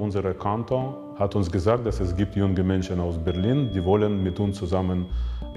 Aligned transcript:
unser 0.00 0.22
Kantor, 0.34 0.96
hat 1.18 1.36
uns 1.36 1.50
gesagt, 1.50 1.86
dass 1.86 2.00
es 2.00 2.16
gibt 2.16 2.34
junge 2.34 2.62
Menschen 2.62 2.98
aus 3.00 3.18
Berlin, 3.18 3.70
die 3.72 3.84
wollen 3.84 4.22
mit 4.22 4.40
uns 4.40 4.56
zusammen 4.58 5.06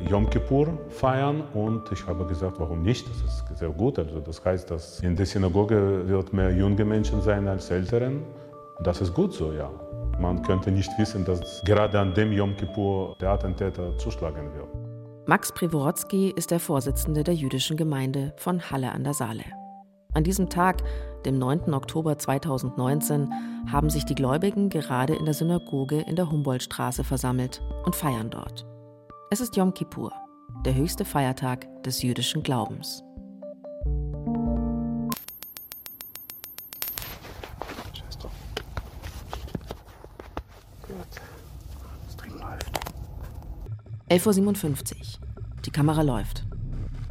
Yom 0.10 0.30
Kippur 0.30 0.68
feiern. 0.90 1.44
Und 1.54 1.92
ich 1.92 2.06
habe 2.06 2.26
gesagt, 2.26 2.60
warum 2.60 2.82
nicht? 2.82 3.08
Das 3.10 3.18
ist 3.18 3.58
sehr 3.58 3.70
gut. 3.70 3.98
Also 4.00 4.20
das 4.20 4.44
heißt, 4.44 4.70
dass 4.70 5.00
in 5.00 5.16
der 5.16 5.26
Synagoge 5.26 6.08
wird 6.08 6.34
mehr 6.34 6.52
junge 6.52 6.84
Menschen 6.84 7.22
sein 7.22 7.48
als 7.48 7.70
älteren. 7.72 8.24
Das 8.84 9.02
ist 9.02 9.14
gut 9.14 9.34
so, 9.34 9.54
ja. 9.54 9.70
Man 10.20 10.42
könnte 10.44 10.72
nicht 10.72 10.92
wissen, 10.98 11.26
dass 11.26 11.64
gerade 11.64 12.00
an 12.00 12.14
dem 12.14 12.32
Yom 12.32 12.56
Kippur 12.56 13.16
der 13.20 13.32
Attentäter 13.32 13.98
zuschlagen 13.98 14.54
wird. 14.56 14.68
Max 15.26 15.52
Privorotsky 15.54 16.34
ist 16.36 16.52
der 16.52 16.60
Vorsitzende 16.60 17.24
der 17.24 17.34
jüdischen 17.34 17.78
Gemeinde 17.78 18.34
von 18.36 18.70
Halle 18.70 18.92
an 18.92 19.04
der 19.04 19.14
Saale. 19.14 19.44
An 20.14 20.24
diesem 20.24 20.50
Tag, 20.50 20.84
dem 21.26 21.40
9. 21.40 21.74
Oktober 21.74 22.18
2019, 22.18 23.32
haben 23.72 23.90
sich 23.90 24.06
die 24.06 24.16
Gläubigen 24.16 24.70
gerade 24.70 25.16
in 25.16 25.26
der 25.26 25.34
Synagoge 25.34 26.02
in 26.02 26.16
der 26.16 26.30
Humboldtstraße 26.30 27.04
versammelt 27.04 27.62
und 27.86 27.96
feiern 27.96 28.30
dort. 28.30 28.66
Es 29.32 29.42
ist 29.42 29.56
Yom 29.56 29.74
Kippur, 29.74 30.12
der 30.66 30.76
höchste 30.76 31.06
Feiertag 31.06 31.68
des 31.84 32.02
jüdischen 32.02 32.44
Glaubens. 32.44 33.04
Elf 44.14 44.28
Uhr. 44.28 44.34
57. 44.34 45.20
Die 45.66 45.72
Kamera 45.72 46.04
läuft. 46.04 46.46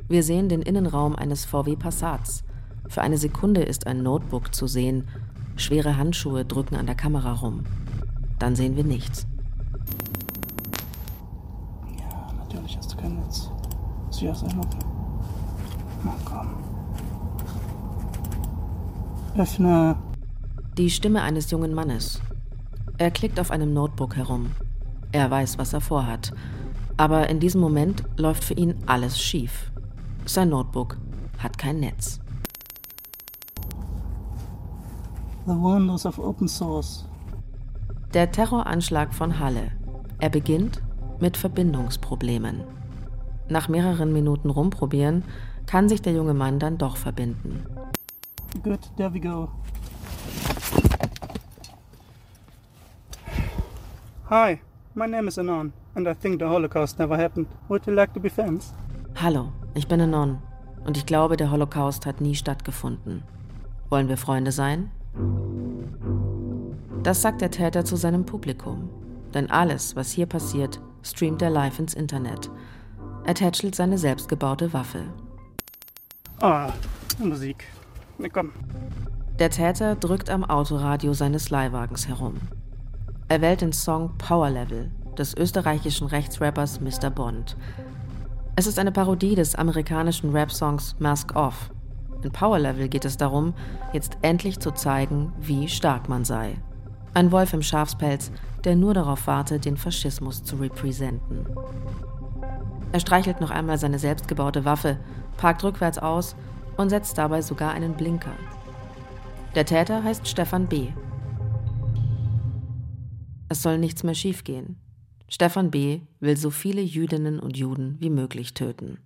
Wir 0.09 0.23
sehen 0.23 0.49
den 0.49 0.63
Innenraum 0.63 1.17
eines 1.17 1.45
VW 1.45 1.75
Passats, 1.75 2.45
für 2.93 3.01
eine 3.01 3.17
Sekunde 3.17 3.63
ist 3.63 3.87
ein 3.87 4.03
Notebook 4.03 4.55
zu 4.55 4.67
sehen. 4.67 5.09
Schwere 5.57 5.97
Handschuhe 5.97 6.45
drücken 6.45 6.77
an 6.77 6.85
der 6.85 6.95
Kamera 6.95 7.33
rum. 7.33 7.65
Dann 8.39 8.55
sehen 8.55 8.77
wir 8.77 8.85
nichts. 8.85 9.27
Ja, 11.99 12.33
natürlich 12.37 12.77
hast 12.77 12.93
du 12.93 12.99
kein 12.99 13.17
Netz. 13.17 13.51
Sicher 14.11 14.35
sein, 14.35 14.59
okay. 14.59 14.85
Na 16.05 16.15
komm. 16.27 16.49
Öffne. 19.39 19.97
Die 20.77 20.91
Stimme 20.91 21.23
eines 21.23 21.51
jungen 21.51 21.73
Mannes. 21.73 22.21
Er 22.99 23.11
klickt 23.11 23.41
auf 23.41 23.51
einem 23.51 23.73
Notebook 23.73 24.17
herum. 24.17 24.51
Er 25.13 25.31
weiß, 25.31 25.57
was 25.57 25.73
er 25.73 25.81
vorhat. 25.81 26.35
Aber 26.99 27.31
in 27.31 27.41
diesem 27.41 27.63
Moment 27.63 28.05
läuft 28.19 28.45
für 28.45 28.55
ihn 28.55 28.75
alles 28.85 29.19
schief. 29.19 29.73
Sein 30.27 30.51
Notebook 30.51 30.99
hat 31.39 31.57
kein 31.57 31.81
Netz. 31.81 32.22
The 35.45 35.61
Wonders 35.61 36.07
of 36.07 36.21
Open 36.21 36.47
Source. 36.47 37.05
Der 38.15 38.31
Terroranschlag 38.31 39.13
von 39.13 39.41
Halle. 39.41 39.73
Er 40.21 40.31
beginnt 40.31 40.81
mit 41.19 41.37
Verbindungsproblemen. 41.37 42.63
Nach 43.49 43.69
mehreren 43.69 44.13
Minuten 44.13 44.51
rumprobieren 44.51 45.25
kann 45.67 45.89
sich 45.89 46.01
der 46.01 46.13
junge 46.13 46.33
Mann 46.33 46.61
dann 46.61 46.79
doch 46.79 46.97
verbinden. 46.97 47.67
Good, 48.63 48.79
there 48.97 49.13
we 49.13 49.19
go. 49.19 49.49
Hi, 54.31 54.61
my 54.95 55.09
name 55.09 55.27
is 55.27 55.39
Anon, 55.39 55.73
and 55.97 56.07
I 56.07 56.15
think 56.15 56.39
the 56.39 56.47
Holocaust 56.47 57.01
never 57.01 57.19
happened. 57.19 57.49
Would 57.69 57.85
you 57.89 57.93
like 57.93 58.15
to 58.15 58.21
be 58.21 58.31
friends? 58.31 58.73
Hallo, 59.21 59.51
ich 59.75 59.89
bin 59.89 60.01
Anon 60.01 60.39
und 60.85 60.97
ich 60.97 61.05
glaube, 61.05 61.37
der 61.37 61.51
Holocaust 61.51 62.07
hat 62.07 62.21
nie 62.21 62.37
stattgefunden. 62.37 63.25
Wollen 63.91 64.09
wir 64.09 64.17
Freunde 64.17 64.53
sein? 64.53 64.93
Das 67.03 67.21
sagt 67.21 67.41
der 67.41 67.51
Täter 67.51 67.85
zu 67.85 67.97
seinem 67.97 68.25
Publikum. 68.25 68.89
Denn 69.35 69.51
alles, 69.51 69.97
was 69.97 70.13
hier 70.13 70.27
passiert, 70.27 70.81
streamt 71.03 71.43
er 71.43 71.51
live 71.51 71.79
ins 71.79 71.95
Internet. 71.95 72.51
Er 73.25 73.35
tätschelt 73.35 73.75
seine 73.75 73.99
selbstgebaute 73.99 74.73
Waffe. 74.73 75.05
Ah, 76.41 76.73
Musik. 77.19 77.65
Na 78.19 78.29
komm. 78.29 78.53
Der 79.39 79.51
Täter 79.51 79.97
drückt 79.97 80.31
am 80.31 80.45
Autoradio 80.45 81.13
seines 81.13 81.51
Leihwagens 81.51 82.07
herum. 82.07 82.35
Er 83.29 83.41
wählt 83.41 83.63
den 83.63 83.73
Song 83.73 84.13
Power 84.19 84.51
Level 84.51 84.91
des 85.19 85.37
österreichischen 85.37 86.07
Rechtsrappers 86.07 86.81
Mr. 86.81 87.11
Bond. 87.11 87.57
Es 88.55 88.67
ist 88.67 88.79
eine 88.79 88.93
Parodie 88.93 89.35
des 89.35 89.55
amerikanischen 89.55 90.31
Rap-Songs 90.31 90.97
Mask 90.99 91.35
Off 91.35 91.71
in 92.25 92.31
Power 92.31 92.59
Level 92.59 92.89
geht 92.89 93.05
es 93.05 93.17
darum, 93.17 93.55
jetzt 93.93 94.19
endlich 94.23 94.61
zu 94.61 94.71
zeigen, 94.71 95.33
wie 95.41 95.69
stark 95.69 96.09
man 96.09 96.25
sei. 96.25 96.57
Ein 97.15 97.33
Wolf 97.33 97.53
im 97.53 97.63
Schafspelz, 97.63 98.31
der 98.65 98.77
nur 98.77 98.95
darauf 98.95 99.27
wartet, 99.27 99.65
den 99.65 99.77
Faschismus 99.77 100.45
zu 100.45 100.57
repräsentieren. 100.57 101.47
Er 102.93 103.01
streichelt 103.01 103.41
noch 103.41 103.51
einmal 103.51 103.79
seine 103.79 103.99
selbstgebaute 103.99 104.65
Waffe, 104.65 104.99
parkt 105.37 105.65
rückwärts 105.65 105.99
aus 105.99 106.37
und 106.77 106.91
setzt 106.91 107.19
dabei 107.19 107.43
sogar 107.43 107.73
einen 107.73 107.95
Blinker. 107.95 108.35
Der 109.55 109.65
Täter 109.65 110.03
heißt 110.03 110.29
Stefan 110.29 110.67
B. 110.67 110.89
Es 113.49 113.63
soll 113.63 113.79
nichts 113.79 114.03
mehr 114.03 114.15
schiefgehen. 114.15 114.79
Stefan 115.29 115.71
B. 115.71 116.01
will 116.21 116.37
so 116.37 116.51
viele 116.51 116.83
Jüdinnen 116.83 117.39
und 117.39 117.57
Juden 117.57 117.97
wie 118.01 118.11
möglich 118.11 118.55
töten. 118.55 118.99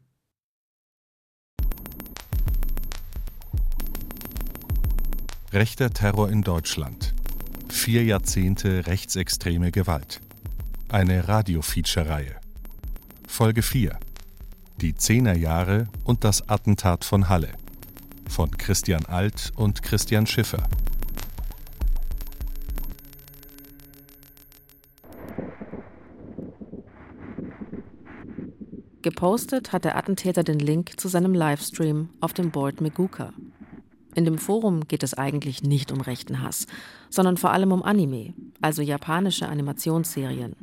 Rechter 5.53 5.91
Terror 5.91 6.29
in 6.29 6.43
Deutschland. 6.43 7.15
Vier 7.69 8.05
Jahrzehnte 8.05 8.89
rechtsextreme 8.89 9.71
Gewalt. 9.71 10.21
Eine 10.89 11.29
Radio-Feature-Reihe. 11.29 12.35
Folge 13.29 13.63
4. 13.63 13.97
Die 14.81 14.97
Zehnerjahre 14.97 15.87
und 16.03 16.25
das 16.25 16.49
Attentat 16.49 17.05
von 17.05 17.29
Halle. 17.29 17.53
Von 18.29 18.51
Christian 18.51 19.07
Alt 19.07 19.53
und 19.55 19.85
Christian 19.85 20.27
Schiffer. 20.27 20.69
Gepostet 29.03 29.73
hat 29.73 29.85
der 29.85 29.97
Attentäter 29.97 30.43
den 30.43 30.59
Link 30.59 30.99
zu 30.99 31.07
seinem 31.07 31.35
Livestream 31.35 32.09
auf 32.21 32.33
dem 32.33 32.51
Board 32.51 32.81
Meguka. 32.81 33.33
In 34.17 34.25
dem 34.25 34.39
Forum 34.39 34.89
geht 34.89 35.03
es 35.03 35.13
eigentlich 35.13 35.63
nicht 35.63 35.93
um 35.93 36.01
rechten 36.01 36.43
Hass, 36.43 36.67
sondern 37.11 37.37
vor 37.37 37.53
allem 37.53 37.71
um 37.71 37.83
Anime, 37.83 38.33
also 38.63 38.81
japanische 38.81 39.47
Animationsserien. 39.47 40.57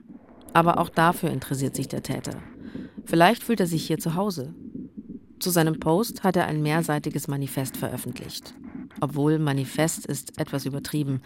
Aber 0.54 0.80
auch 0.80 0.90
dafür 0.90 1.30
interessiert 1.30 1.76
sich 1.76 1.88
der 1.88 2.02
Täter. 2.02 2.42
Vielleicht 3.06 3.44
fühlt 3.44 3.60
er 3.60 3.68
sich 3.68 3.86
hier 3.86 4.00
zu 4.00 4.16
Hause. 4.16 4.56
Zu 5.40 5.52
seinem 5.52 5.80
Post 5.80 6.24
hat 6.24 6.36
er 6.36 6.48
ein 6.48 6.64
mehrseitiges 6.64 7.28
Manifest 7.28 7.78
veröffentlicht. 7.78 8.56
Obwohl 9.02 9.38
Manifest 9.38 10.08
ist 10.08 10.40
etwas 10.40 10.66
übertrieben. 10.66 11.22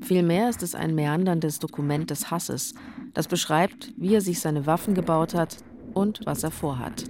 Vielmehr 0.00 0.48
ist 0.48 0.62
es 0.62 0.74
ein 0.74 0.94
meanderndes 0.94 1.58
Dokument 1.58 2.08
des 2.08 2.30
Hasses, 2.30 2.74
das 3.12 3.28
beschreibt, 3.28 3.92
wie 3.98 4.14
er 4.14 4.22
sich 4.22 4.40
seine 4.40 4.64
Waffen 4.64 4.94
gebaut 4.94 5.34
hat 5.34 5.58
und 5.92 6.20
was 6.24 6.42
er 6.42 6.50
vorhat. 6.50 7.04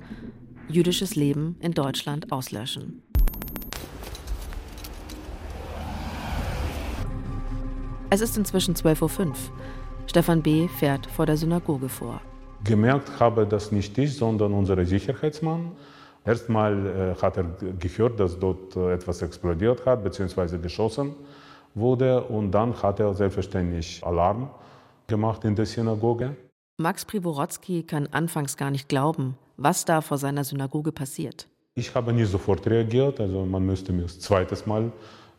Jüdisches 0.68 1.14
Leben 1.14 1.54
in 1.60 1.70
Deutschland 1.70 2.32
auslöschen. 2.32 3.02
Es 8.16 8.22
ist 8.22 8.38
inzwischen 8.38 8.74
12.05 8.74 9.26
Uhr. 9.26 9.34
Stefan 10.06 10.40
B. 10.40 10.68
fährt 10.68 11.04
vor 11.04 11.26
der 11.26 11.36
Synagoge 11.36 11.90
vor. 11.90 12.22
Gemerkt 12.64 13.20
habe 13.20 13.46
das 13.46 13.72
nicht 13.72 13.98
ich, 13.98 14.16
sondern 14.16 14.54
unser 14.54 14.82
Sicherheitsmann. 14.86 15.72
Erstmal 16.24 16.86
äh, 16.86 17.22
hat 17.22 17.36
er 17.36 17.44
gehört, 17.78 18.18
dass 18.18 18.38
dort 18.38 18.74
äh, 18.74 18.94
etwas 18.94 19.20
explodiert 19.20 19.84
hat 19.84 20.02
bzw. 20.02 20.56
geschossen 20.56 21.14
wurde 21.74 22.24
und 22.24 22.52
dann 22.52 22.82
hat 22.82 23.00
er 23.00 23.12
selbstverständlich 23.12 24.02
Alarm 24.02 24.48
gemacht 25.08 25.44
in 25.44 25.54
der 25.54 25.66
Synagoge. 25.66 26.34
Max 26.78 27.04
Privorotsky 27.04 27.82
kann 27.82 28.06
anfangs 28.12 28.56
gar 28.56 28.70
nicht 28.70 28.88
glauben, 28.88 29.36
was 29.58 29.84
da 29.84 30.00
vor 30.00 30.16
seiner 30.16 30.42
Synagoge 30.42 30.90
passiert. 30.90 31.48
Ich 31.74 31.94
habe 31.94 32.14
nie 32.14 32.24
sofort 32.24 32.66
reagiert, 32.66 33.20
also 33.20 33.44
man 33.44 33.66
müsste 33.66 33.92
mir 33.92 34.04
das 34.04 34.18
zweites 34.20 34.64
Mal 34.64 34.90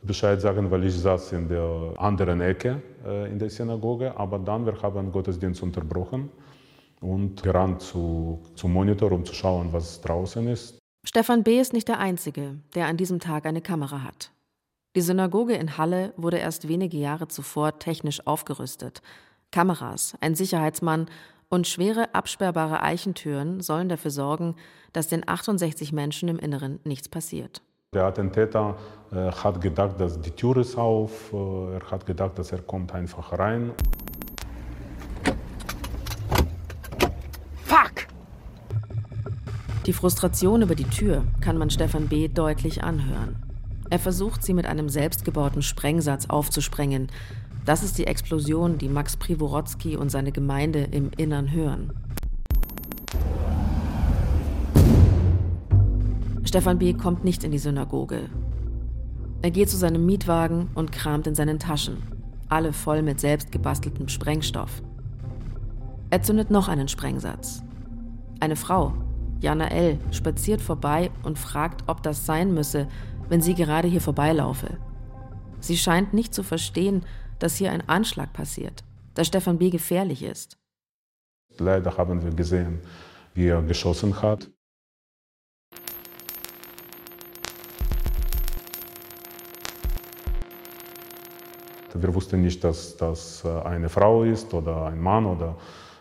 Bescheid 0.07 0.41
sagen, 0.41 0.71
weil 0.71 0.85
ich 0.85 0.97
saß 0.97 1.33
in 1.33 1.47
der 1.47 1.93
anderen 1.97 2.41
Ecke 2.41 2.81
äh, 3.05 3.29
in 3.31 3.37
der 3.37 3.49
Synagoge. 3.49 4.17
Aber 4.17 4.39
dann, 4.39 4.65
wir 4.65 4.81
haben 4.81 5.11
Gottesdienst 5.11 5.61
unterbrochen 5.61 6.29
und 7.01 7.43
gerannt 7.43 7.81
zu, 7.81 8.41
zum 8.55 8.73
Monitor, 8.73 9.11
um 9.11 9.23
zu 9.25 9.33
schauen, 9.33 9.71
was 9.71 10.01
draußen 10.01 10.47
ist. 10.47 10.79
Stefan 11.05 11.43
B. 11.43 11.59
ist 11.59 11.73
nicht 11.73 11.87
der 11.87 11.99
Einzige, 11.99 12.55
der 12.75 12.87
an 12.87 12.97
diesem 12.97 13.19
Tag 13.19 13.45
eine 13.45 13.61
Kamera 13.61 14.03
hat. 14.03 14.31
Die 14.95 15.01
Synagoge 15.01 15.53
in 15.53 15.77
Halle 15.77 16.13
wurde 16.17 16.37
erst 16.37 16.67
wenige 16.67 16.97
Jahre 16.97 17.27
zuvor 17.27 17.77
technisch 17.77 18.25
aufgerüstet. 18.25 19.01
Kameras, 19.51 20.15
ein 20.21 20.35
Sicherheitsmann 20.35 21.05
und 21.49 21.67
schwere 21.67 22.13
absperrbare 22.15 22.81
Eichentüren 22.81 23.61
sollen 23.61 23.89
dafür 23.89 24.11
sorgen, 24.11 24.55
dass 24.93 25.07
den 25.07 25.27
68 25.27 25.93
Menschen 25.93 26.29
im 26.29 26.39
Inneren 26.39 26.79
nichts 26.83 27.09
passiert. 27.09 27.61
Der 27.95 28.03
Attentäter 28.03 28.75
äh, 29.13 29.31
hat 29.31 29.61
gedacht, 29.61 29.97
dass 29.97 30.19
die 30.19 30.31
Tür 30.31 30.57
ist 30.57 30.77
auf. 30.77 31.31
Äh, 31.31 31.75
er 31.75 31.89
hat 31.89 32.05
gedacht, 32.05 32.37
dass 32.37 32.51
er 32.51 32.61
kommt 32.61 32.93
einfach 32.93 33.31
rein. 33.39 33.71
Fuck! 37.63 38.07
Die 39.85 39.93
Frustration 39.93 40.63
über 40.63 40.75
die 40.75 40.83
Tür 40.83 41.23
kann 41.39 41.57
man 41.57 41.69
Stefan 41.69 42.09
B. 42.09 42.27
deutlich 42.27 42.83
anhören. 42.83 43.37
Er 43.89 43.99
versucht, 43.99 44.43
sie 44.43 44.53
mit 44.53 44.65
einem 44.65 44.89
selbstgebauten 44.89 45.61
Sprengsatz 45.61 46.29
aufzusprengen. 46.29 47.07
Das 47.63 47.83
ist 47.83 47.97
die 47.97 48.07
Explosion, 48.07 48.77
die 48.77 48.89
Max 48.89 49.15
Privorotsky 49.15 49.95
und 49.95 50.09
seine 50.09 50.33
Gemeinde 50.33 50.89
im 50.91 51.11
Innern 51.15 51.53
hören. 51.53 51.93
Stefan 56.47 56.79
B. 56.79 56.93
kommt 56.93 57.25
nicht 57.25 57.43
in 57.43 57.51
die 57.51 57.57
Synagoge. 57.57 58.29
Er 59.41 59.51
geht 59.51 59.69
zu 59.69 59.75
seinem 59.75 60.05
Mietwagen 60.05 60.69
und 60.75 60.93
kramt 60.93 61.27
in 61.27 61.35
seinen 61.35 61.59
Taschen, 61.59 61.97
alle 62.47 62.71
voll 62.71 63.01
mit 63.01 63.19
selbstgebasteltem 63.19 64.07
Sprengstoff. 64.07 64.81
Er 66.09 66.21
zündet 66.21 66.49
noch 66.49 66.69
einen 66.69 66.87
Sprengsatz. 66.87 67.63
Eine 68.39 68.55
Frau, 68.55 68.93
Jana 69.41 69.67
L., 69.67 69.99
spaziert 70.11 70.61
vorbei 70.61 71.11
und 71.21 71.37
fragt, 71.37 71.83
ob 71.87 72.01
das 72.01 72.25
sein 72.25 72.53
müsse, 72.53 72.87
wenn 73.27 73.41
sie 73.41 73.53
gerade 73.53 73.89
hier 73.89 73.99
vorbeilaufe. 73.99 74.77
Sie 75.59 75.75
scheint 75.75 76.13
nicht 76.13 76.33
zu 76.33 76.43
verstehen, 76.43 77.03
dass 77.39 77.57
hier 77.57 77.73
ein 77.73 77.89
Anschlag 77.89 78.31
passiert, 78.31 78.85
dass 79.15 79.27
Stefan 79.27 79.57
B. 79.57 79.69
gefährlich 79.69 80.23
ist. 80.23 80.57
Leider 81.57 81.97
haben 81.97 82.23
wir 82.23 82.31
gesehen, 82.31 82.79
wie 83.33 83.47
er 83.47 83.61
geschossen 83.63 84.21
hat. 84.21 84.49
Wir 92.01 92.13
wussten 92.13 92.41
nicht, 92.41 92.63
dass 92.63 92.97
das 92.97 93.43
äh, 93.43 93.49
eine 93.61 93.89
Frau 93.89 94.23
ist 94.23 94.53
oder 94.53 94.85
ein 94.85 95.01
Mann 95.01 95.25
oder 95.25 95.55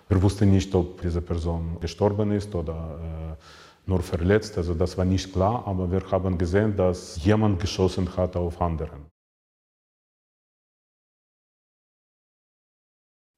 wir 0.08 0.22
wussten 0.22 0.50
nicht, 0.50 0.74
ob 0.74 1.00
diese 1.00 1.20
Person 1.20 1.78
gestorben 1.80 2.30
ist 2.32 2.54
oder 2.54 3.36
äh, 3.36 3.90
nur 3.90 4.00
verletzt. 4.02 4.56
Also 4.58 4.74
das 4.74 4.96
war 4.96 5.04
nicht 5.04 5.32
klar, 5.32 5.66
aber 5.66 5.90
wir 5.90 6.02
haben 6.10 6.38
gesehen, 6.38 6.76
dass 6.76 7.22
jemand 7.24 7.60
geschossen 7.60 8.08
hat 8.16 8.36
auf 8.36 8.60
anderen. 8.60 9.06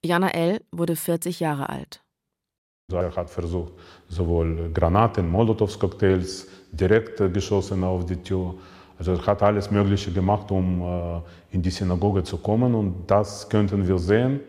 Jana 0.05 0.31
L. 0.31 0.61
wurde 0.71 0.97
40 0.97 1.41
Jahre 1.41 1.69
alt. 1.69 2.03
Er 2.91 3.15
hat 3.15 3.29
versucht, 3.29 3.75
sowohl 4.09 4.71
Granaten, 4.73 5.29
Molotows-Cocktails 5.29 6.47
direkt 6.73 7.19
geschossen 7.35 7.85
auf 7.85 8.07
die 8.07 8.17
Tür. 8.17 8.55
Also 8.99 9.13
er 9.13 9.27
hat 9.27 9.43
alles 9.43 9.71
Mögliche 9.71 10.13
gemacht, 10.13 10.51
um 10.51 10.83
äh, 10.83 11.21
in 11.53 11.63
die 11.63 11.71
Synagoge 11.71 12.25
zu 12.25 12.37
kommen 12.39 12.75
und 12.75 13.07
das 13.07 13.49
könnten 13.49 13.87
wir 13.87 13.99
sehen. 13.99 14.41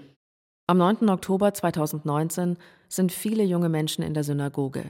Am 0.67 0.77
9. 0.77 1.09
Oktober 1.09 1.53
2019 1.53 2.57
sind 2.87 3.11
viele 3.11 3.43
junge 3.43 3.69
Menschen 3.69 4.03
in 4.03 4.13
der 4.13 4.23
Synagoge. 4.23 4.85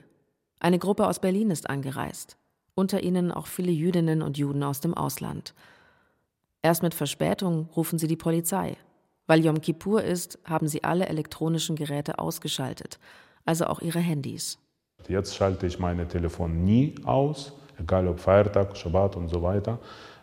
Eine 0.60 0.80
Gruppe 0.80 1.08
aus 1.08 1.20
Berlin 1.20 1.52
ist 1.52 1.70
angereist, 1.70 2.38
unter 2.76 3.04
ihnen 3.04 3.32
auch 3.32 3.48
viele 3.48 3.72
Jüdinnen 3.72 4.22
und 4.22 4.38
Juden 4.38 4.64
aus 4.64 4.82
dem 4.82 4.94
Ausland. 4.94 5.54
Erst 6.62 6.84
mit 6.84 6.94
Verspätung 6.94 7.70
rufen 7.76 8.00
sie 8.00 8.08
die 8.08 8.18
Polizei. 8.18 8.76
Weil 9.28 9.46
Yom 9.46 9.62
Kippur 9.62 10.04
ist, 10.04 10.40
haben 10.44 10.68
sie 10.68 10.84
alle 10.84 11.08
elektronischen 11.08 11.76
Geräte 11.76 12.18
ausgeschaltet, 12.18 13.00
also 13.46 13.66
auch 13.68 13.80
ihre 13.80 14.00
Handys. 14.00 14.58
Jetzt 15.08 15.36
schalte 15.36 15.68
ich 15.68 15.80
mein 15.80 16.10
Telefon 16.10 16.64
nie 16.66 16.96
aus, 17.04 17.54
egal 17.80 18.08
ob 18.08 18.20
Feiertag, 18.20 18.76
Shabbat 18.76 19.16
und 19.16 19.30
so 19.30 19.42
weiter. 19.42 19.80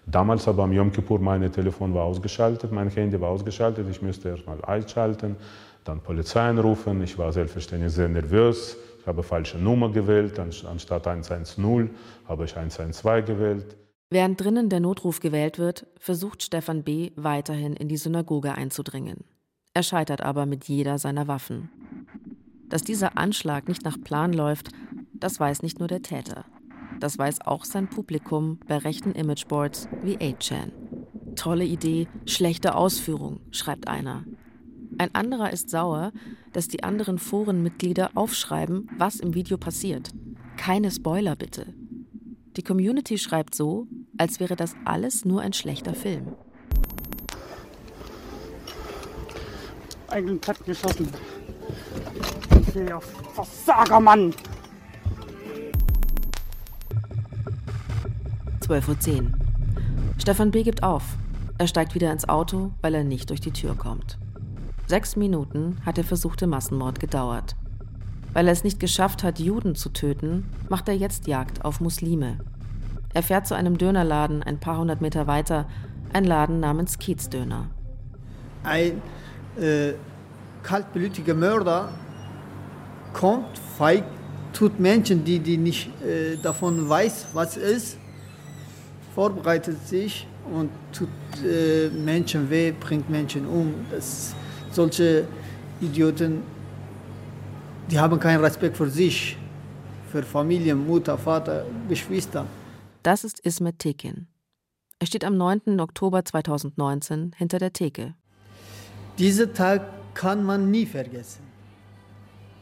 Damals 0.07 0.47
aber 0.47 0.63
am 0.63 0.73
Yom 0.73 0.93
Kippur, 0.93 1.19
mein 1.19 1.51
Telefon 1.51 1.93
war 1.93 2.05
ausgeschaltet, 2.05 2.71
mein 2.71 2.89
Handy 2.89 3.21
war 3.21 3.31
ausgeschaltet. 3.31 3.87
Ich 3.91 4.01
musste 4.01 4.29
erstmal 4.29 4.65
einschalten, 4.65 5.37
dann 5.85 6.01
Polizei 6.01 6.49
anrufen. 6.49 7.03
Ich 7.03 7.19
war 7.19 7.33
selbstverständlich 7.33 7.93
sehr 7.93 8.09
nervös. 8.09 8.77
Ich 9.01 9.07
habe 9.07 9.23
falsche 9.23 9.59
Nummer 9.59 9.91
gewählt. 9.91 10.39
Anstatt 10.39 11.07
110 11.07 11.91
habe 12.29 12.45
ich 12.45 12.57
112 12.57 13.27
gewählt. 13.27 13.77
Während 14.09 14.41
drinnen 14.41 14.69
der 14.69 14.79
Notruf 14.79 15.19
gewählt 15.19 15.59
wird, 15.59 15.87
versucht 15.99 16.43
Stefan 16.43 16.85
B. 16.85 17.11
weiterhin 17.17 17.75
in 17.75 17.89
die 17.89 17.97
Synagoge 17.97 18.55
einzudringen. 18.55 19.25
Er 19.75 19.83
scheitert 19.83 20.21
aber 20.21 20.47
mit 20.47 20.69
jeder 20.69 20.99
seiner 20.99 21.27
Waffen. 21.27 21.71
Dass 22.69 22.83
dieser 22.83 23.19
Anschlag 23.19 23.69
nicht 23.69 23.85
nach 23.85 24.01
Plan 24.01 24.33
läuft, 24.33 24.71
das 25.13 25.41
weiß 25.41 25.63
nicht 25.63 25.81
nur 25.81 25.89
der 25.89 26.03
Täter. 26.03 26.45
Das 27.01 27.19
weiß 27.19 27.43
auch 27.43 27.65
sein 27.65 27.89
Publikum 27.89 28.59
bei 28.67 28.79
rechten 28.79 29.13
Imageboards 29.13 29.89
wie 30.03 30.17
8chan. 30.17 30.73
Tolle 31.35 31.65
Idee, 31.65 32.09
schlechte 32.25 32.75
Ausführung, 32.75 33.41
schreibt 33.51 33.89
einer. 33.89 34.25
Ein 34.99 35.15
anderer 35.15 35.53
ist 35.53 35.69
sauer, 35.69 36.13
dass 36.53 36.69
die 36.69 36.83
anderen 36.83 37.19
Forenmitglieder 37.19 38.11
aufschreiben, 38.15 38.89
was 38.97 39.21
im 39.21 39.35
Video 39.35 39.59
passiert. 39.59 40.11
Keine 40.57 40.91
Spoiler 40.91 41.37
bitte. 41.37 41.75
Die 42.57 42.63
Community 42.63 43.19
schreibt 43.19 43.55
so, 43.55 43.87
als 44.17 44.41
wäre 44.41 44.57
das 44.57 44.75
alles 44.87 45.27
nur 45.27 45.43
ein 45.43 45.53
schlechter 45.53 45.95
Film. 45.95 46.35
Eigentlich 50.09 50.49
hat 50.49 50.65
geschossen. 50.65 51.09
Der 52.75 53.01
Versager, 53.01 54.01
Mann! 54.01 54.33
12.10 58.67 59.23
Uhr. 59.23 59.31
Stefan 60.19 60.51
B. 60.51 60.65
gibt 60.65 60.83
auf. 60.83 61.03
Er 61.57 61.69
steigt 61.69 61.95
wieder 61.95 62.13
ins 62.13 62.29
Auto, 62.29 62.73
weil 62.81 62.95
er 62.95 63.05
nicht 63.05 63.31
durch 63.31 63.41
die 63.41 63.53
Tür 63.53 63.77
kommt. 63.77 64.19
Sechs 64.89 65.15
Minuten 65.15 65.77
hat 65.87 65.99
der 65.99 66.05
versuchte 66.05 66.49
Massenmord 66.49 66.99
gedauert. 66.99 67.55
Weil 68.33 68.49
er 68.49 68.53
es 68.53 68.65
nicht 68.65 68.81
geschafft 68.81 69.23
hat, 69.23 69.39
Juden 69.39 69.77
zu 69.77 69.91
töten, 69.91 70.47
macht 70.69 70.89
er 70.89 70.97
jetzt 70.97 71.29
Jagd 71.29 71.65
auf 71.65 71.81
Muslime. 71.81 72.39
Er 73.15 73.23
fährt 73.23 73.47
zu 73.47 73.55
einem 73.55 73.79
Dönerladen 73.79 74.43
ein 74.43 74.59
paar 74.59 74.79
hundert 74.79 75.01
Meter 75.01 75.27
weiter, 75.27 75.67
ein 76.13 76.25
Laden 76.25 76.59
namens 76.59 76.99
Kiezdöner. 76.99 77.69
Ein 78.65 79.01
äh, 79.61 79.93
kaltblütiger 80.65 81.35
Mörder 81.35 81.91
kommt, 83.13 83.59
feig, 83.79 84.05
tut 84.53 84.81
Menschen, 84.81 85.25
die, 85.25 85.39
die 85.39 85.57
nicht 85.57 85.91
äh, 86.03 86.37
davon 86.37 86.89
weiß, 86.89 87.29
was 87.33 87.57
ist, 87.57 87.99
vorbereitet 89.17 89.79
sich 89.89 90.27
und 90.53 90.71
tut 90.93 91.09
äh, 91.43 91.89
Menschen 91.89 92.49
weh, 92.51 92.71
bringt 92.71 93.09
Menschen 93.09 93.47
um. 93.47 93.75
Das, 93.91 94.35
solche 94.71 95.27
Idioten, 95.81 96.43
die 97.91 97.99
haben 97.99 98.21
keinen 98.21 98.41
Respekt 98.45 98.77
für 98.77 98.91
sich, 98.91 99.39
für 100.13 100.23
Familie, 100.23 100.75
Mutter, 100.75 101.17
Vater, 101.17 101.65
Geschwister. 101.89 102.45
Das 103.03 103.25
ist 103.25 103.41
Ismet 103.41 103.79
Tekin. 103.79 104.27
Er 104.99 105.07
steht 105.07 105.25
am 105.25 105.37
9. 105.39 105.81
Oktober 105.81 106.23
2019 106.23 107.33
hinter 107.37 107.59
der 107.59 107.73
Theke. 107.73 108.15
Diesen 109.19 109.55
Tag 109.55 109.81
kann 110.13 110.45
man 110.45 110.71
nie 110.71 110.85
vergessen. 110.85 111.43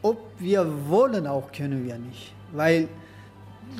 Ob 0.01 0.17
wir 0.39 0.61
wollen, 0.87 1.27
auch 1.27 1.51
können 1.51 1.85
wir 1.85 1.97
nicht, 1.97 2.33
weil 2.53 2.87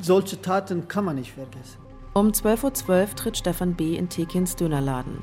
solche 0.02 0.40
Taten 0.42 0.86
kann 0.88 1.06
man 1.06 1.16
nicht 1.16 1.32
vergessen. 1.32 1.85
Um 2.16 2.28
12.12 2.28 2.88
Uhr 2.88 3.14
tritt 3.14 3.36
Stefan 3.36 3.74
B. 3.74 3.94
in 3.94 4.08
Tekins 4.08 4.56
Dönerladen. 4.56 5.18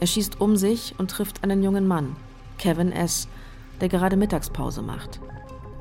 Er 0.00 0.08
schießt 0.08 0.40
um 0.40 0.56
sich 0.56 0.92
und 0.98 1.08
trifft 1.08 1.44
einen 1.44 1.62
jungen 1.62 1.86
Mann, 1.86 2.16
Kevin 2.58 2.90
S., 2.90 3.28
der 3.80 3.88
gerade 3.88 4.16
Mittagspause 4.16 4.82
macht. 4.82 5.20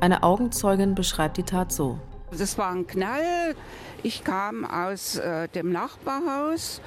Eine 0.02 0.22
Augenzeugin 0.22 0.94
beschreibt 0.94 1.38
die 1.38 1.44
Tat 1.46 1.72
so. 1.72 1.98
Das 2.30 2.60
war 2.60 2.70
ein 2.70 2.86
Knall. 2.86 3.56
Ich 4.04 4.24
kam 4.24 4.64
aus 4.64 5.16
äh, 5.16 5.48
dem 5.48 5.72
Nachbarhaus. 5.72 6.80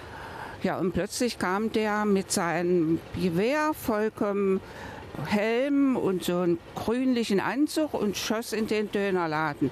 Ja, 0.62 0.78
und 0.78 0.92
plötzlich 0.92 1.40
kam 1.40 1.72
der 1.72 2.04
mit 2.04 2.30
seinem 2.30 3.00
Gewehr 3.20 3.72
vollkommen 3.74 4.60
Helm 5.26 5.96
und 5.96 6.24
so 6.24 6.38
einen 6.38 6.58
grünlichen 6.74 7.40
Anzug 7.40 7.94
und 7.94 8.16
schoss 8.16 8.52
in 8.52 8.66
den 8.66 8.90
Dönerladen. 8.90 9.70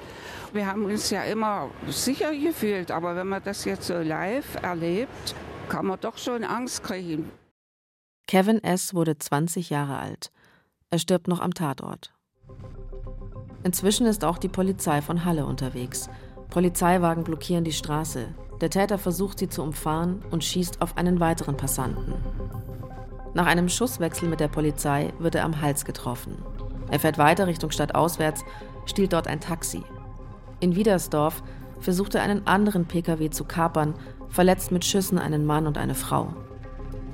Wir 0.53 0.67
haben 0.67 0.85
uns 0.85 1.11
ja 1.11 1.23
immer 1.25 1.71
sicher 1.89 2.33
gefühlt, 2.35 2.91
aber 2.91 3.17
wenn 3.17 3.29
man 3.29 3.43
das 3.43 3.65
jetzt 3.65 3.87
so 3.87 3.99
live 3.99 4.63
erlebt, 4.63 5.35
kann 5.69 5.87
man 5.87 5.99
doch 6.01 6.19
schon 6.19 6.45
Angst 6.45 6.83
kriegen. 6.83 7.31
Kevin 8.27 8.63
S. 8.63 8.95
wurde 8.95 9.19
20 9.19 9.71
Jahre 9.71 9.99
alt. 9.99 10.31
Er 10.91 10.99
stirbt 10.99 11.29
noch 11.29 11.41
am 11.41 11.55
Tatort. 11.55 12.13
Inzwischen 13.65 14.07
ist 14.07 14.25
auch 14.25 14.39
die 14.39 14.49
Polizei 14.49 15.03
von 15.03 15.25
Halle 15.25 15.47
unterwegs. 15.47 16.09
Polizeiwagen 16.51 17.25
blockieren 17.25 17.65
die 17.65 17.73
Straße. 17.73 18.35
Der 18.61 18.71
Täter 18.71 18.99
versucht 18.99 19.39
sie 19.39 19.49
zu 19.49 19.63
umfahren 19.63 20.23
und 20.31 20.45
schießt 20.45 20.83
auf 20.83 20.97
einen 20.97 21.19
weiteren 21.19 21.57
Passanten. 21.57 22.15
Nach 23.35 23.47
einem 23.47 23.69
Schusswechsel 23.69 24.29
mit 24.29 24.41
der 24.41 24.49
Polizei 24.49 25.13
wird 25.19 25.35
er 25.35 25.45
am 25.45 25.61
Hals 25.61 25.85
getroffen. 25.85 26.37
Er 26.91 27.01
fährt 27.01 27.17
weiter 27.17 27.47
Richtung 27.47 27.71
Stadt 27.71 27.95
auswärts, 27.95 28.45
stiehlt 28.85 29.15
dort 29.15 29.27
ein 29.27 29.41
Taxi. 29.41 29.83
In 30.61 30.77
Wiedersdorf 30.77 31.43
versucht 31.81 32.15
er 32.15 32.23
einen 32.23 32.47
anderen 32.47 32.87
Pkw 32.87 33.31
zu 33.31 33.45
kapern, 33.45 33.95
verletzt 34.29 34.71
mit 34.71 34.85
Schüssen 34.85 35.19
einen 35.19 35.47
Mann 35.47 35.67
und 35.67 35.79
eine 35.79 35.95
Frau. 35.95 36.35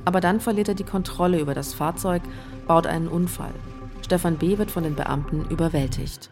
Aber 0.04 0.20
dann 0.20 0.40
verliert 0.40 0.68
er 0.68 0.74
die 0.74 0.84
Kontrolle 0.84 1.38
über 1.38 1.54
das 1.54 1.74
Fahrzeug, 1.74 2.22
baut 2.66 2.86
einen 2.86 3.08
Unfall. 3.08 3.54
Stefan 4.02 4.36
B. 4.36 4.58
wird 4.58 4.70
von 4.70 4.82
den 4.82 4.94
Beamten 4.94 5.44
überwältigt. 5.50 6.30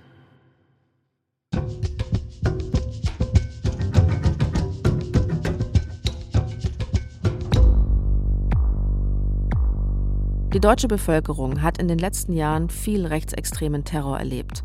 Die 10.56 10.60
deutsche 10.60 10.88
Bevölkerung 10.88 11.60
hat 11.60 11.76
in 11.76 11.86
den 11.86 11.98
letzten 11.98 12.32
Jahren 12.32 12.70
viel 12.70 13.04
rechtsextremen 13.04 13.84
Terror 13.84 14.18
erlebt. 14.18 14.64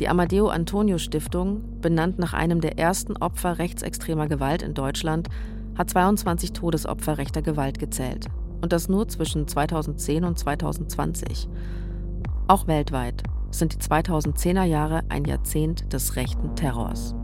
Die 0.00 0.08
Amadeo 0.08 0.48
Antonio 0.48 0.98
Stiftung, 0.98 1.80
benannt 1.80 2.18
nach 2.18 2.32
einem 2.32 2.60
der 2.60 2.80
ersten 2.80 3.16
Opfer 3.16 3.60
rechtsextremer 3.60 4.26
Gewalt 4.26 4.60
in 4.60 4.74
Deutschland, 4.74 5.28
hat 5.78 5.88
22 5.88 6.52
Todesopfer 6.52 7.16
rechter 7.16 7.42
Gewalt 7.42 7.78
gezählt. 7.78 8.26
Und 8.60 8.72
das 8.72 8.88
nur 8.88 9.06
zwischen 9.06 9.46
2010 9.46 10.24
und 10.24 10.36
2020. 10.36 11.48
Auch 12.48 12.66
weltweit 12.66 13.22
sind 13.52 13.72
die 13.72 13.88
2010er 13.88 14.64
Jahre 14.64 15.02
ein 15.10 15.24
Jahrzehnt 15.26 15.92
des 15.92 16.16
rechten 16.16 16.56
Terrors. 16.56 17.14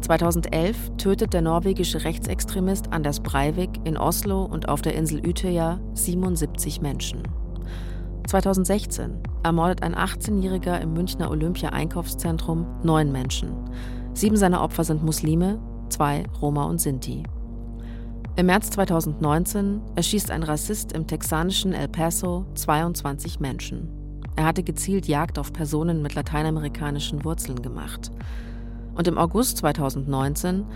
2011 0.00 0.92
tötet 0.96 1.32
der 1.32 1.42
norwegische 1.42 2.04
Rechtsextremist 2.04 2.92
Anders 2.92 3.20
Breivik 3.20 3.70
in 3.84 3.96
Oslo 3.96 4.44
und 4.44 4.68
auf 4.68 4.82
der 4.82 4.94
Insel 4.94 5.26
Utøya 5.26 5.78
77 5.94 6.80
Menschen. 6.80 7.22
2016 8.26 9.18
ermordet 9.42 9.82
ein 9.82 9.94
18-Jähriger 9.94 10.80
im 10.80 10.92
Münchner 10.92 11.30
Olympia-Einkaufszentrum 11.30 12.66
neun 12.82 13.12
Menschen. 13.12 13.52
Sieben 14.14 14.36
seiner 14.36 14.62
Opfer 14.62 14.84
sind 14.84 15.04
Muslime, 15.04 15.60
zwei 15.88 16.24
Roma 16.40 16.64
und 16.64 16.80
Sinti. 16.80 17.24
Im 18.36 18.46
März 18.46 18.70
2019 18.70 19.80
erschießt 19.96 20.30
ein 20.30 20.42
Rassist 20.42 20.92
im 20.92 21.06
texanischen 21.06 21.72
El 21.72 21.88
Paso 21.88 22.46
22 22.54 23.40
Menschen. 23.40 23.88
Er 24.36 24.46
hatte 24.46 24.62
gezielt 24.62 25.08
Jagd 25.08 25.38
auf 25.38 25.52
Personen 25.52 26.00
mit 26.00 26.14
lateinamerikanischen 26.14 27.24
Wurzeln 27.24 27.60
gemacht. 27.60 28.10
Und 29.00 29.08
im 29.08 29.16
August 29.16 29.56
2019 29.56 30.66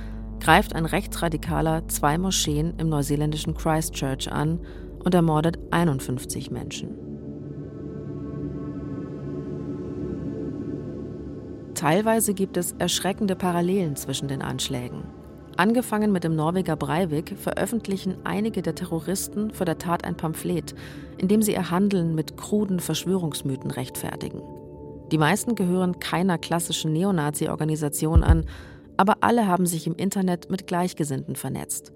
greift 0.41 0.75
ein 0.75 0.87
Rechtsradikaler 0.87 1.87
zwei 1.89 2.17
Moscheen 2.17 2.73
im 2.79 2.89
neuseeländischen 2.89 3.53
Christchurch 3.53 4.33
an 4.33 4.61
und 5.05 5.15
ermordet 5.15 5.59
51 5.73 6.51
Menschen. 6.51 6.89
Teilweise 11.75 12.33
gibt 12.33 12.57
es 12.57 12.73
erschreckende 12.79 13.37
Parallelen 13.37 13.95
zwischen 13.95 14.29
den 14.29 14.41
Anschlägen. 14.41 15.03
Angefangen 15.59 16.11
mit 16.11 16.25
dem 16.25 16.35
Norweger 16.35 16.77
Breivik 16.77 17.37
veröffentlichen 17.37 18.17
einige 18.25 18.63
der 18.63 18.75
Terroristen 18.75 19.51
vor 19.51 19.67
der 19.67 19.77
Tat 19.77 20.07
ein 20.07 20.17
Pamphlet, 20.17 20.75
in 21.19 21.29
dem 21.29 21.43
sie 21.43 21.53
ihr 21.53 21.71
Handeln 21.71 22.15
mit 22.15 22.39
kruden 22.39 22.81
Verschwörungsmythen 22.81 23.71
rechtfertigen. 23.71 24.41
Die 25.13 25.19
meisten 25.19 25.55
gehören 25.55 25.99
keiner 25.99 26.39
klassischen 26.39 26.93
Neonazi-Organisation 26.93 28.25
an, 28.25 28.47
aber 28.97 29.19
alle 29.21 29.47
haben 29.47 29.67
sich 29.67 29.87
im 29.87 29.97
Internet 29.97 30.51
mit 30.51 30.67
Gleichgesinnten 30.67 31.37
vernetzt. 31.37 31.93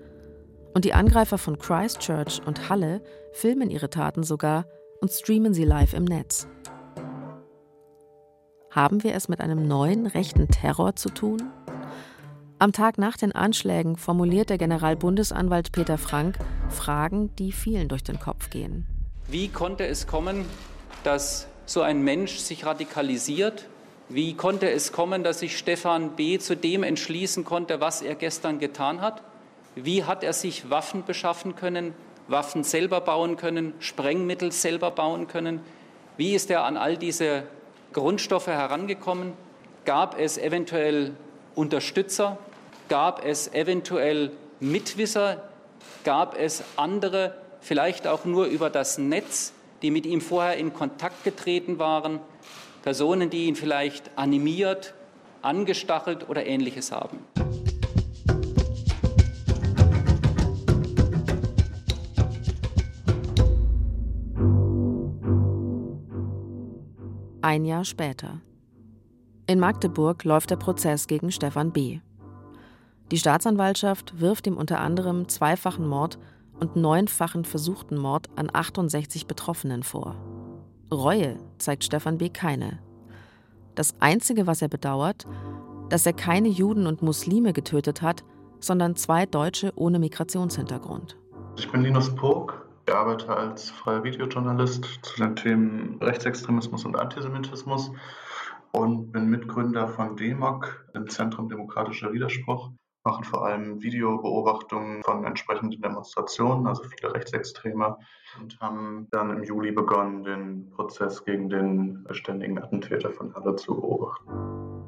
Und 0.75 0.85
die 0.85 0.93
Angreifer 0.93 1.39
von 1.39 1.59
Christchurch 1.59 2.41
und 2.45 2.69
Halle 2.69 3.03
filmen 3.33 3.71
ihre 3.71 3.91
Taten 3.91 4.23
sogar 4.23 4.67
und 5.01 5.11
streamen 5.11 5.55
sie 5.55 5.65
live 5.65 5.95
im 5.95 6.05
Netz. 6.05 6.47
Haben 8.71 9.03
wir 9.03 9.15
es 9.15 9.29
mit 9.29 9.41
einem 9.41 9.67
neuen 9.67 10.07
rechten 10.07 10.49
Terror 10.49 10.95
zu 10.95 11.09
tun? 11.09 11.43
Am 12.61 12.73
Tag 12.73 12.99
nach 12.99 13.17
den 13.17 13.33
Anschlägen 13.33 13.97
formuliert 13.97 14.51
der 14.51 14.59
Generalbundesanwalt 14.59 15.73
Peter 15.73 15.97
Frank 15.97 16.39
Fragen, 16.69 17.35
die 17.37 17.53
vielen 17.53 17.89
durch 17.89 18.03
den 18.03 18.19
Kopf 18.19 18.51
gehen. 18.51 18.87
Wie 19.29 19.49
konnte 19.49 19.87
es 19.87 20.07
kommen, 20.07 20.45
dass 21.05 21.49
so 21.69 21.83
ein 21.83 22.01
Mensch 22.01 22.39
sich 22.39 22.65
radikalisiert? 22.65 23.67
Wie 24.09 24.35
konnte 24.35 24.71
es 24.71 24.91
kommen, 24.91 25.23
dass 25.23 25.41
sich 25.41 25.59
Stefan 25.59 26.17
B. 26.17 26.39
zu 26.39 26.57
dem 26.57 26.83
entschließen 26.83 27.45
konnte, 27.45 27.79
was 27.79 28.01
er 28.01 28.15
gestern 28.15 28.59
getan 28.59 29.03
hat? 29.03 29.23
Wie 29.75 30.05
hat 30.05 30.25
er 30.25 30.33
sich 30.33 30.71
Waffen 30.71 31.05
beschaffen 31.05 31.57
können, 31.57 31.93
Waffen 32.27 32.65
selber 32.65 33.03
bauen 33.03 33.37
können, 33.37 33.75
Sprengmittel 33.81 34.51
selber 34.51 34.91
bauen 34.91 35.29
können? 35.29 35.61
Wie 36.17 36.35
ist 36.35 36.51
er 36.51 36.65
an 36.65 36.79
all 36.79 36.97
diese 36.97 37.43
Grundstoffe 37.93 38.47
herangekommen? 38.47 39.35
Gab 39.85 40.19
es 40.19 40.39
eventuell 40.39 41.13
Unterstützer? 41.55 42.39
Gab 42.89 43.27
es 43.27 43.53
eventuell 43.53 44.33
Mitwisser? 44.59 45.43
Gab 46.05 46.39
es 46.39 46.65
andere, 46.77 47.35
vielleicht 47.61 48.07
auch 48.07 48.25
nur 48.25 48.47
über 48.47 48.71
das 48.71 48.97
Netz, 48.97 49.53
die 49.83 49.91
mit 49.91 50.07
ihm 50.07 50.21
vorher 50.21 50.57
in 50.57 50.73
Kontakt 50.73 51.25
getreten 51.25 51.79
waren, 51.79 52.21
Personen, 52.83 53.31
die 53.31 53.47
ihn 53.47 53.57
vielleicht 53.57 54.11
animiert, 54.17 54.95
angestachelt 55.43 56.29
oder 56.29 56.47
ähnliches 56.47 56.93
haben. 56.93 57.19
Ein 67.41 67.65
Jahr 67.65 67.85
später. 67.85 68.43
In 69.47 69.59
Magdeburg 69.59 70.25
läuft 70.25 70.51
der 70.51 70.57
Prozess 70.57 71.07
gegen 71.07 71.31
Stefan 71.31 71.73
B. 71.73 72.01
Die 73.11 73.17
Staatsanwaltschaft 73.17 74.21
wirft 74.21 74.47
ihm 74.47 74.57
unter 74.57 74.81
anderem 74.81 75.29
zweifachen 75.29 75.89
Mord 75.89 76.19
und 76.61 76.77
neunfachen 76.77 77.45
versuchten 77.45 77.97
Mord 77.97 78.29
an 78.37 78.51
68 78.53 79.27
Betroffenen 79.27 79.83
vor. 79.83 80.17
Reue 80.93 81.39
zeigt 81.59 81.85
Stefan 81.85 82.19
B. 82.19 82.29
keine. 82.29 82.79
Das 83.75 83.95
Einzige, 84.01 84.47
was 84.47 84.63
er 84.63 84.69
bedauert, 84.69 85.27
dass 85.89 86.07
er 86.07 86.13
keine 86.13 86.49
Juden 86.49 86.87
und 86.87 87.03
Muslime 87.03 87.53
getötet 87.53 88.03
hat, 88.03 88.25
sondern 88.61 88.97
zwei 88.97 89.27
Deutsche 89.27 89.73
ohne 89.77 89.99
Migrationshintergrund. 89.99 91.17
Ich 91.57 91.71
bin 91.71 91.83
Linus 91.83 92.15
Pog, 92.15 92.67
ich 92.87 92.95
arbeite 92.95 93.37
als 93.37 93.71
freier 93.71 94.03
Videojournalist 94.03 94.85
zu 95.03 95.17
den 95.23 95.37
Themen 95.37 95.99
Rechtsextremismus 96.01 96.85
und 96.85 96.99
Antisemitismus 96.99 97.91
und 98.73 99.13
bin 99.13 99.29
Mitgründer 99.29 99.89
von 99.89 100.17
DEMOC, 100.17 100.87
dem 100.95 101.09
Zentrum 101.09 101.49
Demokratischer 101.49 102.13
Widerspruch 102.13 102.71
machen 103.09 103.25
vor 103.25 103.47
allem 103.47 103.83
Videobeobachtungen 103.83 105.03
von 105.03 105.25
entsprechenden 105.25 105.81
Demonstrationen, 105.81 106.67
also 106.67 106.83
viele 106.83 107.15
Rechtsextreme, 107.15 107.97
und 108.39 108.61
haben 108.61 109.09
dann 109.11 109.31
im 109.31 109.43
Juli 109.43 109.73
begonnen, 109.73 110.25
den 110.25 110.71
Prozess 110.71 111.25
gegen 111.25 111.49
den 111.49 112.07
ständigen 112.11 112.59
Attentäter 112.59 113.11
von 113.11 113.35
Halle 113.35 113.57
zu 113.57 113.75
beobachten. 113.75 114.31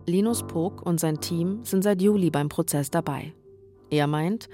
Linus 0.07 0.47
Pog 0.47 0.83
und 0.83 1.01
sein 1.01 1.19
Team 1.21 1.65
sind 1.65 1.83
seit 1.83 2.03
Juli 2.03 2.31
beim 2.31 2.51
Prozess 2.51 2.91
dabei. 2.91 3.33
Er 3.89 4.07
meint, 4.07 4.51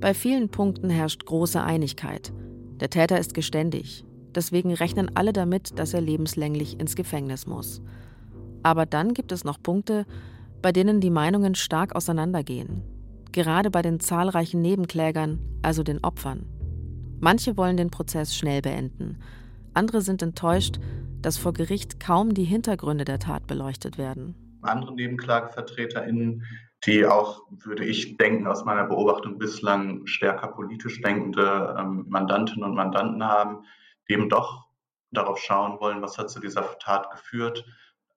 bei 0.00 0.14
vielen 0.14 0.48
Punkten 0.48 0.88
herrscht 0.88 1.26
große 1.26 1.62
Einigkeit. 1.62 2.32
Der 2.80 2.88
Täter 2.88 3.18
ist 3.18 3.34
geständig. 3.34 4.06
Deswegen 4.34 4.72
rechnen 4.72 5.10
alle 5.14 5.34
damit, 5.34 5.78
dass 5.78 5.92
er 5.92 6.00
lebenslänglich 6.00 6.80
ins 6.80 6.96
Gefängnis 6.96 7.46
muss. 7.46 7.82
Aber 8.62 8.86
dann 8.86 9.12
gibt 9.12 9.30
es 9.32 9.44
noch 9.44 9.62
Punkte, 9.62 10.06
bei 10.62 10.72
denen 10.72 11.00
die 11.00 11.10
Meinungen 11.10 11.54
stark 11.54 11.94
auseinandergehen 11.94 12.82
gerade 13.32 13.70
bei 13.70 13.82
den 13.82 14.00
zahlreichen 14.00 14.60
Nebenklägern, 14.60 15.38
also 15.62 15.82
den 15.82 16.02
Opfern. 16.02 16.46
Manche 17.20 17.56
wollen 17.56 17.76
den 17.76 17.90
Prozess 17.90 18.34
schnell 18.34 18.62
beenden, 18.62 19.18
andere 19.74 20.00
sind 20.00 20.22
enttäuscht, 20.22 20.80
dass 21.22 21.38
vor 21.38 21.52
Gericht 21.52 22.00
kaum 22.00 22.34
die 22.34 22.44
Hintergründe 22.44 23.04
der 23.04 23.18
Tat 23.18 23.46
beleuchtet 23.46 23.98
werden. 23.98 24.34
Andere 24.62 24.94
NebenklagevertreterInnen, 24.94 26.44
die 26.84 27.06
auch, 27.06 27.42
würde 27.50 27.84
ich 27.84 28.16
denken, 28.16 28.46
aus 28.46 28.64
meiner 28.64 28.84
Beobachtung 28.84 29.38
bislang 29.38 30.06
stärker 30.06 30.48
politisch 30.48 31.00
denkende 31.02 31.76
ähm, 31.78 32.06
Mandantinnen 32.08 32.64
und 32.64 32.74
Mandanten 32.74 33.22
haben, 33.24 33.64
die 34.08 34.14
eben 34.14 34.28
doch 34.28 34.66
darauf 35.12 35.38
schauen 35.38 35.78
wollen, 35.80 36.02
was 36.02 36.18
hat 36.18 36.30
zu 36.30 36.40
dieser 36.40 36.78
Tat 36.78 37.10
geführt, 37.10 37.64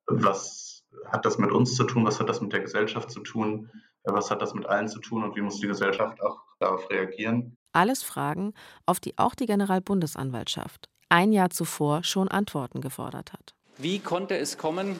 was 0.08 0.86
hat 1.12 1.25
das 1.25 1.38
mit 1.38 1.51
uns 1.51 1.75
zu 1.75 1.84
tun, 1.84 2.05
was 2.05 2.20
hat 2.20 2.29
das 2.29 2.41
mit 2.41 2.53
der 2.53 2.62
Gesellschaft 2.62 3.12
zu 3.12 3.22
tun, 3.22 3.70
was 4.03 4.29
hat 4.31 4.41
das 4.41 4.53
mit 4.53 4.65
allen 4.65 4.88
zu 4.88 5.00
tun 5.00 5.24
und 5.24 5.36
wie 5.36 5.41
muss 5.41 5.60
die 5.60 5.67
Gesellschaft 5.67 6.22
auch 6.22 6.41
darauf 6.60 6.89
reagieren? 6.89 7.55
Alles 7.72 8.03
Fragen, 8.03 8.53
auf 8.86 9.00
die 9.00 9.17
auch 9.17 9.36
die 9.36 9.45
Generalbundesanwaltschaft 9.45 10.89
ein 11.13 11.31
Jahr 11.31 11.51
zuvor 11.51 12.03
schon 12.03 12.27
Antworten 12.27 12.81
gefordert 12.81 13.33
hat. 13.33 13.53
Wie 13.77 14.00
konnte 14.00 14.36
es 14.36 14.57
kommen, 14.57 14.95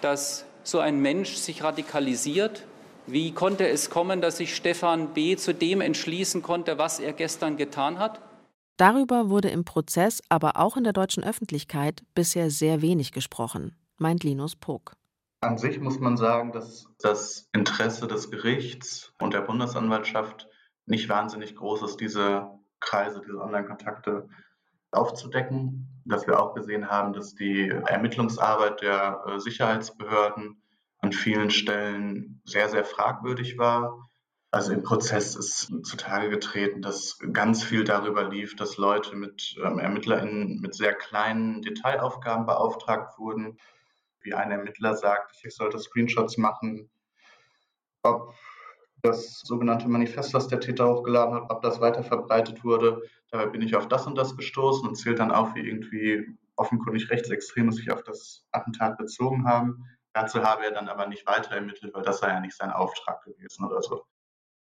dass 0.00 0.46
so 0.64 0.78
ein 0.78 1.00
Mensch 1.00 1.34
sich 1.34 1.62
radikalisiert? 1.62 2.64
Wie 3.06 3.32
konnte 3.32 3.68
es 3.68 3.90
kommen, 3.90 4.22
dass 4.22 4.38
sich 4.38 4.56
Stefan 4.56 5.12
B. 5.12 5.36
zu 5.36 5.52
dem 5.52 5.82
entschließen 5.82 6.40
konnte, 6.40 6.78
was 6.78 6.98
er 6.98 7.12
gestern 7.12 7.58
getan 7.58 7.98
hat? 7.98 8.22
Darüber 8.78 9.28
wurde 9.28 9.50
im 9.50 9.66
Prozess, 9.66 10.22
aber 10.30 10.56
auch 10.56 10.78
in 10.78 10.84
der 10.84 10.94
deutschen 10.94 11.22
Öffentlichkeit 11.22 12.02
bisher 12.14 12.50
sehr 12.50 12.80
wenig 12.80 13.12
gesprochen, 13.12 13.76
meint 13.98 14.24
Linus 14.24 14.56
Pog. 14.56 14.92
An 15.42 15.56
sich 15.56 15.80
muss 15.80 15.98
man 15.98 16.18
sagen, 16.18 16.52
dass 16.52 16.86
das 16.98 17.48
Interesse 17.52 18.06
des 18.06 18.30
Gerichts 18.30 19.14
und 19.20 19.32
der 19.32 19.40
Bundesanwaltschaft 19.40 20.46
nicht 20.84 21.08
wahnsinnig 21.08 21.56
groß 21.56 21.82
ist, 21.82 21.96
diese 21.96 22.46
Kreise, 22.78 23.22
diese 23.24 23.40
Online-Kontakte 23.40 24.28
aufzudecken. 24.90 26.02
Dass 26.04 26.26
wir 26.26 26.40
auch 26.40 26.54
gesehen 26.54 26.90
haben, 26.90 27.12
dass 27.12 27.34
die 27.34 27.68
Ermittlungsarbeit 27.68 28.82
der 28.82 29.22
äh, 29.26 29.38
Sicherheitsbehörden 29.38 30.62
an 30.98 31.12
vielen 31.12 31.50
Stellen 31.50 32.42
sehr, 32.44 32.68
sehr 32.68 32.84
fragwürdig 32.84 33.56
war. 33.56 34.10
Also 34.50 34.72
im 34.72 34.82
Prozess 34.82 35.36
ist 35.36 35.72
zutage 35.84 36.28
getreten, 36.28 36.82
dass 36.82 37.18
ganz 37.32 37.62
viel 37.62 37.84
darüber 37.84 38.28
lief, 38.28 38.56
dass 38.56 38.76
Leute 38.76 39.14
mit 39.16 39.56
ähm, 39.64 39.78
ErmittlerInnen 39.78 40.60
mit 40.60 40.74
sehr 40.74 40.92
kleinen 40.94 41.62
Detailaufgaben 41.62 42.46
beauftragt 42.46 43.18
wurden. 43.18 43.58
Wie 44.22 44.34
ein 44.34 44.50
Ermittler 44.50 44.94
sagt, 44.94 45.36
ich 45.42 45.54
sollte 45.54 45.78
Screenshots 45.78 46.36
machen, 46.36 46.90
ob 48.02 48.34
das 49.02 49.40
sogenannte 49.40 49.88
Manifest, 49.88 50.34
was 50.34 50.48
der 50.48 50.60
Täter 50.60 50.88
hochgeladen 50.88 51.34
hat, 51.34 51.50
ob 51.50 51.62
das 51.62 51.80
weiter 51.80 52.02
verbreitet 52.02 52.64
wurde. 52.64 53.02
Dabei 53.30 53.46
bin 53.46 53.62
ich 53.62 53.74
auf 53.76 53.88
das 53.88 54.06
und 54.06 54.16
das 54.16 54.36
gestoßen 54.36 54.86
und 54.86 54.96
zählt 54.96 55.18
dann 55.18 55.30
auf, 55.30 55.54
wie 55.54 55.60
irgendwie 55.60 56.36
offenkundig 56.56 57.10
Rechtsextreme 57.10 57.72
sich 57.72 57.90
auf 57.90 58.02
das 58.02 58.46
Attentat 58.52 58.98
bezogen 58.98 59.46
haben. 59.46 59.86
Dazu 60.12 60.42
habe 60.42 60.64
er 60.64 60.72
dann 60.72 60.88
aber 60.88 61.06
nicht 61.06 61.26
weiter 61.26 61.52
ermittelt, 61.52 61.94
weil 61.94 62.02
das 62.02 62.18
sei 62.18 62.28
ja 62.28 62.40
nicht 62.40 62.56
sein 62.56 62.70
Auftrag 62.70 63.22
gewesen 63.24 63.64
oder 63.64 63.80
so. 63.80 64.04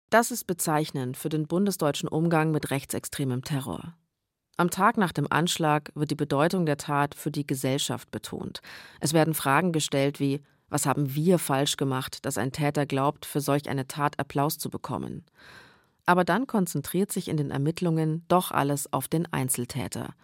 Das 0.10 0.32
ist 0.32 0.46
bezeichnend 0.46 1.18
für 1.18 1.30
den 1.30 1.48
bundesdeutschen 1.48 2.08
Umgang 2.08 2.52
mit 2.52 2.70
rechtsextremem 2.70 3.44
Terror. 3.44 3.96
Am 4.56 4.70
Tag 4.70 4.98
nach 4.98 5.12
dem 5.12 5.32
Anschlag 5.32 5.92
wird 5.96 6.12
die 6.12 6.16
Bedeutung 6.16 6.66
der 6.66 6.78
Tat 6.78 7.16
für 7.16 7.32
die 7.32 7.48
Gesellschaft 7.48 8.12
betont. 8.12 8.62
Es 9.00 9.14
werden 9.14 9.34
Fragen 9.34 9.72
gestellt 9.72 10.20
wie 10.20 10.42
was 10.70 10.88
haben 10.88 11.14
wir 11.14 11.38
falsch 11.38 11.78
gemacht, 11.78 12.26
dass 12.26 12.40
ein 12.40 12.52
Täter 12.52 12.88
glaubt, 12.88 13.28
für 13.28 13.42
solch 13.42 13.70
eine 13.70 13.86
Tat 13.86 14.20
Applaus 14.20 14.58
zu 14.58 14.72
bekommen? 14.72 15.24
Aber 16.08 16.24
dann 16.24 16.48
konzentriert 16.48 17.12
sich 17.12 17.28
in 17.28 17.38
den 17.38 17.52
Ermittlungen 17.52 18.26
doch 18.28 18.50
alles 18.50 18.92
auf 18.92 19.08
den 19.08 19.32
Einzeltäter. 19.32 20.16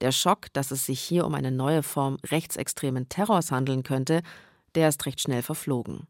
Der 0.00 0.12
Schock, 0.12 0.46
dass 0.52 0.70
es 0.70 0.86
sich 0.86 1.00
hier 1.00 1.26
um 1.26 1.34
eine 1.34 1.50
neue 1.50 1.82
Form 1.82 2.18
rechtsextremen 2.24 3.08
Terrors 3.08 3.50
handeln 3.50 3.82
könnte, 3.82 4.22
der 4.76 4.88
ist 4.88 5.04
recht 5.06 5.20
schnell 5.20 5.42
verflogen. 5.42 6.06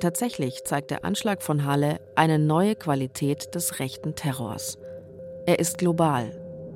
Tatsächlich 0.00 0.62
zeigt 0.64 0.90
der 0.90 1.06
Anschlag 1.06 1.42
von 1.42 1.64
Halle 1.64 1.98
eine 2.14 2.38
neue 2.38 2.76
Qualität 2.76 3.54
des 3.54 3.80
rechten 3.80 4.14
Terrors. 4.14 4.76
Er 5.48 5.58
ist 5.58 5.78
global. 5.78 6.30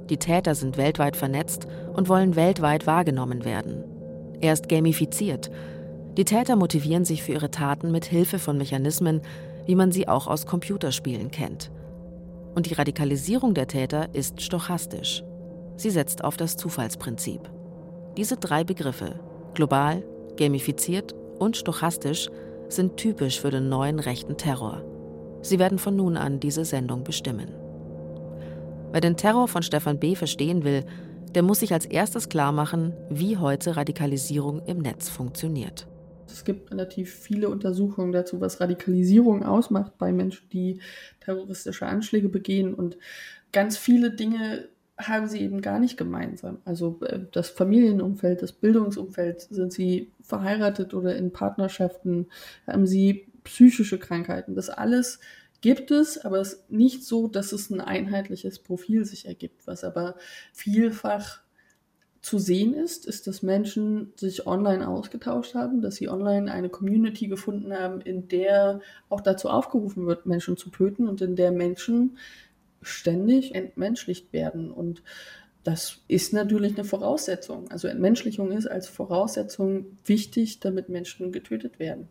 Die 0.08 0.16
Täter 0.16 0.54
sind 0.54 0.78
weltweit 0.78 1.14
vernetzt 1.14 1.66
und 1.92 2.08
wollen 2.08 2.36
weltweit 2.36 2.86
wahrgenommen 2.86 3.44
werden. 3.44 3.84
Er 4.40 4.54
ist 4.54 4.70
gamifiziert. 4.70 5.50
Die 6.16 6.24
Täter 6.24 6.56
motivieren 6.56 7.04
sich 7.04 7.22
für 7.22 7.32
ihre 7.32 7.50
Taten 7.50 7.92
mit 7.92 8.06
Hilfe 8.06 8.38
von 8.38 8.56
Mechanismen, 8.56 9.20
wie 9.66 9.74
man 9.74 9.92
sie 9.92 10.08
auch 10.08 10.26
aus 10.26 10.46
Computerspielen 10.46 11.30
kennt. 11.30 11.70
Und 12.54 12.70
die 12.70 12.72
Radikalisierung 12.72 13.52
der 13.52 13.66
Täter 13.66 14.08
ist 14.14 14.40
stochastisch. 14.40 15.22
Sie 15.76 15.90
setzt 15.90 16.24
auf 16.24 16.38
das 16.38 16.56
Zufallsprinzip. 16.56 17.42
Diese 18.16 18.38
drei 18.38 18.64
Begriffe, 18.64 19.20
global, 19.52 20.02
gamifiziert 20.38 21.14
und 21.38 21.58
stochastisch, 21.58 22.30
sind 22.70 22.96
typisch 22.96 23.38
für 23.38 23.50
den 23.50 23.68
neuen 23.68 23.98
rechten 23.98 24.38
Terror. 24.38 24.82
Sie 25.42 25.58
werden 25.58 25.78
von 25.78 25.94
nun 25.94 26.16
an 26.16 26.40
diese 26.40 26.64
Sendung 26.64 27.04
bestimmen. 27.04 27.61
Wer 28.92 29.00
den 29.00 29.16
Terror 29.16 29.48
von 29.48 29.62
Stefan 29.62 29.98
B. 29.98 30.14
verstehen 30.14 30.64
will, 30.64 30.84
der 31.34 31.42
muss 31.42 31.60
sich 31.60 31.72
als 31.72 31.86
erstes 31.86 32.28
klarmachen, 32.28 32.92
wie 33.08 33.38
heute 33.38 33.74
Radikalisierung 33.74 34.60
im 34.66 34.80
Netz 34.80 35.08
funktioniert. 35.08 35.86
Es 36.26 36.44
gibt 36.44 36.70
relativ 36.70 37.10
viele 37.10 37.48
Untersuchungen 37.48 38.12
dazu, 38.12 38.42
was 38.42 38.60
Radikalisierung 38.60 39.44
ausmacht 39.44 39.96
bei 39.96 40.12
Menschen, 40.12 40.46
die 40.50 40.80
terroristische 41.20 41.86
Anschläge 41.86 42.28
begehen. 42.28 42.74
Und 42.74 42.98
ganz 43.50 43.78
viele 43.78 44.10
Dinge 44.10 44.68
haben 44.98 45.26
sie 45.26 45.40
eben 45.40 45.62
gar 45.62 45.78
nicht 45.78 45.96
gemeinsam. 45.96 46.58
Also 46.66 47.00
äh, 47.00 47.20
das 47.32 47.48
Familienumfeld, 47.48 48.42
das 48.42 48.52
Bildungsumfeld, 48.52 49.40
sind 49.40 49.72
sie 49.72 50.12
verheiratet 50.20 50.92
oder 50.92 51.16
in 51.16 51.32
Partnerschaften, 51.32 52.26
haben 52.66 52.86
sie 52.86 53.26
psychische 53.44 53.98
Krankheiten. 53.98 54.54
Das 54.54 54.68
alles 54.68 55.18
gibt 55.62 55.90
es, 55.90 56.18
aber 56.18 56.40
es 56.40 56.52
ist 56.54 56.70
nicht 56.70 57.04
so, 57.04 57.28
dass 57.28 57.52
es 57.52 57.70
ein 57.70 57.80
einheitliches 57.80 58.58
Profil 58.58 59.06
sich 59.06 59.26
ergibt. 59.26 59.66
Was 59.66 59.84
aber 59.84 60.16
vielfach 60.52 61.40
zu 62.20 62.38
sehen 62.38 62.74
ist, 62.74 63.06
ist, 63.06 63.26
dass 63.26 63.42
Menschen 63.42 64.12
sich 64.16 64.46
online 64.46 64.86
ausgetauscht 64.86 65.54
haben, 65.54 65.80
dass 65.80 65.96
sie 65.96 66.08
online 66.08 66.52
eine 66.52 66.68
Community 66.68 67.26
gefunden 67.26 67.72
haben, 67.72 68.00
in 68.00 68.28
der 68.28 68.80
auch 69.08 69.20
dazu 69.20 69.48
aufgerufen 69.48 70.06
wird, 70.06 70.26
Menschen 70.26 70.56
zu 70.56 70.70
töten 70.70 71.08
und 71.08 71.20
in 71.20 71.34
der 71.34 71.50
Menschen 71.50 72.18
ständig 72.80 73.54
entmenschlicht 73.54 74.32
werden. 74.32 74.70
Und 74.70 75.02
das 75.64 76.02
ist 76.08 76.32
natürlich 76.32 76.74
eine 76.74 76.84
Voraussetzung. 76.84 77.70
Also 77.70 77.88
Entmenschlichung 77.88 78.52
ist 78.52 78.66
als 78.66 78.88
Voraussetzung 78.88 79.98
wichtig, 80.04 80.60
damit 80.60 80.88
Menschen 80.88 81.32
getötet 81.32 81.78
werden 81.78 82.08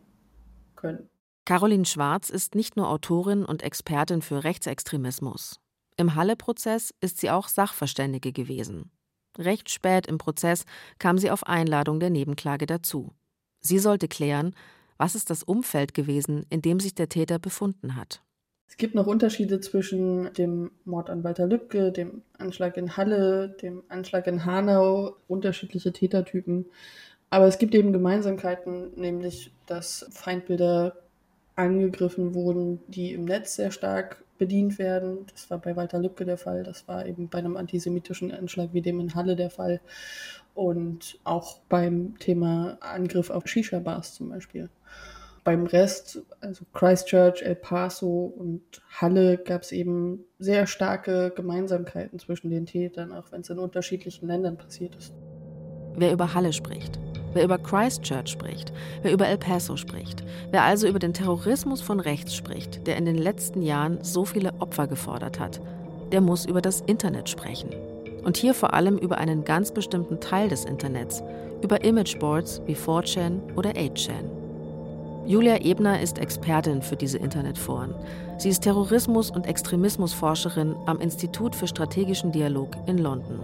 können. 0.74 1.08
Caroline 1.44 1.84
Schwarz 1.84 2.30
ist 2.30 2.54
nicht 2.54 2.76
nur 2.76 2.88
Autorin 2.88 3.44
und 3.44 3.62
Expertin 3.64 4.22
für 4.22 4.44
Rechtsextremismus. 4.44 5.58
Im 5.96 6.14
Halle-Prozess 6.14 6.94
ist 7.00 7.18
sie 7.18 7.30
auch 7.30 7.48
Sachverständige 7.48 8.32
gewesen. 8.32 8.92
Recht 9.36 9.68
spät 9.68 10.06
im 10.06 10.18
Prozess 10.18 10.64
kam 10.98 11.18
sie 11.18 11.30
auf 11.30 11.46
Einladung 11.46 11.98
der 11.98 12.10
Nebenklage 12.10 12.66
dazu. 12.66 13.12
Sie 13.60 13.78
sollte 13.78 14.06
klären, 14.06 14.54
was 14.98 15.16
ist 15.16 15.30
das 15.30 15.42
Umfeld 15.42 15.94
gewesen, 15.94 16.46
in 16.48 16.62
dem 16.62 16.78
sich 16.78 16.94
der 16.94 17.08
Täter 17.08 17.40
befunden 17.40 17.96
hat. 17.96 18.22
Es 18.68 18.76
gibt 18.76 18.94
noch 18.94 19.06
Unterschiede 19.06 19.60
zwischen 19.60 20.32
dem 20.34 20.70
Mord 20.84 21.10
an 21.10 21.24
Walter 21.24 21.46
Lübcke, 21.46 21.92
dem 21.92 22.22
Anschlag 22.38 22.76
in 22.76 22.96
Halle, 22.96 23.48
dem 23.60 23.82
Anschlag 23.88 24.26
in 24.28 24.44
Hanau, 24.44 25.16
unterschiedliche 25.26 25.92
Tätertypen. 25.92 26.66
Aber 27.30 27.46
es 27.46 27.58
gibt 27.58 27.74
eben 27.74 27.92
Gemeinsamkeiten, 27.92 28.92
nämlich 28.94 29.52
dass 29.66 30.06
Feindbilder 30.12 30.96
angegriffen 31.62 32.34
wurden, 32.34 32.80
die 32.88 33.12
im 33.12 33.24
Netz 33.24 33.56
sehr 33.56 33.70
stark 33.70 34.24
bedient 34.38 34.78
werden. 34.78 35.26
Das 35.32 35.50
war 35.50 35.58
bei 35.58 35.76
Walter 35.76 35.98
Lübcke 35.98 36.24
der 36.24 36.36
Fall, 36.36 36.64
das 36.64 36.88
war 36.88 37.06
eben 37.06 37.28
bei 37.28 37.38
einem 37.38 37.56
antisemitischen 37.56 38.32
Anschlag 38.32 38.70
wie 38.72 38.82
dem 38.82 39.00
in 39.00 39.14
Halle 39.14 39.36
der 39.36 39.50
Fall 39.50 39.80
und 40.54 41.18
auch 41.24 41.58
beim 41.68 42.18
Thema 42.18 42.76
Angriff 42.80 43.30
auf 43.30 43.46
Shisha-Bars 43.46 44.14
zum 44.14 44.30
Beispiel. 44.30 44.68
Beim 45.44 45.66
Rest, 45.66 46.22
also 46.40 46.64
Christchurch, 46.72 47.42
El 47.42 47.56
Paso 47.56 48.32
und 48.36 48.62
Halle, 49.00 49.38
gab 49.38 49.62
es 49.62 49.72
eben 49.72 50.24
sehr 50.38 50.66
starke 50.66 51.32
Gemeinsamkeiten 51.34 52.18
zwischen 52.20 52.50
den 52.50 52.66
Tätern, 52.66 53.12
auch 53.12 53.32
wenn 53.32 53.40
es 53.40 53.50
in 53.50 53.58
unterschiedlichen 53.58 54.28
Ländern 54.28 54.56
passiert 54.56 54.94
ist. 54.94 55.12
Wer 55.96 56.12
über 56.12 56.32
Halle 56.34 56.52
spricht, 56.52 57.00
wer 57.34 57.44
über 57.44 57.58
Christchurch 57.58 58.28
spricht, 58.28 58.72
wer 59.02 59.12
über 59.12 59.26
El 59.26 59.38
Paso 59.38 59.76
spricht, 59.76 60.22
wer 60.50 60.64
also 60.64 60.86
über 60.86 60.98
den 60.98 61.14
Terrorismus 61.14 61.80
von 61.80 62.00
rechts 62.00 62.34
spricht, 62.34 62.86
der 62.86 62.96
in 62.96 63.04
den 63.04 63.18
letzten 63.18 63.62
Jahren 63.62 63.98
so 64.02 64.24
viele 64.24 64.52
Opfer 64.60 64.86
gefordert 64.86 65.40
hat, 65.40 65.60
der 66.12 66.20
muss 66.20 66.44
über 66.44 66.60
das 66.60 66.80
Internet 66.82 67.28
sprechen. 67.28 67.70
Und 68.24 68.36
hier 68.36 68.54
vor 68.54 68.74
allem 68.74 68.98
über 68.98 69.18
einen 69.18 69.44
ganz 69.44 69.72
bestimmten 69.72 70.20
Teil 70.20 70.48
des 70.48 70.64
Internets, 70.64 71.22
über 71.62 71.84
Imageboards 71.84 72.62
wie 72.66 72.74
4chan 72.74 73.40
oder 73.56 73.70
8chan. 73.70 74.42
Julia 75.24 75.60
Ebner 75.60 76.00
ist 76.00 76.18
Expertin 76.18 76.82
für 76.82 76.96
diese 76.96 77.18
Internetforen. 77.18 77.94
Sie 78.38 78.48
ist 78.48 78.62
Terrorismus- 78.62 79.30
und 79.30 79.46
Extremismusforscherin 79.46 80.74
am 80.86 81.00
Institut 81.00 81.54
für 81.54 81.68
strategischen 81.68 82.32
Dialog 82.32 82.70
in 82.86 82.98
London. 82.98 83.40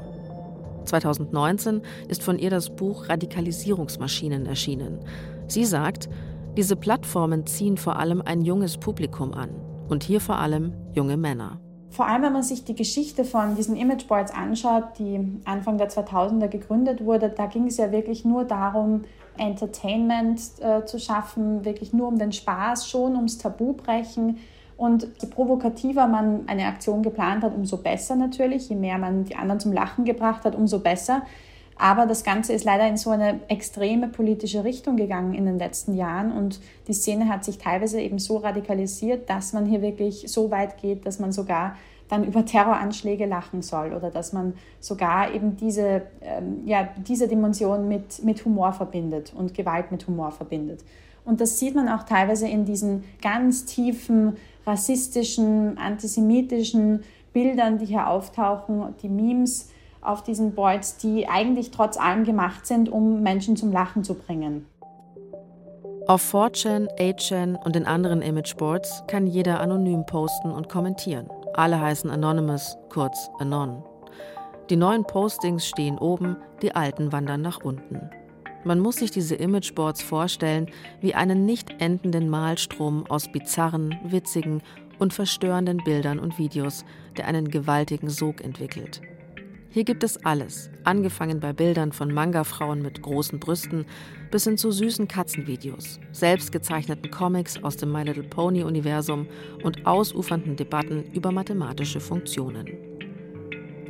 2019 0.89 1.83
ist 2.09 2.23
von 2.23 2.39
ihr 2.39 2.51
das 2.51 2.71
Buch 2.71 3.09
Radikalisierungsmaschinen 3.09 4.47
erschienen. 4.47 5.01
Sie 5.47 5.65
sagt, 5.65 6.09
diese 6.57 6.77
Plattformen 6.77 7.47
ziehen 7.47 7.77
vor 7.77 7.97
allem 7.97 8.21
ein 8.23 8.41
junges 8.41 8.79
Publikum 8.79 9.33
an 9.33 9.51
und 9.89 10.03
hier 10.03 10.21
vor 10.21 10.39
allem 10.39 10.73
junge 10.93 11.17
Männer. 11.17 11.61
Vor 11.91 12.07
allem, 12.07 12.23
wenn 12.23 12.33
man 12.33 12.43
sich 12.43 12.65
die 12.65 12.75
Geschichte 12.75 13.25
von 13.25 13.55
diesen 13.55 13.77
Imageboards 13.77 14.33
anschaut, 14.33 14.99
die 14.99 15.41
Anfang 15.45 15.79
der 15.79 15.89
2000er 15.89 16.49
gegründet 16.49 17.05
wurde, 17.05 17.31
da 17.31 17.47
ging 17.47 17.67
es 17.67 17.79
ja 17.79 17.91
wirklich 17.93 18.25
nur 18.25 18.45
darum, 18.45 19.03
Entertainment 19.39 20.41
äh, 20.61 20.85
zu 20.85 20.99
schaffen, 20.99 21.65
wirklich 21.65 21.93
nur 21.93 22.09
um 22.09 22.19
den 22.19 22.33
Spaß, 22.33 22.89
schon 22.89 23.15
ums 23.17 23.39
Tabubrechen. 23.39 24.39
Und 24.79 25.09
je 25.21 25.29
provokativer 25.29 26.07
man 26.07 26.49
eine 26.49 26.67
Aktion 26.67 27.03
geplant 27.03 27.43
hat, 27.43 27.55
umso 27.55 27.79
besser 27.79 28.17
natürlich. 28.17 28.71
Je 28.71 28.77
mehr 28.77 28.97
man 28.97 29.25
die 29.25 29.35
anderen 29.35 29.61
zum 29.61 29.73
Lachen 29.73 30.05
gebracht 30.05 30.45
hat, 30.45 30.55
umso 30.55 30.79
besser. 30.79 31.23
Aber 31.77 32.07
das 32.07 32.25
Ganze 32.25 32.53
ist 32.53 32.65
leider 32.65 32.89
in 32.89 32.97
so 32.97 33.11
eine 33.11 33.41
extreme 33.49 34.09
politische 34.09 34.65
Richtung 34.65 34.97
gegangen 34.97 35.35
in 35.35 35.47
den 35.47 35.59
letzten 35.59 35.95
Jahren 35.95 36.33
und 36.33 36.61
die 36.89 36.93
Szene 36.93 37.29
hat 37.29 37.45
sich 37.45 37.59
teilweise 37.59 38.01
eben 38.01 38.19
so 38.19 38.39
radikalisiert, 38.39 39.31
dass 39.31 39.53
man 39.53 39.65
hier 39.65 39.81
wirklich 39.81 40.25
so 40.27 40.51
weit 40.51 40.79
geht, 40.79 41.07
dass 41.07 41.21
man 41.21 41.31
sogar 41.31 41.77
dann 42.09 42.25
über 42.25 42.45
Terroranschläge 42.45 43.27
lachen 43.27 43.63
soll 43.63 43.93
oder 43.93 44.11
dass 44.11 44.33
man 44.33 44.55
sogar 44.81 45.33
eben 45.33 45.57
diese, 45.57 46.03
ähm, 46.21 46.63
ja, 46.67 46.89
diese 47.07 47.29
Dimension 47.29 47.87
mit, 47.87 48.25
mit 48.25 48.45
Humor 48.45 48.73
verbindet 48.73 49.33
und 49.37 49.55
Gewalt 49.55 49.93
mit 49.93 50.07
Humor 50.07 50.33
verbindet. 50.33 50.81
Und 51.29 51.43
das 51.43 51.59
sieht 51.59 51.75
man 51.75 51.91
auch 51.91 52.05
teilweise 52.05 52.49
in 52.49 52.65
diesen 52.65 53.05
ganz 53.21 53.67
tiefen 53.67 54.39
rassistischen, 54.67 55.77
antisemitischen 55.77 57.05
Bildern, 57.35 57.77
die 57.77 57.85
hier 57.85 58.09
auftauchen, 58.09 58.95
die 59.03 59.11
Memes 59.11 59.69
auf 60.01 60.23
diesen 60.23 60.55
Boards, 60.55 60.97
die 60.97 61.29
eigentlich 61.29 61.71
trotz 61.71 61.99
allem 61.99 62.25
gemacht 62.25 62.67
sind, 62.67 62.89
um 62.89 63.23
Menschen 63.23 63.57
zum 63.57 63.73
Lachen 63.73 64.05
zu 64.05 64.15
bringen. 64.15 64.65
Auf 66.07 66.33
4chan, 66.33 66.89
8chan 66.99 67.63
und 67.63 67.77
den 67.77 67.85
anderen 67.85 68.23
Imageboards 68.23 69.05
kann 69.07 69.27
jeder 69.27 69.61
anonym 69.61 70.07
posten 70.07 70.51
und 70.51 70.71
kommentieren. 70.71 71.29
Alle 71.53 71.79
heißen 71.79 72.09
Anonymous, 72.09 72.79
kurz 72.89 73.29
Anon. 73.39 73.85
Die 74.71 74.77
neuen 74.77 75.05
Postings 75.05 75.67
stehen 75.67 75.99
oben, 75.99 76.39
die 76.63 76.75
alten 76.75 77.13
wandern 77.13 77.43
nach 77.43 77.63
unten. 77.63 78.09
Man 78.65 78.81
muss 78.81 78.97
sich 78.97 79.11
diese 79.11 79.37
Imageboards 79.37 80.03
vorstellen 80.03 80.67
wie 81.01 81.15
einen 81.15 81.47
nicht 81.47 81.81
endenden 81.81 82.29
Malstrom 82.29 83.07
aus 83.09 83.31
bizarren, 83.31 83.99
witzigen 84.05 84.63
und 84.99 85.15
verstörenden 85.15 85.79
Bildern 85.79 86.19
und 86.19 86.39
Videos, 86.39 86.85
der 87.17 87.27
einen 87.27 87.51
gewaltigen 87.51 88.11
Sog 88.11 88.43
entwickelt. 88.43 89.01
Hier 89.71 89.85
gibt 89.85 90.03
es 90.03 90.25
alles, 90.25 90.71
angefangen 90.85 91.41
bei 91.41 91.53
Bildern 91.53 91.93
von 91.93 92.13
Manga-Frauen 92.13 92.81
mit 92.81 93.03
großen 93.03 93.39
Brüsten 93.39 93.85
bis 94.31 94.45
hin 94.45 94.57
zu 94.57 94.73
süßen 94.73 95.09
Katzenvideos, 95.09 96.01
selbstgezeichneten 96.11 97.11
Comics 97.11 97.63
aus 97.63 97.77
dem 97.77 97.93
My 97.93 98.03
Little 98.03 98.25
Pony-Universum 98.25 99.27
und 99.63 99.87
ausufernden 99.87 100.57
Debatten 100.57 101.05
über 101.13 101.33
mathematische 101.33 102.01
Funktionen. 102.01 102.88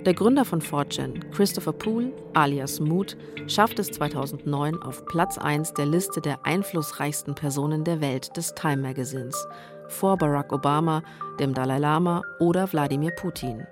Der 0.09 0.15
Gründer 0.15 0.47
von 0.47 0.63
4chan, 0.63 1.21
Christopher 1.33 1.75
Poole, 1.75 2.15
alias 2.33 2.81
Mood, 2.81 3.15
schafft 3.47 3.79
es 3.79 3.89
2009 3.89 4.83
auf 4.83 5.05
Platz 5.05 5.37
1 5.37 5.75
der 5.75 5.85
Liste 5.85 6.23
der 6.23 6.47
einflussreichsten 6.47 7.35
Personen 7.35 7.85
der 7.85 8.01
Welt 8.01 8.35
des 8.35 8.55
Time 8.55 8.79
Magazins, 8.79 9.37
vor 9.89 10.17
Barack 10.17 10.51
Obama, 10.51 11.03
dem 11.39 11.53
Dalai 11.53 11.77
Lama 11.77 12.23
oder 12.41 12.73
Wladimir 12.73 13.11
Putin. 13.17 13.67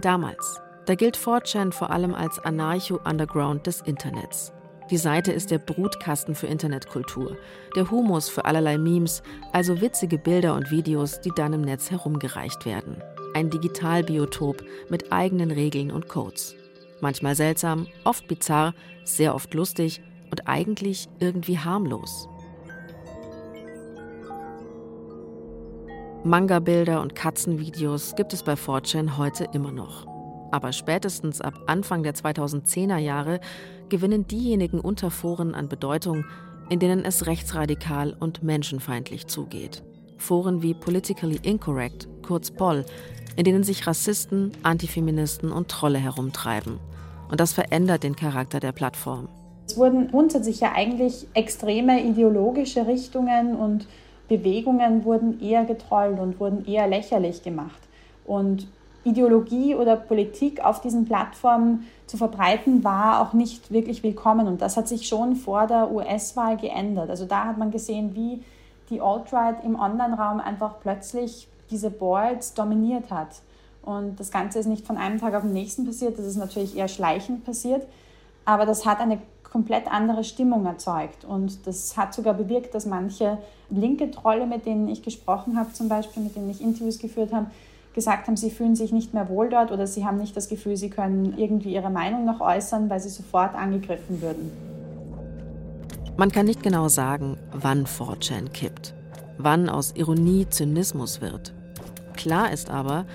Damals, 0.00 0.58
da 0.86 0.94
gilt 0.94 1.18
4chan 1.18 1.70
vor 1.70 1.90
allem 1.90 2.14
als 2.14 2.38
Anarcho-Underground 2.38 3.66
des 3.66 3.82
Internets. 3.82 4.54
Die 4.90 4.96
Seite 4.96 5.32
ist 5.32 5.50
der 5.50 5.58
Brutkasten 5.58 6.34
für 6.34 6.46
Internetkultur, 6.46 7.36
der 7.76 7.90
Humus 7.90 8.30
für 8.30 8.46
allerlei 8.46 8.78
Memes, 8.78 9.22
also 9.52 9.82
witzige 9.82 10.16
Bilder 10.16 10.54
und 10.54 10.70
Videos, 10.70 11.20
die 11.20 11.32
dann 11.36 11.52
im 11.52 11.60
Netz 11.60 11.90
herumgereicht 11.90 12.64
werden. 12.64 13.02
Ein 13.34 13.50
Digitalbiotop 13.50 14.64
mit 14.88 15.12
eigenen 15.12 15.50
Regeln 15.50 15.90
und 15.90 16.08
Codes. 16.08 16.54
Manchmal 17.00 17.34
seltsam, 17.34 17.86
oft 18.04 18.26
bizarr, 18.26 18.74
sehr 19.04 19.34
oft 19.34 19.52
lustig 19.54 20.00
und 20.30 20.48
eigentlich 20.48 21.08
irgendwie 21.20 21.58
harmlos. 21.58 22.28
Manga-Bilder 26.24 27.00
und 27.00 27.14
Katzenvideos 27.14 28.14
gibt 28.16 28.32
es 28.32 28.42
bei 28.42 28.54
4chan 28.54 29.16
heute 29.16 29.48
immer 29.52 29.70
noch. 29.70 30.06
Aber 30.50 30.72
spätestens 30.72 31.40
ab 31.40 31.54
Anfang 31.66 32.02
der 32.02 32.14
2010er 32.14 32.98
Jahre 32.98 33.40
gewinnen 33.88 34.26
diejenigen 34.26 34.80
Unterforen 34.80 35.54
an 35.54 35.68
Bedeutung, 35.68 36.24
in 36.70 36.80
denen 36.80 37.04
es 37.04 37.26
rechtsradikal 37.26 38.16
und 38.18 38.42
menschenfeindlich 38.42 39.26
zugeht. 39.26 39.82
Foren 40.16 40.62
wie 40.62 40.74
Politically 40.74 41.38
Incorrect, 41.42 42.08
kurz 42.28 42.50
POL, 42.50 42.84
in 43.36 43.44
denen 43.44 43.64
sich 43.64 43.86
Rassisten, 43.86 44.52
Antifeministen 44.62 45.50
und 45.50 45.68
Trolle 45.68 45.98
herumtreiben. 45.98 46.78
Und 47.30 47.40
das 47.40 47.54
verändert 47.54 48.02
den 48.02 48.16
Charakter 48.16 48.60
der 48.60 48.72
Plattform. 48.72 49.28
Es 49.66 49.78
wurden 49.78 50.10
grundsätzlich 50.10 50.60
ja 50.60 50.72
eigentlich 50.74 51.26
extreme 51.32 52.02
ideologische 52.04 52.86
Richtungen 52.86 53.56
und 53.56 53.86
Bewegungen 54.28 55.06
wurden 55.06 55.40
eher 55.40 55.64
getrollt 55.64 56.20
und 56.20 56.38
wurden 56.38 56.66
eher 56.66 56.86
lächerlich 56.86 57.42
gemacht. 57.42 57.80
Und 58.26 58.68
Ideologie 59.04 59.74
oder 59.74 59.96
Politik 59.96 60.62
auf 60.62 60.82
diesen 60.82 61.06
Plattformen 61.06 61.86
zu 62.06 62.18
verbreiten, 62.18 62.84
war 62.84 63.22
auch 63.22 63.32
nicht 63.32 63.70
wirklich 63.70 64.02
willkommen. 64.02 64.46
Und 64.46 64.60
das 64.60 64.76
hat 64.76 64.86
sich 64.86 65.08
schon 65.08 65.34
vor 65.34 65.66
der 65.66 65.90
US-Wahl 65.90 66.58
geändert. 66.58 67.08
Also 67.08 67.24
da 67.24 67.46
hat 67.46 67.56
man 67.56 67.70
gesehen, 67.70 68.14
wie 68.14 68.42
die 68.90 69.00
Alt-Right 69.00 69.64
im 69.64 69.80
Online-Raum 69.80 70.40
einfach 70.40 70.74
plötzlich 70.80 71.48
diese 71.70 71.90
Boards 71.90 72.54
dominiert 72.54 73.10
hat. 73.10 73.40
Und 73.82 74.20
das 74.20 74.30
Ganze 74.30 74.58
ist 74.58 74.66
nicht 74.66 74.86
von 74.86 74.96
einem 74.96 75.18
Tag 75.18 75.34
auf 75.34 75.42
den 75.42 75.52
nächsten 75.52 75.86
passiert, 75.86 76.18
das 76.18 76.26
ist 76.26 76.36
natürlich 76.36 76.76
eher 76.76 76.88
schleichend 76.88 77.44
passiert, 77.44 77.86
aber 78.44 78.66
das 78.66 78.84
hat 78.84 79.00
eine 79.00 79.18
komplett 79.50 79.90
andere 79.90 80.24
Stimmung 80.24 80.66
erzeugt. 80.66 81.24
Und 81.24 81.66
das 81.66 81.96
hat 81.96 82.12
sogar 82.14 82.34
bewirkt, 82.34 82.74
dass 82.74 82.86
manche 82.86 83.38
linke 83.70 84.10
Trolle, 84.10 84.46
mit 84.46 84.66
denen 84.66 84.88
ich 84.88 85.02
gesprochen 85.02 85.58
habe, 85.58 85.72
zum 85.72 85.88
Beispiel, 85.88 86.22
mit 86.22 86.36
denen 86.36 86.50
ich 86.50 86.60
Interviews 86.60 86.98
geführt 86.98 87.32
habe, 87.32 87.46
gesagt 87.94 88.28
haben, 88.28 88.36
sie 88.36 88.50
fühlen 88.50 88.76
sich 88.76 88.92
nicht 88.92 89.14
mehr 89.14 89.28
wohl 89.28 89.48
dort 89.48 89.72
oder 89.72 89.86
sie 89.86 90.04
haben 90.04 90.18
nicht 90.18 90.36
das 90.36 90.48
Gefühl, 90.48 90.76
sie 90.76 90.90
können 90.90 91.34
irgendwie 91.36 91.72
ihre 91.74 91.90
Meinung 91.90 92.24
noch 92.24 92.40
äußern, 92.40 92.90
weil 92.90 93.00
sie 93.00 93.08
sofort 93.08 93.54
angegriffen 93.54 94.20
würden. 94.22 94.52
Man 96.16 96.30
kann 96.30 96.46
nicht 96.46 96.62
genau 96.62 96.88
sagen, 96.88 97.38
wann 97.52 97.86
4chan 97.86 98.50
kippt, 98.50 98.94
wann 99.38 99.68
aus 99.68 99.94
Ironie 99.96 100.46
Zynismus 100.48 101.20
wird. 101.20 101.54
Klar 102.18 102.52
ist 102.52 102.68
aber, 102.68 103.06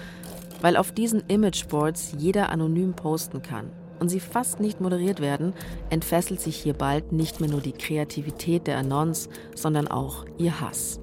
weil 0.62 0.78
auf 0.78 0.94
diesen 0.94 1.24
Imageboards 1.28 2.16
jeder 2.18 2.50
anonym 2.50 2.94
posten 2.94 3.42
kann 3.42 3.70
und 4.00 4.08
sie 4.08 4.22
fast 4.22 4.62
nicht 4.62 4.80
moderiert 4.80 5.20
werden, 5.20 5.54
entfesselt 5.90 6.40
sich 6.40 6.56
hier 6.56 6.74
bald 6.74 7.12
nicht 7.12 7.42
mehr 7.42 7.50
nur 7.50 7.60
die 7.60 7.74
Kreativität 7.74 8.66
der 8.66 8.78
Anons, 8.78 9.28
sondern 9.56 9.90
auch 9.90 10.26
ihr 10.38 10.62
Hass. 10.62 11.02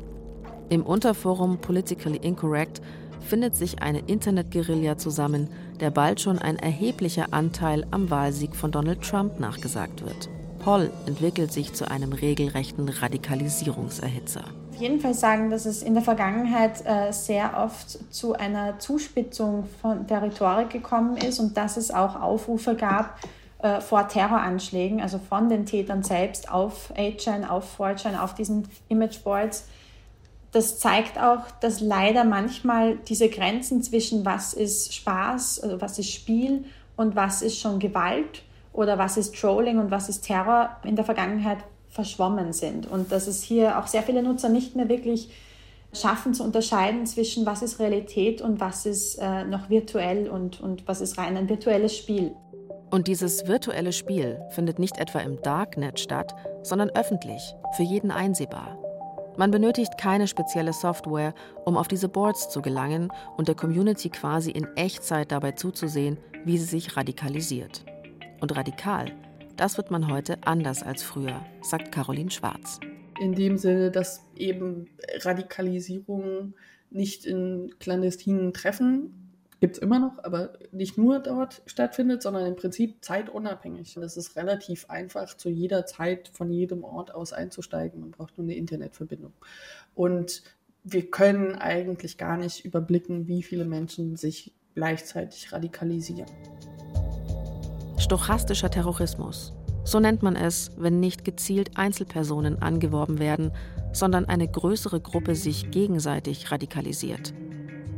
Im 0.71 0.83
Unterforum 0.83 1.59
Politically 1.59 2.17
Incorrect 2.17 2.81
findet 3.21 3.55
sich 3.55 3.83
eine 3.83 3.99
Internetguerilla 3.99 4.97
zusammen, 4.97 5.51
der 5.79 5.91
bald 5.91 6.23
schon 6.23 6.39
ein 6.39 6.57
erheblicher 6.57 7.27
Anteil 7.33 7.87
am 7.91 8.09
Wahlsieg 8.09 8.57
von 8.57 8.73
Donald 8.73 9.03
Trump 9.03 9.39
nachgesagt 9.39 10.03
wird. 10.07 10.31
Paul 10.59 10.91
entwickelt 11.05 11.53
sich 11.53 11.75
zu 11.75 11.91
einem 11.91 12.15
regelrechten 12.15 12.89
Radikalisierungserhitzer. 12.89 14.45
Auf 14.81 14.85
jeden 14.85 15.01
Fall 15.01 15.13
sagen, 15.13 15.51
dass 15.51 15.67
es 15.67 15.83
in 15.83 15.93
der 15.93 16.03
Vergangenheit 16.03 16.87
äh, 16.87 17.13
sehr 17.13 17.59
oft 17.59 17.99
zu 18.11 18.33
einer 18.33 18.79
Zuspitzung 18.79 19.69
von 19.83 20.07
der 20.07 20.23
Rhetorik 20.23 20.71
gekommen 20.71 21.19
ist 21.19 21.39
und 21.39 21.55
dass 21.59 21.77
es 21.77 21.91
auch 21.91 22.19
Aufrufe 22.19 22.75
gab 22.75 23.19
äh, 23.59 23.83
vor 23.83 24.09
Terroranschlägen, 24.09 25.03
also 25.03 25.19
von 25.19 25.51
den 25.51 25.67
Tätern 25.67 26.03
selbst 26.03 26.51
auf 26.51 26.95
8chan, 26.97 27.47
auf 27.47 27.79
4chan, 27.79 28.19
auf 28.19 28.35
diesen 28.35 28.69
Imageboards 28.89 29.67
das 30.53 30.79
zeigt 30.79 31.19
auch, 31.19 31.43
dass 31.61 31.83
leider 31.83 32.25
manchmal 32.25 32.97
diese 32.97 33.29
Grenzen 33.29 33.83
zwischen 33.83 34.25
was 34.25 34.55
ist 34.55 34.95
Spaß, 34.95 35.61
also 35.61 35.79
was 35.83 35.99
ist 35.99 36.11
Spiel 36.11 36.65
und 36.97 37.15
was 37.17 37.43
ist 37.43 37.59
schon 37.59 37.81
Gewalt 37.81 38.45
oder 38.73 38.97
was 38.97 39.19
ist 39.19 39.39
Trolling 39.39 39.79
und 39.79 39.91
was 39.91 40.09
ist 40.09 40.23
Terror 40.23 40.71
in 40.85 40.97
der 40.97 41.05
Vergangenheit 41.05 41.59
verschwommen 42.01 42.53
sind. 42.53 42.91
Und 42.91 43.13
dass 43.13 43.27
es 43.27 43.43
hier 43.43 43.79
auch 43.79 43.87
sehr 43.87 44.03
viele 44.03 44.23
Nutzer 44.23 44.49
nicht 44.49 44.75
mehr 44.75 44.89
wirklich 44.89 45.31
schaffen 45.93 46.33
zu 46.35 46.45
unterscheiden 46.45 47.05
zwischen 47.05 47.45
was 47.45 47.63
ist 47.63 47.79
Realität 47.79 48.41
und 48.41 48.61
was 48.61 48.87
ist 48.87 49.17
äh, 49.17 49.45
noch 49.45 49.69
virtuell 49.69 50.29
und, 50.29 50.61
und 50.61 50.87
was 50.89 51.01
ist 51.01 51.19
rein 51.19 51.37
ein 51.37 51.49
virtuelles 51.49 51.97
Spiel. 51.97 52.35
Und 52.91 53.07
dieses 53.07 53.47
virtuelle 53.47 53.93
Spiel 53.93 54.41
findet 54.51 54.79
nicht 54.79 54.99
etwa 54.99 55.21
im 55.21 55.43
Darknet 55.43 56.01
statt, 56.01 56.35
sondern 56.63 56.91
öffentlich, 56.91 57.55
für 57.77 57.83
jeden 57.83 58.11
einsehbar. 58.11 58.79
Man 59.37 59.51
benötigt 59.51 59.97
keine 59.99 60.27
spezielle 60.27 60.73
Software, 60.73 61.35
um 61.65 61.77
auf 61.77 61.87
diese 61.87 62.09
Boards 62.09 62.49
zu 62.49 62.63
gelangen 62.63 63.13
und 63.37 63.49
der 63.49 63.55
Community 63.55 64.09
quasi 64.09 64.51
in 64.51 64.67
Echtzeit 64.77 65.31
dabei 65.33 65.53
zuzusehen, 65.53 66.19
wie 66.45 66.59
sie 66.59 66.65
sich 66.65 66.97
radikalisiert. 66.97 67.85
Und 68.41 68.57
radikal, 68.57 69.13
das 69.61 69.77
wird 69.77 69.91
man 69.91 70.11
heute 70.11 70.39
anders 70.47 70.83
als 70.83 71.03
früher, 71.03 71.45
sagt 71.61 71.93
Caroline 71.93 72.31
Schwarz. 72.31 72.81
In 73.21 73.35
dem 73.35 73.59
Sinne, 73.59 73.91
dass 73.91 74.25
eben 74.35 74.89
Radikalisierung 75.21 76.55
nicht 76.89 77.27
in 77.27 77.75
clandestinen 77.79 78.55
Treffen 78.55 79.31
gibt 79.61 79.77
es 79.77 79.83
immer 79.83 79.99
noch, 79.99 80.25
aber 80.25 80.55
nicht 80.73 80.97
nur 80.97 81.19
dort 81.19 81.61
stattfindet, 81.67 82.23
sondern 82.23 82.47
im 82.47 82.57
Prinzip 82.57 83.05
zeitunabhängig. 83.05 83.99
Und 83.99 84.03
es 84.03 84.17
ist 84.17 84.35
relativ 84.35 84.89
einfach, 84.89 85.37
zu 85.37 85.51
jeder 85.51 85.85
Zeit 85.85 86.31
von 86.33 86.51
jedem 86.51 86.83
Ort 86.83 87.15
aus 87.15 87.35
einzusteigen. 87.35 88.01
Man 88.01 88.13
braucht 88.13 88.39
nur 88.39 88.47
eine 88.47 88.55
Internetverbindung. 88.55 89.35
Und 89.95 90.43
wir 90.85 91.11
können 91.11 91.57
eigentlich 91.57 92.17
gar 92.17 92.39
nicht 92.39 92.65
überblicken, 92.65 93.29
wie 93.29 93.43
viele 93.43 93.67
Menschen 93.67 94.17
sich 94.17 94.55
gleichzeitig 94.75 95.53
radikalisieren. 95.53 96.31
Stochastischer 98.01 98.71
Terrorismus. 98.71 99.53
So 99.85 100.01
nennt 100.01 100.23
man 100.23 100.35
es, 100.35 100.71
wenn 100.79 101.01
nicht 101.01 101.23
gezielt 101.23 101.77
Einzelpersonen 101.77 102.63
angeworben 102.63 103.19
werden, 103.19 103.53
sondern 103.93 104.25
eine 104.25 104.49
größere 104.49 105.03
Gruppe 105.03 105.35
sich 105.35 105.71
gegenseitig 105.71 106.51
radikalisiert. 106.51 107.35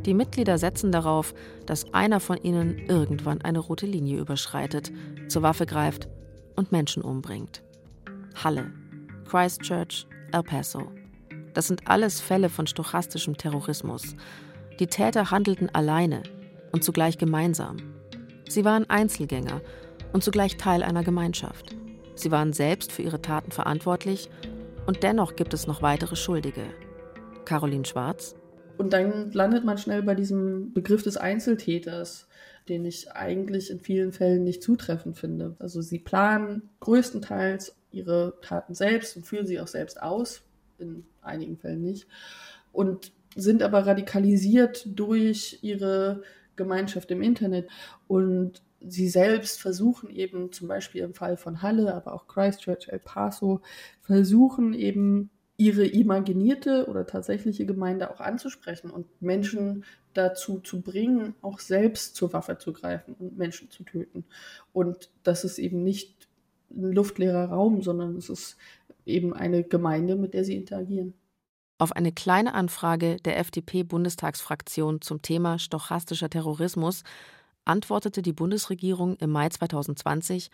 Die 0.05 0.13
Mitglieder 0.13 0.57
setzen 0.57 0.91
darauf, 0.91 1.33
dass 1.65 1.93
einer 1.93 2.19
von 2.19 2.35
ihnen 2.35 2.79
irgendwann 2.79 3.41
eine 3.43 3.59
rote 3.59 3.85
Linie 3.85 4.19
überschreitet, 4.19 4.91
zur 5.29 5.41
Waffe 5.41 5.65
greift 5.65 6.09
und 6.57 6.73
Menschen 6.73 7.01
umbringt. 7.01 7.63
Halle, 8.43 8.73
Christchurch, 9.25 10.05
El 10.33 10.43
Paso. 10.43 10.91
Das 11.53 11.67
sind 11.67 11.87
alles 11.87 12.19
Fälle 12.19 12.49
von 12.49 12.67
stochastischem 12.67 13.37
Terrorismus. 13.37 14.17
Die 14.79 14.87
Täter 14.87 15.31
handelten 15.31 15.73
alleine 15.73 16.23
und 16.73 16.83
zugleich 16.83 17.17
gemeinsam. 17.17 17.77
Sie 18.49 18.65
waren 18.65 18.89
Einzelgänger 18.89 19.61
und 20.13 20.23
zugleich 20.23 20.57
Teil 20.57 20.83
einer 20.83 21.03
Gemeinschaft. 21.03 21.75
Sie 22.15 22.31
waren 22.31 22.53
selbst 22.53 22.91
für 22.91 23.01
ihre 23.01 23.21
Taten 23.21 23.51
verantwortlich 23.51 24.29
und 24.85 25.03
dennoch 25.03 25.35
gibt 25.35 25.53
es 25.53 25.67
noch 25.67 25.81
weitere 25.81 26.15
Schuldige. 26.15 26.63
Caroline 27.45 27.85
Schwarz. 27.85 28.35
Und 28.77 28.93
dann 28.93 29.31
landet 29.31 29.65
man 29.65 29.77
schnell 29.77 30.03
bei 30.03 30.15
diesem 30.15 30.73
Begriff 30.73 31.03
des 31.03 31.17
Einzeltäters, 31.17 32.27
den 32.69 32.85
ich 32.85 33.11
eigentlich 33.11 33.69
in 33.69 33.79
vielen 33.79 34.11
Fällen 34.11 34.43
nicht 34.43 34.63
zutreffend 34.63 35.17
finde. 35.17 35.55
Also 35.59 35.81
sie 35.81 35.99
planen 35.99 36.69
größtenteils 36.79 37.75
ihre 37.91 38.35
Taten 38.41 38.73
selbst 38.73 39.15
und 39.17 39.25
führen 39.25 39.45
sie 39.45 39.59
auch 39.59 39.67
selbst 39.67 40.01
aus, 40.01 40.43
in 40.79 41.05
einigen 41.21 41.57
Fällen 41.57 41.81
nicht, 41.81 42.07
und 42.71 43.11
sind 43.35 43.63
aber 43.63 43.85
radikalisiert 43.85 44.85
durch 44.87 45.59
ihre 45.61 46.23
Gemeinschaft 46.55 47.11
im 47.11 47.21
Internet. 47.21 47.69
Und 48.07 48.61
sie 48.87 49.07
selbst 49.09 49.59
versuchen 49.59 50.09
eben 50.09 50.51
zum 50.51 50.67
Beispiel 50.67 51.01
im 51.01 51.13
Fall 51.13 51.37
von 51.37 51.61
Halle, 51.61 51.93
aber 51.93 52.13
auch 52.13 52.27
Christchurch, 52.27 52.87
El 52.89 52.99
Paso, 52.99 53.61
versuchen 54.01 54.73
eben 54.73 55.29
ihre 55.57 55.85
imaginierte 55.85 56.87
oder 56.87 57.05
tatsächliche 57.05 57.65
Gemeinde 57.65 58.11
auch 58.11 58.19
anzusprechen 58.19 58.89
und 58.89 59.05
Menschen 59.21 59.85
dazu 60.13 60.59
zu 60.59 60.81
bringen, 60.81 61.35
auch 61.41 61.59
selbst 61.59 62.15
zur 62.15 62.33
Waffe 62.33 62.57
zu 62.57 62.73
greifen 62.73 63.15
und 63.19 63.37
Menschen 63.37 63.69
zu 63.69 63.83
töten. 63.83 64.25
Und 64.73 65.09
das 65.23 65.43
ist 65.43 65.59
eben 65.59 65.83
nicht 65.83 66.27
ein 66.71 66.91
luftleerer 66.91 67.49
Raum, 67.49 67.81
sondern 67.81 68.17
es 68.17 68.29
ist 68.29 68.57
eben 69.05 69.33
eine 69.33 69.63
Gemeinde, 69.63 70.15
mit 70.15 70.33
der 70.33 70.43
sie 70.43 70.55
interagieren. 70.55 71.13
Auf 71.77 71.91
eine 71.91 72.11
kleine 72.11 72.53
Anfrage 72.53 73.17
der 73.17 73.37
FDP-Bundestagsfraktion 73.39 75.01
zum 75.01 75.21
Thema 75.21 75.59
stochastischer 75.59 76.29
Terrorismus 76.29 77.03
antwortete 77.65 78.21
die 78.21 78.33
Bundesregierung 78.33 79.15
im 79.17 79.31
Mai 79.31 79.49
2020, 79.49 80.49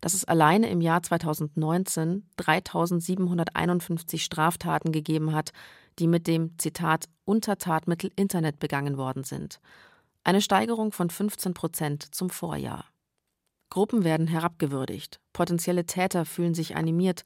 dass 0.00 0.14
es 0.14 0.24
alleine 0.24 0.68
im 0.68 0.80
Jahr 0.80 1.02
2019 1.02 2.26
3751 2.36 4.22
Straftaten 4.22 4.92
gegeben 4.92 5.32
hat, 5.32 5.52
die 5.98 6.06
mit 6.06 6.26
dem 6.26 6.58
Zitat 6.58 7.06
Untertatmittel 7.24 8.10
Internet 8.16 8.58
begangen 8.58 8.98
worden 8.98 9.24
sind. 9.24 9.60
Eine 10.24 10.40
Steigerung 10.40 10.92
von 10.92 11.10
15 11.10 11.54
Prozent 11.54 12.14
zum 12.14 12.30
Vorjahr. 12.30 12.84
Gruppen 13.70 14.04
werden 14.04 14.26
herabgewürdigt, 14.26 15.20
potenzielle 15.32 15.86
Täter 15.86 16.24
fühlen 16.24 16.54
sich 16.54 16.76
animiert 16.76 17.24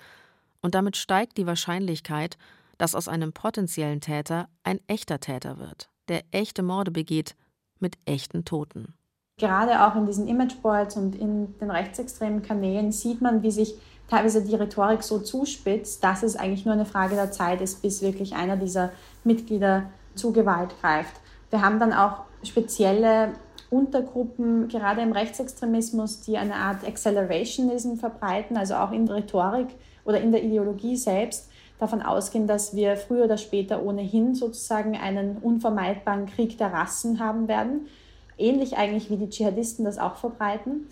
und 0.62 0.74
damit 0.74 0.96
steigt 0.96 1.36
die 1.36 1.46
Wahrscheinlichkeit, 1.46 2.38
dass 2.78 2.94
aus 2.94 3.08
einem 3.08 3.32
potenziellen 3.32 4.00
Täter 4.00 4.48
ein 4.62 4.80
echter 4.86 5.20
Täter 5.20 5.58
wird, 5.58 5.90
der 6.08 6.22
echte 6.30 6.62
Morde 6.62 6.90
begeht 6.90 7.36
mit 7.80 7.98
echten 8.06 8.44
Toten. 8.44 8.94
Gerade 9.38 9.86
auch 9.86 9.94
in 9.94 10.04
diesen 10.04 10.26
Imageboards 10.26 10.96
und 10.96 11.14
in 11.14 11.56
den 11.60 11.70
rechtsextremen 11.70 12.42
Kanälen 12.42 12.90
sieht 12.90 13.22
man, 13.22 13.42
wie 13.42 13.52
sich 13.52 13.76
teilweise 14.10 14.42
die 14.42 14.56
Rhetorik 14.56 15.02
so 15.04 15.20
zuspitzt, 15.20 16.02
dass 16.02 16.24
es 16.24 16.34
eigentlich 16.34 16.64
nur 16.64 16.74
eine 16.74 16.86
Frage 16.86 17.14
der 17.14 17.30
Zeit 17.30 17.60
ist, 17.60 17.80
bis 17.80 18.02
wirklich 18.02 18.34
einer 18.34 18.56
dieser 18.56 18.90
Mitglieder 19.22 19.84
zu 20.16 20.32
Gewalt 20.32 20.70
greift. 20.80 21.14
Wir 21.50 21.62
haben 21.62 21.78
dann 21.78 21.92
auch 21.92 22.22
spezielle 22.42 23.34
Untergruppen, 23.70 24.66
gerade 24.68 25.02
im 25.02 25.12
Rechtsextremismus, 25.12 26.22
die 26.22 26.36
eine 26.36 26.54
Art 26.54 26.86
Accelerationism 26.86 27.94
verbreiten, 27.94 28.56
also 28.56 28.74
auch 28.74 28.92
in 28.92 29.06
der 29.06 29.16
Rhetorik 29.16 29.68
oder 30.04 30.20
in 30.20 30.32
der 30.32 30.42
Ideologie 30.42 30.96
selbst 30.96 31.48
davon 31.78 32.02
ausgehen, 32.02 32.48
dass 32.48 32.74
wir 32.74 32.96
früher 32.96 33.26
oder 33.26 33.36
später 33.36 33.84
ohnehin 33.84 34.34
sozusagen 34.34 34.96
einen 34.96 35.36
unvermeidbaren 35.36 36.26
Krieg 36.26 36.58
der 36.58 36.72
Rassen 36.72 37.20
haben 37.20 37.46
werden 37.46 37.86
ähnlich 38.38 38.76
eigentlich 38.76 39.10
wie 39.10 39.16
die 39.16 39.28
Dschihadisten 39.28 39.84
das 39.84 39.98
auch 39.98 40.16
verbreiten. 40.16 40.88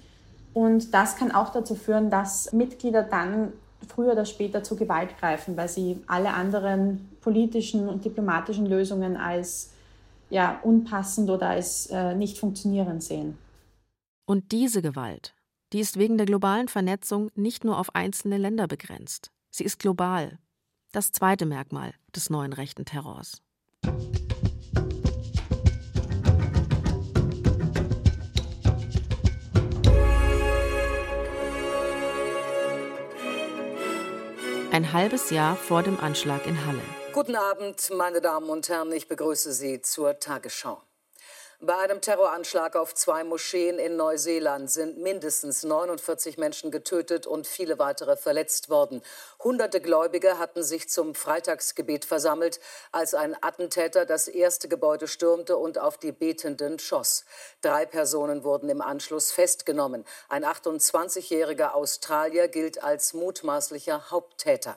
Und 0.52 0.94
das 0.94 1.16
kann 1.16 1.32
auch 1.32 1.50
dazu 1.50 1.74
führen, 1.74 2.10
dass 2.10 2.52
Mitglieder 2.52 3.02
dann 3.02 3.52
früher 3.88 4.12
oder 4.12 4.24
später 4.24 4.62
zur 4.62 4.76
Gewalt 4.76 5.18
greifen, 5.18 5.56
weil 5.56 5.68
sie 5.68 6.02
alle 6.06 6.32
anderen 6.32 7.08
politischen 7.20 7.88
und 7.88 8.04
diplomatischen 8.04 8.66
Lösungen 8.66 9.16
als 9.16 9.70
ja, 10.30 10.58
unpassend 10.62 11.30
oder 11.30 11.50
als 11.50 11.86
äh, 11.86 12.14
nicht 12.14 12.38
funktionierend 12.38 13.02
sehen. 13.02 13.38
Und 14.26 14.50
diese 14.50 14.82
Gewalt, 14.82 15.34
die 15.72 15.80
ist 15.80 15.98
wegen 15.98 16.16
der 16.16 16.26
globalen 16.26 16.68
Vernetzung 16.68 17.30
nicht 17.34 17.64
nur 17.64 17.78
auf 17.78 17.94
einzelne 17.94 18.38
Länder 18.38 18.66
begrenzt. 18.66 19.30
Sie 19.50 19.64
ist 19.64 19.78
global. 19.78 20.38
Das 20.92 21.12
zweite 21.12 21.46
Merkmal 21.46 21.92
des 22.14 22.30
neuen 22.30 22.52
rechten 22.52 22.84
Terrors. 22.84 23.42
Ein 34.76 34.92
halbes 34.92 35.30
Jahr 35.30 35.56
vor 35.56 35.82
dem 35.82 35.98
Anschlag 35.98 36.46
in 36.46 36.66
Halle. 36.66 36.82
Guten 37.14 37.34
Abend, 37.34 37.90
meine 37.96 38.20
Damen 38.20 38.50
und 38.50 38.68
Herren. 38.68 38.92
Ich 38.92 39.08
begrüße 39.08 39.54
Sie 39.54 39.80
zur 39.80 40.20
Tagesschau. 40.20 40.82
Bei 41.60 41.74
einem 41.78 42.02
Terroranschlag 42.02 42.76
auf 42.76 42.94
zwei 42.94 43.24
Moscheen 43.24 43.78
in 43.78 43.96
Neuseeland 43.96 44.70
sind 44.70 44.98
mindestens 44.98 45.62
49 45.62 46.36
Menschen 46.36 46.70
getötet 46.70 47.26
und 47.26 47.46
viele 47.46 47.78
weitere 47.78 48.18
verletzt 48.18 48.68
worden. 48.68 49.00
Hunderte 49.42 49.80
Gläubige 49.80 50.38
hatten 50.38 50.62
sich 50.62 50.90
zum 50.90 51.14
Freitagsgebet 51.14 52.04
versammelt, 52.04 52.60
als 52.92 53.14
ein 53.14 53.34
Attentäter 53.42 54.04
das 54.04 54.28
erste 54.28 54.68
Gebäude 54.68 55.08
stürmte 55.08 55.56
und 55.56 55.78
auf 55.78 55.96
die 55.96 56.12
Betenden 56.12 56.78
schoss. 56.78 57.24
Drei 57.62 57.86
Personen 57.86 58.44
wurden 58.44 58.68
im 58.68 58.82
Anschluss 58.82 59.32
festgenommen. 59.32 60.04
Ein 60.28 60.44
28-jähriger 60.44 61.72
Australier 61.72 62.48
gilt 62.48 62.84
als 62.84 63.14
mutmaßlicher 63.14 64.10
Haupttäter. 64.10 64.76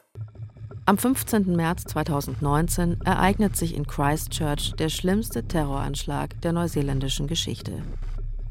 Am 0.89 0.97
15. 0.97 1.55
März 1.55 1.83
2019 1.83 3.01
ereignet 3.01 3.55
sich 3.55 3.75
in 3.75 3.85
Christchurch 3.85 4.73
der 4.73 4.89
schlimmste 4.89 5.47
Terroranschlag 5.47 6.41
der 6.41 6.51
neuseeländischen 6.51 7.27
Geschichte. 7.27 7.83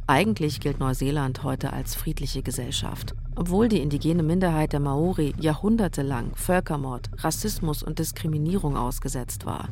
Eigentlich 0.06 0.60
gilt 0.60 0.78
Neuseeland 0.78 1.42
heute 1.42 1.72
als 1.72 1.96
friedliche 1.96 2.42
Gesellschaft, 2.42 3.16
obwohl 3.34 3.66
die 3.66 3.82
indigene 3.82 4.22
Minderheit 4.22 4.72
der 4.72 4.78
Maori 4.78 5.34
jahrhundertelang 5.40 6.30
Völkermord, 6.36 7.10
Rassismus 7.16 7.82
und 7.82 7.98
Diskriminierung 7.98 8.76
ausgesetzt 8.76 9.44
war. 9.44 9.68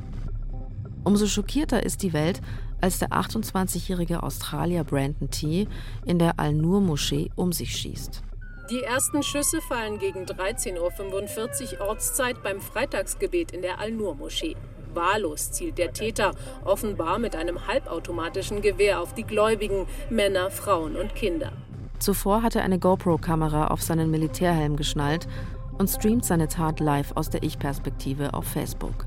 Umso 1.04 1.26
schockierter 1.28 1.84
ist 1.84 2.02
die 2.02 2.12
Welt, 2.12 2.40
als 2.80 2.98
der 2.98 3.10
28-jährige 3.10 4.24
Australier 4.24 4.82
Brandon 4.82 5.30
T. 5.30 5.68
in 6.04 6.18
der 6.18 6.40
Al-Nur-Moschee 6.40 7.30
um 7.36 7.52
sich 7.52 7.76
schießt. 7.76 8.24
Die 8.70 8.82
ersten 8.82 9.22
Schüsse 9.22 9.60
fallen 9.60 9.98
gegen 9.98 10.24
13.45 10.24 11.78
Uhr 11.78 11.86
Ortszeit 11.86 12.42
beim 12.42 12.60
Freitagsgebet 12.60 13.52
in 13.52 13.62
der 13.62 13.78
Al-Nur-Moschee. 13.78 14.56
Wahllos 14.92 15.52
zielt 15.52 15.78
der 15.78 15.92
Täter, 15.92 16.32
offenbar 16.64 17.20
mit 17.20 17.36
einem 17.36 17.68
halbautomatischen 17.68 18.62
Gewehr 18.62 19.00
auf 19.00 19.14
die 19.14 19.22
Gläubigen, 19.22 19.86
Männer, 20.10 20.50
Frauen 20.50 20.96
und 20.96 21.14
Kinder. 21.14 21.52
Zuvor 22.00 22.42
hat 22.42 22.56
er 22.56 22.64
eine 22.64 22.80
GoPro-Kamera 22.80 23.68
auf 23.68 23.82
seinen 23.82 24.10
Militärhelm 24.10 24.74
geschnallt 24.74 25.28
und 25.78 25.88
streamt 25.88 26.24
seine 26.24 26.48
Tat 26.48 26.80
live 26.80 27.12
aus 27.14 27.30
der 27.30 27.44
Ich-Perspektive 27.44 28.34
auf 28.34 28.46
Facebook. 28.46 29.06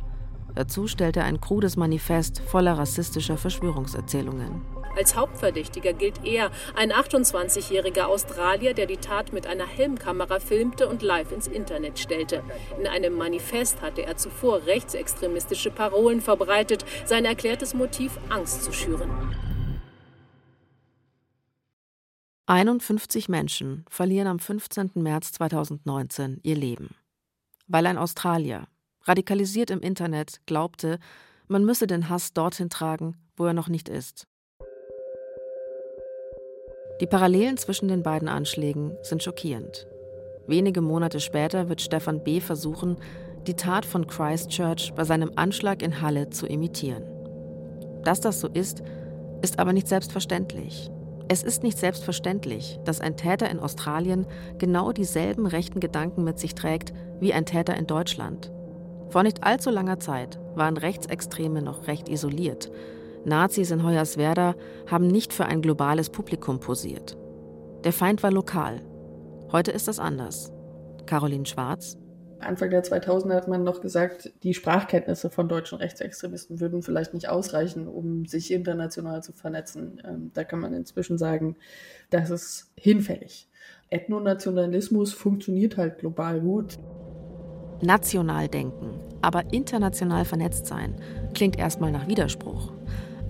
Dazu 0.56 0.88
stellt 0.88 1.18
er 1.18 1.26
ein 1.26 1.42
krudes 1.42 1.76
Manifest 1.76 2.40
voller 2.40 2.78
rassistischer 2.78 3.36
Verschwörungserzählungen. 3.36 4.62
Als 5.00 5.16
Hauptverdächtiger 5.16 5.94
gilt 5.94 6.26
er, 6.26 6.52
ein 6.76 6.92
28-jähriger 6.92 8.04
Australier, 8.04 8.74
der 8.74 8.86
die 8.86 8.98
Tat 8.98 9.32
mit 9.32 9.48
einer 9.48 9.66
Helmkamera 9.66 10.42
filmte 10.42 10.90
und 10.90 11.02
live 11.02 11.32
ins 11.32 11.48
Internet 11.48 12.00
stellte. 12.00 12.44
In 12.78 12.86
einem 12.86 13.14
Manifest 13.14 13.82
hatte 13.82 14.06
er 14.06 14.18
zuvor 14.18 14.66
rechtsextremistische 14.66 15.72
Parolen 15.72 16.20
verbreitet, 16.20 16.84
sein 17.06 17.24
erklärtes 17.24 17.74
Motiv 17.74 18.20
Angst 18.28 18.66
zu 18.66 18.74
schüren. 18.74 19.10
51 22.48 23.30
Menschen 23.30 23.86
verlieren 23.90 24.28
am 24.28 24.40
15. 24.40 24.92
März 24.96 25.32
2019 25.32 26.42
ihr 26.44 26.56
Leben. 26.56 26.90
Weil 27.68 27.86
ein 27.86 27.98
Australier, 27.98 28.68
radikalisiert 29.04 29.70
im 29.70 29.80
Internet, 29.80 30.42
glaubte, 30.46 31.00
man 31.48 31.64
müsse 31.64 31.88
den 31.88 32.10
Hass 32.10 32.34
dorthin 32.34 32.70
tragen, 32.70 33.16
wo 33.38 33.46
er 33.46 33.54
noch 33.54 33.70
nicht 33.70 33.88
ist. 33.88 34.28
Die 37.00 37.08
Parallelen 37.08 37.56
zwischen 37.56 37.88
den 37.88 38.04
beiden 38.04 38.28
Anschlägen 38.28 38.98
sind 39.04 39.24
schockierend. 39.24 39.88
Wenige 40.48 40.82
Monate 40.82 41.22
später 41.22 41.70
wird 41.70 41.82
Stefan 41.82 42.24
B. 42.24 42.42
versuchen, 42.42 42.98
die 43.48 43.54
Tat 43.54 43.86
von 43.86 44.06
Christchurch 44.06 44.94
bei 44.96 45.06
seinem 45.06 45.32
Anschlag 45.36 45.82
in 45.82 46.02
Halle 46.02 46.30
zu 46.30 46.46
imitieren. 46.46 47.04
Dass 48.04 48.20
das 48.20 48.42
so 48.42 48.50
ist, 48.50 48.84
ist 49.42 49.60
aber 49.60 49.72
nicht 49.72 49.88
selbstverständlich. 49.88 50.92
Es 51.30 51.44
ist 51.44 51.64
nicht 51.64 51.78
selbstverständlich, 51.78 52.80
dass 52.84 53.00
ein 53.00 53.16
Täter 53.16 53.50
in 53.50 53.60
Australien 53.60 54.26
genau 54.58 54.92
dieselben 54.92 55.46
rechten 55.46 55.80
Gedanken 55.80 56.24
mit 56.24 56.40
sich 56.40 56.54
trägt 56.54 56.92
wie 57.22 57.34
ein 57.34 57.46
Täter 57.46 57.78
in 57.78 57.88
Deutschland. 57.88 58.52
Vor 59.10 59.24
nicht 59.24 59.44
allzu 59.44 59.70
langer 59.70 60.00
Zeit 60.00 60.40
waren 60.56 60.76
Rechtsextreme 60.76 61.62
noch 61.62 61.88
recht 61.88 62.10
isoliert. 62.10 62.72
Nazis 63.26 63.72
in 63.72 63.84
Hoyerswerda 63.84 64.56
haben 64.88 65.08
nicht 65.08 65.34
für 65.34 65.46
ein 65.46 65.62
globales 65.62 66.10
Publikum 66.10 66.60
posiert. 66.60 67.18
Der 67.84 67.94
Feind 67.94 68.24
war 68.24 68.32
lokal. 68.32 68.82
Heute 69.52 69.72
ist 69.72 69.88
das 69.88 70.00
anders. 70.00 70.52
Caroline 71.06 71.46
Schwarz. 71.46 71.98
Anfang 72.40 72.70
der 72.70 72.84
2000er 72.84 73.36
hat 73.36 73.48
man 73.48 73.64
noch 73.64 73.82
gesagt, 73.82 74.32
die 74.44 74.54
Sprachkenntnisse 74.54 75.30
von 75.30 75.50
deutschen 75.50 75.78
Rechtsextremisten 75.78 76.60
würden 76.60 76.82
vielleicht 76.82 77.14
nicht 77.14 77.28
ausreichen, 77.28 77.88
um 77.88 78.26
sich 78.26 78.52
international 78.52 79.22
zu 79.24 79.34
vernetzen. 79.34 80.02
Ähm, 80.06 80.32
da 80.34 80.44
kann 80.44 80.60
man 80.60 80.74
inzwischen 80.74 81.18
sagen, 81.18 81.58
das 82.10 82.30
ist 82.30 82.72
hinfällig. 82.76 83.50
Ethnonationalismus 83.90 85.14
funktioniert 85.14 85.78
halt 85.78 86.00
global 86.00 86.40
gut. 86.40 86.78
National 87.82 88.48
denken, 88.48 89.00
aber 89.22 89.54
international 89.54 90.26
vernetzt 90.26 90.68
sein, 90.68 90.96
klingt 91.34 91.58
erstmal 91.58 91.92
nach 91.92 92.08
Widerspruch. 92.08 92.74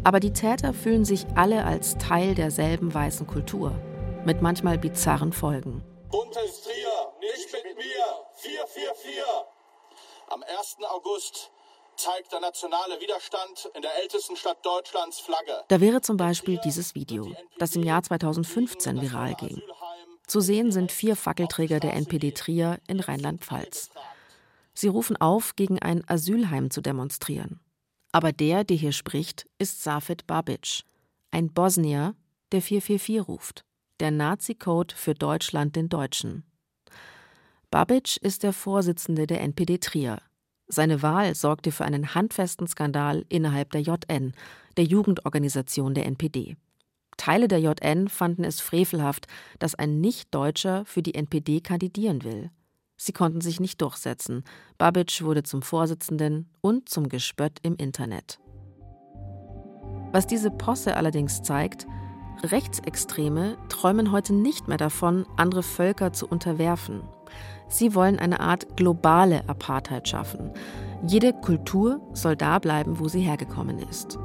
Aber 0.03 0.19
die 0.19 0.33
Täter 0.33 0.73
fühlen 0.73 1.03
sich 1.05 1.25
alle 1.35 1.65
als 1.65 1.97
Teil 1.97 2.33
derselben 2.33 2.93
weißen 2.93 3.27
Kultur, 3.27 3.71
mit 4.25 4.41
manchmal 4.41 4.77
bizarren 4.77 5.33
Folgen. 5.33 5.83
Buntes 6.09 6.63
Trier, 6.63 7.13
nicht 7.19 7.51
mit 7.51 7.77
mir, 7.77 8.05
444. 8.35 9.23
Am 10.29 10.43
1. 10.43 10.77
August 10.89 11.51
zeigt 11.97 12.31
der 12.31 12.39
nationale 12.39 12.99
Widerstand 13.01 13.69
in 13.75 13.81
der 13.81 13.91
ältesten 14.01 14.37
Stadt 14.37 14.65
Deutschlands 14.65 15.19
Flagge. 15.19 15.63
Da 15.67 15.81
wäre 15.81 16.01
zum 16.01 16.15
Beispiel 16.15 16.59
dieses 16.63 16.95
Video, 16.95 17.35
das 17.57 17.75
im 17.75 17.83
Jahr 17.83 18.01
2015 18.01 19.01
viral 19.01 19.33
ging. 19.35 19.61
Zu 20.25 20.39
sehen 20.39 20.71
sind 20.71 20.91
vier 20.91 21.15
Fackelträger 21.15 21.79
der 21.79 21.93
NPD 21.95 22.31
Trier 22.31 22.79
in 22.87 22.99
Rheinland-Pfalz. 23.01 23.89
Sie 24.73 24.87
rufen 24.87 25.17
auf, 25.17 25.55
gegen 25.57 25.79
ein 25.79 26.03
Asylheim 26.07 26.71
zu 26.71 26.81
demonstrieren. 26.81 27.59
Aber 28.11 28.31
der, 28.31 28.63
der 28.63 28.77
hier 28.77 28.91
spricht, 28.91 29.47
ist 29.59 29.83
Safet 29.83 30.25
Babic, 30.25 30.83
ein 31.31 31.51
Bosnier, 31.53 32.15
der 32.51 32.61
444 32.61 33.27
ruft, 33.27 33.65
der 33.99 34.11
Nazi-Code 34.11 34.95
für 34.95 35.13
Deutschland 35.13 35.75
den 35.75 35.89
Deutschen. 35.89 36.43
Babic 37.69 38.17
ist 38.17 38.41
der 38.41 38.53
Vorsitzende 38.53 39.27
der 39.27 39.41
NPD 39.41 39.77
Trier. 39.77 40.21
Seine 40.67 41.03
Wahl 41.03 41.35
sorgte 41.35 41.71
für 41.71 41.85
einen 41.85 42.15
handfesten 42.15 42.67
Skandal 42.67 43.25
innerhalb 43.29 43.71
der 43.71 43.81
JN, 43.81 44.33
der 44.77 44.85
Jugendorganisation 44.85 45.93
der 45.93 46.05
NPD. 46.05 46.57
Teile 47.17 47.47
der 47.47 47.59
JN 47.59 48.07
fanden 48.07 48.43
es 48.43 48.59
frevelhaft, 48.59 49.27
dass 49.59 49.75
ein 49.75 49.99
Nicht-Deutscher 49.99 50.85
für 50.85 51.03
die 51.03 51.15
NPD 51.15 51.59
kandidieren 51.59 52.23
will. 52.23 52.49
Sie 53.01 53.13
konnten 53.13 53.39
sich 53.39 53.61
nicht 53.61 53.81
durchsetzen. 53.81 54.43
Babic 54.77 55.23
wurde 55.23 55.43
zum 55.43 55.61
Vorsitzenden 55.61 56.49
und 56.59 56.89
zum 56.89 57.07
Gespött 57.07 57.57
im 57.61 57.75
Internet. 57.77 58.39
Was 60.11 60.27
diese 60.27 60.51
Posse 60.51 60.97
allerdings 60.97 61.41
zeigt, 61.41 61.87
Rechtsextreme 62.43 63.57
träumen 63.69 64.11
heute 64.11 64.33
nicht 64.33 64.67
mehr 64.67 64.77
davon, 64.77 65.25
andere 65.37 65.63
Völker 65.63 66.11
zu 66.11 66.27
unterwerfen. 66.27 67.01
Sie 67.69 67.95
wollen 67.95 68.19
eine 68.19 68.41
Art 68.41 68.75
globale 68.75 69.47
Apartheid 69.47 70.07
schaffen. 70.07 70.51
Jede 71.05 71.31
Kultur 71.31 72.01
soll 72.13 72.35
da 72.35 72.59
bleiben, 72.59 72.99
wo 72.99 73.07
sie 73.07 73.21
hergekommen 73.21 73.79
ist. 73.79 74.17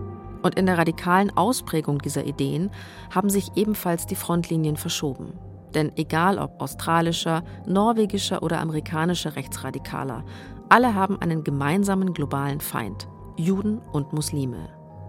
Und 0.43 0.57
in 0.57 0.67
der 0.67 0.79
radikalen 0.79 1.37
Ausprägung 1.37 2.01
dieser 2.01 2.25
Ideen 2.25 2.71
haben 3.11 3.31
sich 3.31 3.51
ebenfalls 3.55 4.07
die 4.07 4.17
Frontlinien 4.17 4.77
verschoben. 4.77 5.39
Denn 5.75 5.93
egal 5.97 6.39
ob 6.39 6.61
australischer, 6.61 7.43
norwegischer 7.67 8.43
oder 8.43 8.61
amerikanischer 8.61 9.37
Rechtsradikaler, 9.37 10.25
alle 10.69 10.95
haben 10.95 11.21
einen 11.21 11.45
gemeinsamen 11.45 12.15
globalen 12.15 12.61
Feind, 12.61 13.09
Juden 13.37 13.79
und 13.93 14.13
Muslime. 14.13 14.69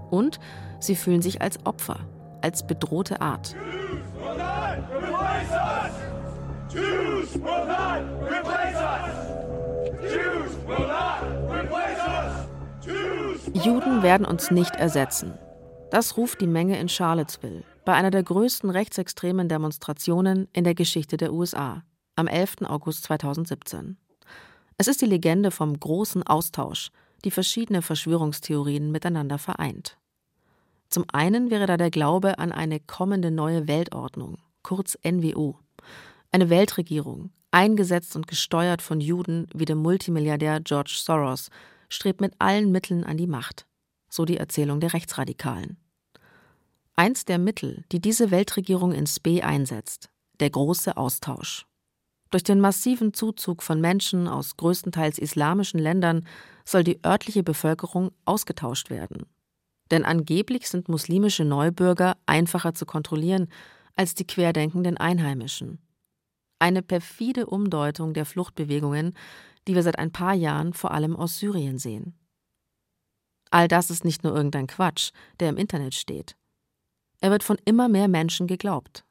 Und 0.09 0.39
sie 0.79 0.95
fühlen 0.95 1.21
sich 1.21 1.41
als 1.41 1.65
Opfer, 1.65 1.99
als 2.41 2.65
bedrohte 2.65 3.21
Art. 3.21 3.55
Juden 13.53 14.03
werden 14.03 14.25
uns 14.25 14.51
nicht 14.51 14.75
ersetzen. 14.75 15.33
Das 15.95 16.17
ruft 16.17 16.41
die 16.41 16.45
Menge 16.47 16.77
in 16.77 16.89
Charlottesville, 16.89 17.63
bei 17.85 17.93
einer 17.93 18.11
der 18.11 18.21
größten 18.21 18.69
rechtsextremen 18.69 19.47
Demonstrationen 19.47 20.49
in 20.51 20.65
der 20.65 20.75
Geschichte 20.75 21.15
der 21.15 21.31
USA, 21.31 21.85
am 22.17 22.27
11. 22.27 22.63
August 22.63 23.05
2017. 23.05 23.95
Es 24.77 24.89
ist 24.89 25.01
die 25.01 25.05
Legende 25.05 25.51
vom 25.51 25.79
großen 25.79 26.21
Austausch, 26.23 26.91
die 27.23 27.31
verschiedene 27.31 27.81
Verschwörungstheorien 27.81 28.91
miteinander 28.91 29.37
vereint. 29.37 29.97
Zum 30.89 31.05
einen 31.13 31.49
wäre 31.49 31.65
da 31.65 31.77
der 31.77 31.91
Glaube 31.91 32.39
an 32.39 32.51
eine 32.51 32.81
kommende 32.81 33.31
neue 33.31 33.69
Weltordnung, 33.69 34.39
kurz 34.63 34.97
NWO, 35.01 35.59
eine 36.29 36.49
Weltregierung, 36.49 37.31
eingesetzt 37.51 38.17
und 38.17 38.27
gesteuert 38.27 38.81
von 38.81 38.99
Juden 38.99 39.47
wie 39.53 39.63
dem 39.63 39.77
Multimilliardär 39.77 40.59
George 40.59 40.97
Soros, 41.01 41.49
strebt 41.87 42.19
mit 42.19 42.33
allen 42.39 42.73
Mitteln 42.73 43.05
an 43.05 43.15
die 43.15 43.27
Macht, 43.27 43.65
so 44.09 44.25
die 44.25 44.35
Erzählung 44.35 44.81
der 44.81 44.91
Rechtsradikalen. 44.91 45.77
Eins 46.97 47.25
der 47.25 47.39
Mittel, 47.39 47.83
die 47.91 47.99
diese 47.99 48.31
Weltregierung 48.31 48.93
in 48.93 49.05
Spee 49.05 49.41
einsetzt, 49.41 50.09
der 50.39 50.49
große 50.49 50.95
Austausch. 50.95 51.65
Durch 52.31 52.43
den 52.43 52.61
massiven 52.61 53.13
Zuzug 53.13 53.63
von 53.63 53.81
Menschen 53.81 54.29
aus 54.29 54.55
größtenteils 54.55 55.19
islamischen 55.19 55.79
Ländern 55.79 56.25
soll 56.63 56.85
die 56.85 57.03
örtliche 57.05 57.43
Bevölkerung 57.43 58.11
ausgetauscht 58.23 58.89
werden. 58.89 59.25
Denn 59.91 60.05
angeblich 60.05 60.69
sind 60.69 60.87
muslimische 60.87 61.43
Neubürger 61.43 62.15
einfacher 62.25 62.73
zu 62.73 62.85
kontrollieren 62.85 63.49
als 63.97 64.15
die 64.15 64.25
querdenkenden 64.25 64.95
Einheimischen. 64.95 65.79
Eine 66.59 66.81
perfide 66.81 67.47
Umdeutung 67.47 68.13
der 68.13 68.25
Fluchtbewegungen, 68.25 69.17
die 69.67 69.75
wir 69.75 69.83
seit 69.83 69.99
ein 69.99 70.13
paar 70.13 70.33
Jahren 70.33 70.73
vor 70.73 70.91
allem 70.91 71.17
aus 71.17 71.39
Syrien 71.39 71.77
sehen. 71.77 72.17
All 73.51 73.67
das 73.67 73.89
ist 73.89 74.05
nicht 74.05 74.23
nur 74.23 74.33
irgendein 74.33 74.67
Quatsch, 74.67 75.11
der 75.41 75.49
im 75.49 75.57
Internet 75.57 75.93
steht. 75.93 76.37
Er 77.21 77.31
wird 77.31 77.43
von 77.43 77.57
immer 77.65 77.89
mehr 77.89 78.07
Menschen 78.07 78.47
geglaubt. 78.47 79.05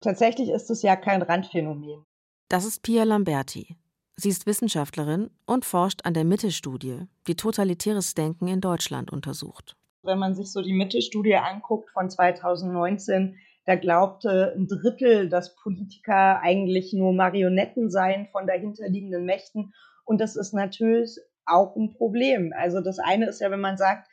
Tatsächlich 0.00 0.50
ist 0.50 0.70
es 0.70 0.82
ja 0.82 0.96
kein 0.96 1.22
Randphänomen. 1.22 2.04
Das 2.48 2.64
ist 2.64 2.82
Pia 2.82 3.04
Lamberti. 3.04 3.76
Sie 4.16 4.28
ist 4.28 4.46
Wissenschaftlerin 4.46 5.30
und 5.46 5.64
forscht 5.64 6.04
an 6.04 6.14
der 6.14 6.24
Mitte-Studie, 6.24 7.06
die 7.26 7.34
totalitäres 7.34 8.14
Denken 8.14 8.48
in 8.48 8.60
Deutschland 8.60 9.10
untersucht. 9.10 9.76
Wenn 10.02 10.18
man 10.18 10.34
sich 10.34 10.52
so 10.52 10.60
die 10.60 10.72
Mitte-Studie 10.72 11.36
anguckt 11.36 11.90
von 11.90 12.10
2019, 12.10 13.36
da 13.64 13.76
glaubte 13.76 14.54
ein 14.56 14.66
Drittel, 14.66 15.28
dass 15.28 15.54
Politiker 15.54 16.40
eigentlich 16.40 16.92
nur 16.92 17.12
Marionetten 17.12 17.90
seien 17.90 18.26
von 18.32 18.46
dahinterliegenden 18.46 19.24
Mächten 19.24 19.72
und 20.04 20.20
das 20.20 20.36
ist 20.36 20.52
natürlich 20.52 21.18
auch 21.46 21.76
ein 21.76 21.94
Problem. 21.94 22.52
Also 22.56 22.80
das 22.80 22.98
eine 22.98 23.28
ist 23.28 23.40
ja, 23.40 23.50
wenn 23.50 23.60
man 23.60 23.76
sagt, 23.76 24.08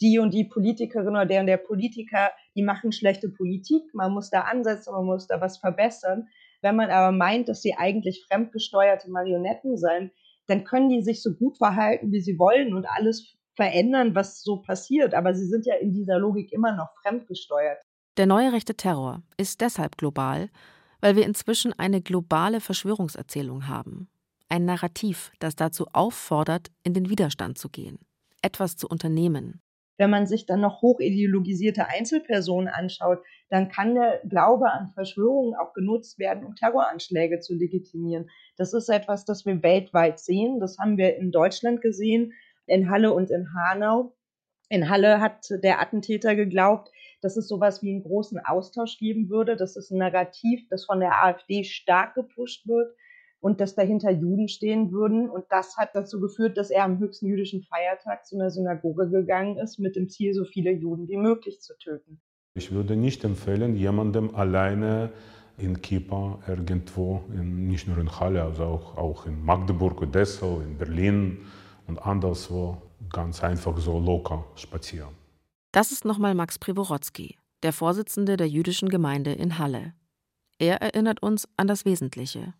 die 0.00 0.18
und 0.18 0.32
die 0.32 0.44
Politikerin 0.44 1.10
oder 1.10 1.26
der 1.26 1.40
und 1.40 1.46
der 1.46 1.56
Politiker, 1.56 2.30
die 2.54 2.62
machen 2.62 2.92
schlechte 2.92 3.28
Politik, 3.28 3.82
man 3.94 4.12
muss 4.12 4.30
da 4.30 4.42
ansetzen, 4.42 4.92
man 4.92 5.04
muss 5.04 5.26
da 5.26 5.40
was 5.40 5.58
verbessern. 5.58 6.28
Wenn 6.62 6.76
man 6.76 6.90
aber 6.90 7.12
meint, 7.12 7.48
dass 7.48 7.62
sie 7.62 7.74
eigentlich 7.74 8.24
fremdgesteuerte 8.26 9.10
Marionetten 9.10 9.76
seien, 9.76 10.10
dann 10.46 10.64
können 10.64 10.88
die 10.88 11.02
sich 11.02 11.22
so 11.22 11.34
gut 11.34 11.58
verhalten, 11.58 12.12
wie 12.12 12.20
sie 12.20 12.38
wollen 12.38 12.74
und 12.74 12.86
alles 12.86 13.36
verändern, 13.54 14.14
was 14.14 14.42
so 14.42 14.56
passiert. 14.56 15.14
Aber 15.14 15.34
sie 15.34 15.46
sind 15.46 15.66
ja 15.66 15.74
in 15.76 15.92
dieser 15.92 16.18
Logik 16.18 16.52
immer 16.52 16.74
noch 16.74 16.88
fremdgesteuert. 17.02 17.80
Der 18.16 18.26
neue 18.26 18.52
rechte 18.52 18.74
Terror 18.74 19.22
ist 19.36 19.60
deshalb 19.60 19.96
global, 19.96 20.50
weil 21.00 21.16
wir 21.16 21.24
inzwischen 21.24 21.72
eine 21.78 22.02
globale 22.02 22.60
Verschwörungserzählung 22.60 23.68
haben 23.68 24.08
ein 24.50 24.64
Narrativ, 24.64 25.32
das 25.38 25.56
dazu 25.56 25.86
auffordert, 25.92 26.70
in 26.82 26.92
den 26.92 27.08
Widerstand 27.08 27.56
zu 27.56 27.68
gehen, 27.68 27.98
etwas 28.42 28.76
zu 28.76 28.88
unternehmen. 28.88 29.62
Wenn 30.00 30.08
man 30.08 30.26
sich 30.26 30.46
dann 30.46 30.62
noch 30.62 30.80
hochideologisierte 30.80 31.86
Einzelpersonen 31.86 32.68
anschaut, 32.68 33.18
dann 33.50 33.68
kann 33.68 33.94
der 33.94 34.22
Glaube 34.26 34.72
an 34.72 34.88
Verschwörungen 34.94 35.54
auch 35.54 35.74
genutzt 35.74 36.18
werden, 36.18 36.46
um 36.46 36.54
Terroranschläge 36.54 37.40
zu 37.40 37.54
legitimieren. 37.54 38.30
Das 38.56 38.72
ist 38.72 38.88
etwas, 38.88 39.26
das 39.26 39.44
wir 39.44 39.62
weltweit 39.62 40.18
sehen. 40.18 40.58
Das 40.58 40.78
haben 40.78 40.96
wir 40.96 41.18
in 41.18 41.32
Deutschland 41.32 41.82
gesehen, 41.82 42.32
in 42.64 42.88
Halle 42.88 43.12
und 43.12 43.30
in 43.30 43.52
Hanau. 43.52 44.14
In 44.70 44.88
Halle 44.88 45.20
hat 45.20 45.50
der 45.50 45.82
Attentäter 45.82 46.34
geglaubt, 46.34 46.90
dass 47.20 47.36
es 47.36 47.46
sowas 47.46 47.82
wie 47.82 47.90
einen 47.90 48.02
großen 48.02 48.38
Austausch 48.42 48.96
geben 48.96 49.28
würde. 49.28 49.54
Das 49.54 49.76
ist 49.76 49.90
ein 49.90 49.98
Narrativ, 49.98 50.66
das 50.70 50.86
von 50.86 51.00
der 51.00 51.22
AfD 51.22 51.62
stark 51.62 52.14
gepusht 52.14 52.66
wird 52.66 52.96
und 53.40 53.60
dass 53.60 53.74
dahinter 53.74 54.10
Juden 54.10 54.48
stehen 54.48 54.92
würden. 54.92 55.28
Und 55.28 55.44
das 55.50 55.76
hat 55.76 55.90
dazu 55.94 56.20
geführt, 56.20 56.56
dass 56.56 56.70
er 56.70 56.84
am 56.84 56.98
höchsten 56.98 57.26
jüdischen 57.26 57.62
Feiertag 57.62 58.26
zu 58.26 58.36
einer 58.36 58.50
Synagoge 58.50 59.08
gegangen 59.08 59.56
ist, 59.58 59.78
mit 59.78 59.96
dem 59.96 60.08
Ziel, 60.08 60.34
so 60.34 60.44
viele 60.44 60.72
Juden 60.72 61.08
wie 61.08 61.16
möglich 61.16 61.60
zu 61.60 61.76
töten. 61.78 62.20
Ich 62.54 62.72
würde 62.72 62.96
nicht 62.96 63.24
empfehlen, 63.24 63.76
jemandem 63.76 64.34
alleine 64.34 65.10
in 65.56 65.80
Kieper 65.80 66.38
irgendwo, 66.46 67.22
in, 67.32 67.68
nicht 67.68 67.86
nur 67.86 67.98
in 67.98 68.18
Halle, 68.18 68.42
also 68.42 68.64
auch, 68.64 68.96
auch 68.96 69.26
in 69.26 69.44
Magdeburg, 69.44 70.10
Dessau, 70.12 70.60
in 70.60 70.76
Berlin, 70.76 71.38
und 71.90 71.98
anderswo 71.98 72.80
ganz 73.10 73.42
einfach 73.42 73.76
so 73.78 73.98
locker 73.98 74.44
spazieren. 74.54 75.10
Das 75.72 75.92
ist 75.92 76.04
nochmal 76.04 76.34
Max 76.34 76.58
Privorotsky, 76.58 77.36
der 77.62 77.72
Vorsitzende 77.72 78.36
der 78.36 78.48
jüdischen 78.48 78.88
Gemeinde 78.88 79.32
in 79.32 79.58
Halle. 79.58 79.94
Er 80.58 80.80
erinnert 80.82 81.22
uns 81.22 81.48
an 81.56 81.66
das 81.66 81.84
Wesentliche. 81.84 82.54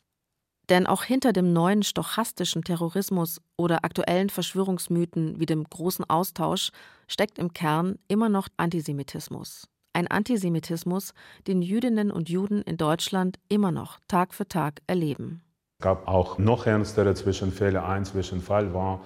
Denn 0.71 0.87
auch 0.87 1.03
hinter 1.03 1.33
dem 1.33 1.53
neuen 1.53 1.83
stochastischen 1.83 2.63
Terrorismus 2.63 3.41
oder 3.57 3.85
aktuellen 3.85 4.31
Verschwörungsmythen 4.31 5.41
wie 5.41 5.47
dem 5.47 5.65
großen 5.65 6.09
Austausch 6.09 6.71
steckt 7.09 7.41
im 7.41 7.53
Kern 7.53 7.99
immer 8.07 8.29
noch 8.29 8.47
Antisemitismus. 8.57 9.67
Ein 9.93 10.07
Antisemitismus, 10.07 11.13
den 11.49 11.61
Jüdinnen 11.61 12.13
und 12.13 12.29
Juden 12.29 12.63
in 12.63 12.77
Deutschland 12.77 13.41
immer 13.49 13.73
noch 13.73 13.99
Tag 14.07 14.33
für 14.33 14.47
Tag 14.47 14.81
erleben. 14.87 15.43
Es 15.81 15.85
gab 15.85 16.07
auch 16.07 16.39
noch 16.39 16.67
ernstere 16.67 17.15
Zwischenfälle. 17.15 17.85
Ein 17.85 18.05
Zwischenfall 18.05 18.73
war 18.73 19.01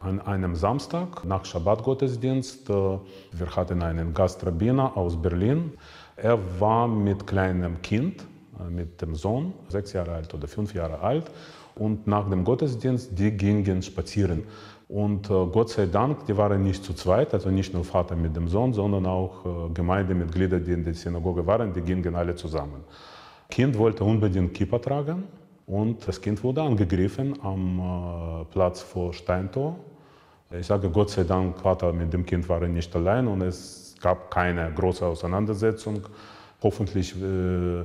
an 0.00 0.20
einem 0.20 0.54
Samstag 0.54 1.24
nach 1.24 1.46
Schabbat-Gottesdienst. 1.46 2.68
Wir 2.68 3.56
hatten 3.56 3.82
einen 3.82 4.12
Gastrabbiner 4.12 4.94
aus 4.94 5.20
Berlin. 5.20 5.72
Er 6.16 6.38
war 6.60 6.86
mit 6.86 7.26
kleinem 7.26 7.80
Kind 7.80 8.26
mit 8.70 9.00
dem 9.00 9.14
Sohn, 9.14 9.52
sechs 9.68 9.92
Jahre 9.92 10.12
alt 10.12 10.32
oder 10.34 10.48
fünf 10.48 10.74
Jahre 10.74 11.00
alt. 11.00 11.30
Und 11.74 12.06
nach 12.06 12.28
dem 12.28 12.44
Gottesdienst, 12.44 13.18
die 13.18 13.30
gingen 13.30 13.82
spazieren. 13.82 14.44
Und 14.88 15.28
äh, 15.28 15.46
Gott 15.52 15.68
sei 15.68 15.86
Dank, 15.86 16.24
die 16.26 16.36
waren 16.36 16.62
nicht 16.62 16.82
zu 16.82 16.94
zweit, 16.94 17.34
also 17.34 17.50
nicht 17.50 17.74
nur 17.74 17.84
Vater 17.84 18.16
mit 18.16 18.34
dem 18.34 18.48
Sohn, 18.48 18.72
sondern 18.72 19.04
auch 19.04 19.44
äh, 19.44 19.72
Gemeindemitglieder, 19.74 20.60
die 20.60 20.72
in 20.72 20.82
der 20.82 20.94
Synagoge 20.94 21.46
waren, 21.46 21.72
die 21.72 21.82
gingen 21.82 22.14
alle 22.14 22.34
zusammen. 22.34 22.82
Kind 23.50 23.76
wollte 23.76 24.02
unbedingt 24.04 24.54
Kippa 24.54 24.78
tragen 24.78 25.24
und 25.66 26.08
das 26.08 26.20
Kind 26.20 26.42
wurde 26.42 26.62
angegriffen 26.62 27.34
am 27.42 27.78
äh, 27.78 28.44
Platz 28.46 28.80
vor 28.80 29.12
Steintor. 29.12 29.78
Ich 30.58 30.66
sage 30.66 30.88
Gott 30.88 31.10
sei 31.10 31.24
Dank, 31.24 31.58
Vater 31.58 31.92
mit 31.92 32.10
dem 32.10 32.24
Kind 32.24 32.48
waren 32.48 32.72
nicht 32.72 32.94
allein 32.96 33.28
und 33.28 33.42
es 33.42 33.94
gab 34.00 34.30
keine 34.30 34.72
große 34.72 35.04
Auseinandersetzung. 35.04 36.00
Hoffentlich 36.62 37.14
äh, 37.14 37.84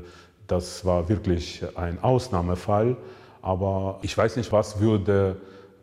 das 0.53 0.85
war 0.85 1.09
wirklich 1.09 1.65
ein 1.75 1.97
Ausnahmefall, 2.03 2.95
aber 3.41 3.97
ich 4.03 4.15
weiß 4.15 4.35
nicht, 4.37 4.51
was 4.51 4.79
würde 4.79 5.35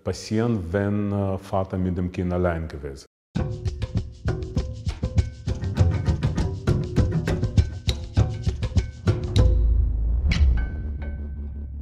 passieren, 0.04 0.60
wenn 0.70 1.10
äh, 1.12 1.38
Vater 1.38 1.76
mit 1.76 1.98
dem 1.98 2.12
Kind 2.12 2.32
allein 2.32 2.68
gewesen 2.68 3.06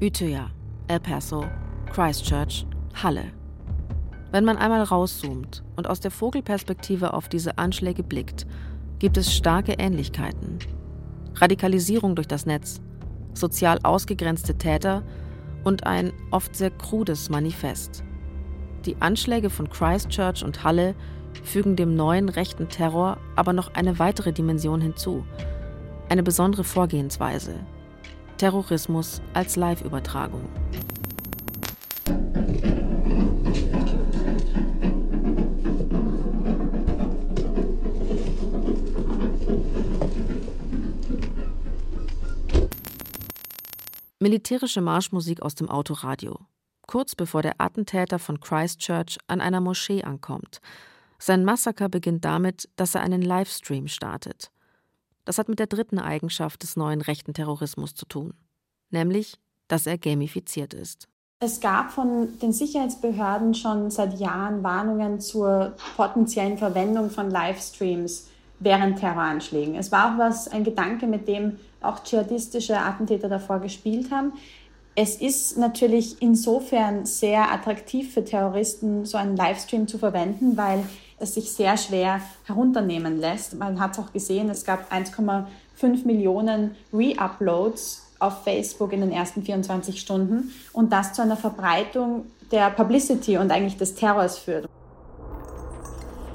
Utøya, 0.01 0.51
El 0.87 1.01
Paso, 1.01 1.45
Christchurch, 1.93 2.67
Halle. 2.95 3.25
Wenn 4.33 4.45
man 4.45 4.57
einmal 4.57 4.83
rauszoomt 4.83 5.63
und 5.77 5.87
aus 5.89 6.01
der 6.01 6.11
Vogelperspektive 6.11 7.13
auf 7.13 7.29
diese 7.29 7.59
Anschläge 7.59 8.03
blickt, 8.03 8.47
gibt 8.99 9.17
es 9.19 9.35
starke 9.35 9.73
Ähnlichkeiten. 9.73 10.59
Radikalisierung 11.41 12.15
durch 12.17 12.29
das 12.29 12.47
Netz, 12.47 12.81
sozial 13.35 13.79
ausgegrenzte 13.83 14.57
Täter 14.57 15.03
und 15.65 15.87
ein 15.87 16.13
oft 16.31 16.57
sehr 16.57 16.71
krudes 16.71 17.31
Manifest. 17.31 18.03
Die 18.85 18.97
Anschläge 19.01 19.51
von 19.51 19.69
Christchurch 19.69 20.45
und 20.45 20.65
Halle 20.65 20.95
fügen 21.45 21.77
dem 21.77 21.95
neuen 21.95 22.29
rechten 22.29 22.69
Terror 22.69 23.19
aber 23.37 23.53
noch 23.53 23.75
eine 23.75 23.99
weitere 23.99 24.33
Dimension 24.33 24.81
hinzu, 24.81 25.25
eine 26.09 26.23
besondere 26.23 26.65
Vorgehensweise. 26.65 27.55
Terrorismus 28.39 29.21
als 29.35 29.57
Live-Übertragung. 29.57 30.43
Militärische 44.21 44.81
Marschmusik 44.81 45.43
aus 45.43 45.55
dem 45.55 45.71
Autoradio. 45.71 46.41
Kurz 46.89 47.15
bevor 47.15 47.43
der 47.43 47.61
Attentäter 47.61 48.19
von 48.19 48.41
Christchurch 48.41 49.17
an 49.29 49.41
einer 49.41 49.61
Moschee 49.61 50.03
ankommt. 50.03 50.61
Sein 51.21 51.45
Massaker 51.45 51.89
beginnt 51.89 52.25
damit, 52.25 52.69
dass 52.75 52.97
er 52.97 53.03
einen 53.03 53.23
Livestream 53.23 53.87
startet. 53.87 54.51
Das 55.25 55.39
hat 55.39 55.49
mit 55.49 55.61
der 55.61 55.69
dritten 55.69 56.01
Eigenschaft 56.01 56.65
des 56.65 56.75
neuen 56.75 57.01
rechten 57.01 57.33
Terrorismus 57.33 57.95
zu 57.95 58.07
tun, 58.07 58.35
nämlich, 58.91 59.39
dass 59.69 59.87
er 59.87 59.99
gamifiziert 59.99 60.75
ist. 60.75 61.07
Es 61.39 61.61
gab 61.61 61.93
von 61.93 62.41
den 62.41 62.53
Sicherheitsbehörden 62.53 63.55
schon 63.55 63.89
seit 63.93 64.19
Jahren 64.19 64.65
Warnungen 64.65 65.21
zur 65.21 65.77
potenziellen 65.97 66.59
Verwendung 66.59 67.11
von 67.11 67.31
Livestreams 67.31 68.27
während 68.61 68.99
Terroranschlägen. 68.99 69.75
Es 69.77 69.93
war 69.93 70.15
auch 70.15 70.19
was, 70.19 70.49
ein 70.49 70.65
Gedanke, 70.65 71.07
mit 71.07 71.29
dem 71.29 71.59
auch 71.81 72.03
dschihadistische 72.03 72.79
Attentäter 72.79 73.29
davor 73.29 73.61
gespielt 73.61 74.11
haben. 74.11 74.33
Es 74.95 75.17
ist 75.17 75.57
natürlich 75.57 76.21
insofern 76.21 77.07
sehr 77.07 77.53
attraktiv 77.53 78.13
für 78.13 78.25
Terroristen, 78.25 79.05
so 79.05 79.17
einen 79.17 79.37
Livestream 79.37 79.87
zu 79.87 79.97
verwenden, 79.97 80.57
weil 80.57 80.85
es 81.21 81.35
sich 81.35 81.53
sehr 81.53 81.77
schwer 81.77 82.21
herunternehmen 82.47 83.21
lässt. 83.21 83.57
Man 83.57 83.79
hat 83.79 83.93
es 83.93 83.99
auch 84.01 84.13
gesehen, 84.13 84.51
es 84.51 84.65
gab 84.65 84.93
1,5 84.93 86.05
Millionen 86.05 86.75
Re-Uploads 86.93 88.07
auf 88.19 88.43
Facebook 88.43 88.93
in 88.93 89.03
den 89.03 89.13
ersten 89.13 89.45
24 89.45 90.01
Stunden 90.01 90.53
und 90.73 90.93
das 90.93 91.13
zu 91.13 91.23
einer 91.23 91.37
Verbreitung 91.37 92.25
der 92.51 92.71
Publicity 92.71 93.39
und 93.39 93.53
eigentlich 93.53 93.77
des 93.77 93.95
Terrors 93.95 94.39
führt. 94.39 94.69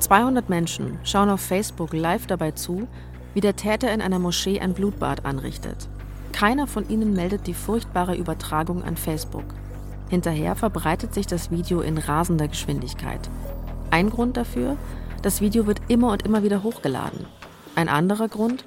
200 0.04 0.50
Menschen 0.50 1.00
schauen 1.06 1.30
auf 1.30 1.40
Facebook 1.40 1.94
live 1.94 2.28
dabei 2.28 2.52
zu, 2.52 2.90
wie 3.34 3.40
der 3.40 3.56
Täter 3.56 3.94
in 3.94 4.02
einer 4.02 4.20
Moschee 4.20 4.60
ein 4.60 4.74
Blutbad 4.74 5.24
anrichtet. 5.24 5.88
Keiner 6.34 6.68
von 6.68 6.90
ihnen 6.90 7.14
meldet 7.14 7.48
die 7.48 7.54
furchtbare 7.54 8.18
Übertragung 8.18 8.84
an 8.84 8.98
Facebook. 8.98 9.46
Hinterher 10.10 10.58
verbreitet 10.58 11.14
sich 11.14 11.26
das 11.26 11.52
Video 11.52 11.80
in 11.80 11.98
rasender 11.98 12.50
Geschwindigkeit. 12.50 13.30
Ein 13.92 14.10
Grund 14.10 14.36
dafür, 14.36 14.76
das 15.22 15.40
Video 15.40 15.68
wird 15.68 15.80
immer 15.88 16.12
und 16.12 16.24
immer 16.24 16.44
wieder 16.44 16.64
hochgeladen. 16.64 17.26
Ein 17.76 17.88
anderer 17.88 18.28
Grund, 18.28 18.66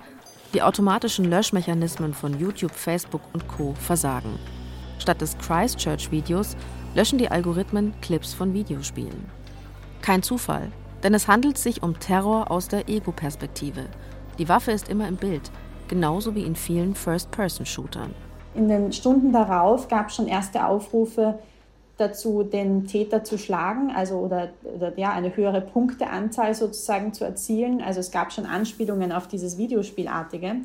die 0.55 0.63
automatischen 0.63 1.27
Löschmechanismen 1.27 2.15
von 2.15 2.41
YouTube, 2.41 2.73
Facebook 2.73 3.21
und 3.35 3.47
Co 3.47 3.75
versagen. 3.75 4.39
Statt 4.99 5.21
des 5.21 5.37
Christchurch-Videos 5.37 6.57
löschen 6.95 7.19
die 7.19 7.31
Algorithmen 7.31 7.93
Clips 8.01 8.33
von 8.33 8.55
Videospielen. 8.55 9.27
Kein 10.01 10.23
Zufall, 10.23 10.73
denn 11.07 11.15
es 11.15 11.29
handelt 11.29 11.57
sich 11.57 11.85
um 11.85 12.01
Terror 12.01 12.51
aus 12.51 12.67
der 12.67 12.89
Ego-Perspektive. 12.89 13.85
Die 14.41 14.49
Waffe 14.49 14.73
ist 14.73 14.89
immer 14.89 15.07
im 15.07 15.15
Bild, 15.15 15.53
genauso 15.87 16.35
wie 16.35 16.43
in 16.43 16.57
vielen 16.57 16.97
First-Person-Shootern. 16.97 18.13
In 18.57 18.69
den 18.69 18.93
Stunden 18.93 19.33
darauf 19.33 19.87
gab 19.87 20.09
es 20.09 20.17
schon 20.17 20.27
erste 20.27 20.67
Aufrufe 20.67 21.39
dazu, 21.97 22.43
den 22.43 22.89
Täter 22.89 23.23
zu 23.23 23.39
schlagen, 23.39 23.93
also 23.95 24.17
oder, 24.17 24.49
oder 24.65 24.99
ja, 24.99 25.13
eine 25.13 25.37
höhere 25.37 25.61
Punkteanzahl 25.61 26.57
sozusagen 26.57 27.13
zu 27.13 27.25
erzielen. 27.25 27.81
Also 27.83 28.01
es 28.01 28.11
gab 28.11 28.33
schon 28.33 28.45
Anspielungen 28.45 29.13
auf 29.13 29.29
dieses 29.29 29.57
Videospielartige. 29.59 30.57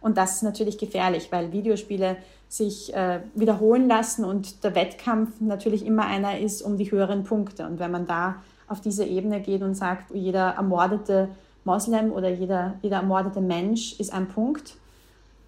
Und 0.00 0.16
das 0.16 0.36
ist 0.36 0.42
natürlich 0.44 0.78
gefährlich, 0.78 1.28
weil 1.30 1.52
Videospiele 1.52 2.16
sich 2.48 2.94
äh, 2.94 3.20
wiederholen 3.34 3.86
lassen 3.86 4.24
und 4.24 4.64
der 4.64 4.74
Wettkampf 4.74 5.40
natürlich 5.40 5.84
immer 5.84 6.06
einer 6.06 6.38
ist 6.38 6.62
um 6.62 6.78
die 6.78 6.90
höheren 6.90 7.22
Punkte. 7.22 7.66
Und 7.66 7.78
wenn 7.78 7.90
man 7.90 8.06
da 8.06 8.36
auf 8.70 8.80
diese 8.80 9.04
Ebene 9.04 9.40
geht 9.40 9.62
und 9.62 9.74
sagt, 9.74 10.14
jeder 10.14 10.50
ermordete 10.50 11.28
Moslem 11.64 12.12
oder 12.12 12.30
jeder, 12.30 12.74
jeder 12.82 12.98
ermordete 12.98 13.40
Mensch 13.40 13.98
ist 13.98 14.12
ein 14.12 14.28
Punkt, 14.28 14.76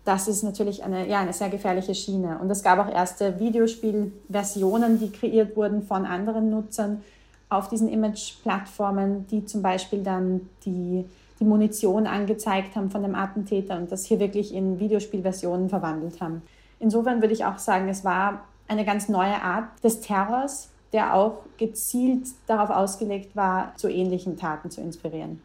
das 0.05 0.27
ist 0.27 0.43
natürlich 0.43 0.83
eine, 0.83 1.09
ja, 1.09 1.21
eine 1.21 1.33
sehr 1.33 1.49
gefährliche 1.49 1.95
Schiene. 1.95 2.39
Und 2.41 2.51
es 2.51 2.63
gab 2.63 2.81
auch 2.81 2.93
erste 2.93 3.39
Videospielversionen, 3.39 4.99
die 4.99 5.13
kreiert 5.13 5.57
wurden 5.57 5.83
von 5.83 6.05
anderen 6.05 6.51
Nutzern 6.51 7.03
auf 7.49 7.69
diesen 7.69 7.89
Image-Plattformen, 7.89 9.27
die 9.29 9.45
zum 9.45 9.63
Beispiel 9.63 10.03
dann 10.03 10.49
die, 10.65 11.05
die 11.39 11.45
Munition 11.45 12.09
angezeigt 12.09 12.75
haben 12.75 12.91
von 12.91 13.03
dem 13.03 13.15
Attentäter 13.15 13.77
und 13.77 13.93
das 13.93 14.05
hier 14.05 14.19
wirklich 14.19 14.53
in 14.53 14.81
Videospielversionen 14.81 15.69
verwandelt 15.69 16.21
haben. 16.21 16.43
Insofern 16.81 17.21
würde 17.21 17.35
ich 17.35 17.45
auch 17.45 17.59
sagen, 17.59 17.89
es 17.89 18.05
war 18.05 18.43
eine 18.67 18.85
ganz 18.85 19.09
neue 19.09 19.41
Art 19.41 19.69
des 19.85 20.01
Terrors, 20.01 20.72
der 20.93 21.15
auch 21.15 21.39
gezielt 21.57 22.29
darauf 22.47 22.71
ausgelegt 22.71 23.35
war, 23.35 23.75
zu 23.77 23.89
ähnlichen 23.89 24.37
Taten 24.37 24.71
zu 24.71 24.81
inspirieren. 24.81 25.41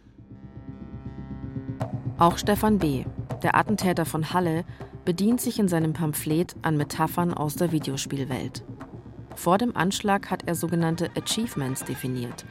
Auch 2.17 2.37
Stefan 2.37 2.79
B., 2.79 3.05
der 3.43 3.55
Attentäter 3.55 4.05
von 4.05 4.33
Halle, 4.33 4.65
bedient 5.05 5.39
sich 5.39 5.59
in 5.59 5.67
seinem 5.67 5.93
Pamphlet 5.93 6.55
an 6.63 6.75
Metaphern 6.75 7.33
aus 7.33 7.55
der 7.55 7.71
Videospielwelt. 7.71 8.63
Vor 9.35 9.57
dem 9.57 9.77
Anschlag 9.77 10.31
hat 10.31 10.47
er 10.47 10.55
sogenannte 10.55 11.11
Achievements 11.15 11.85
definiert. 11.85 12.45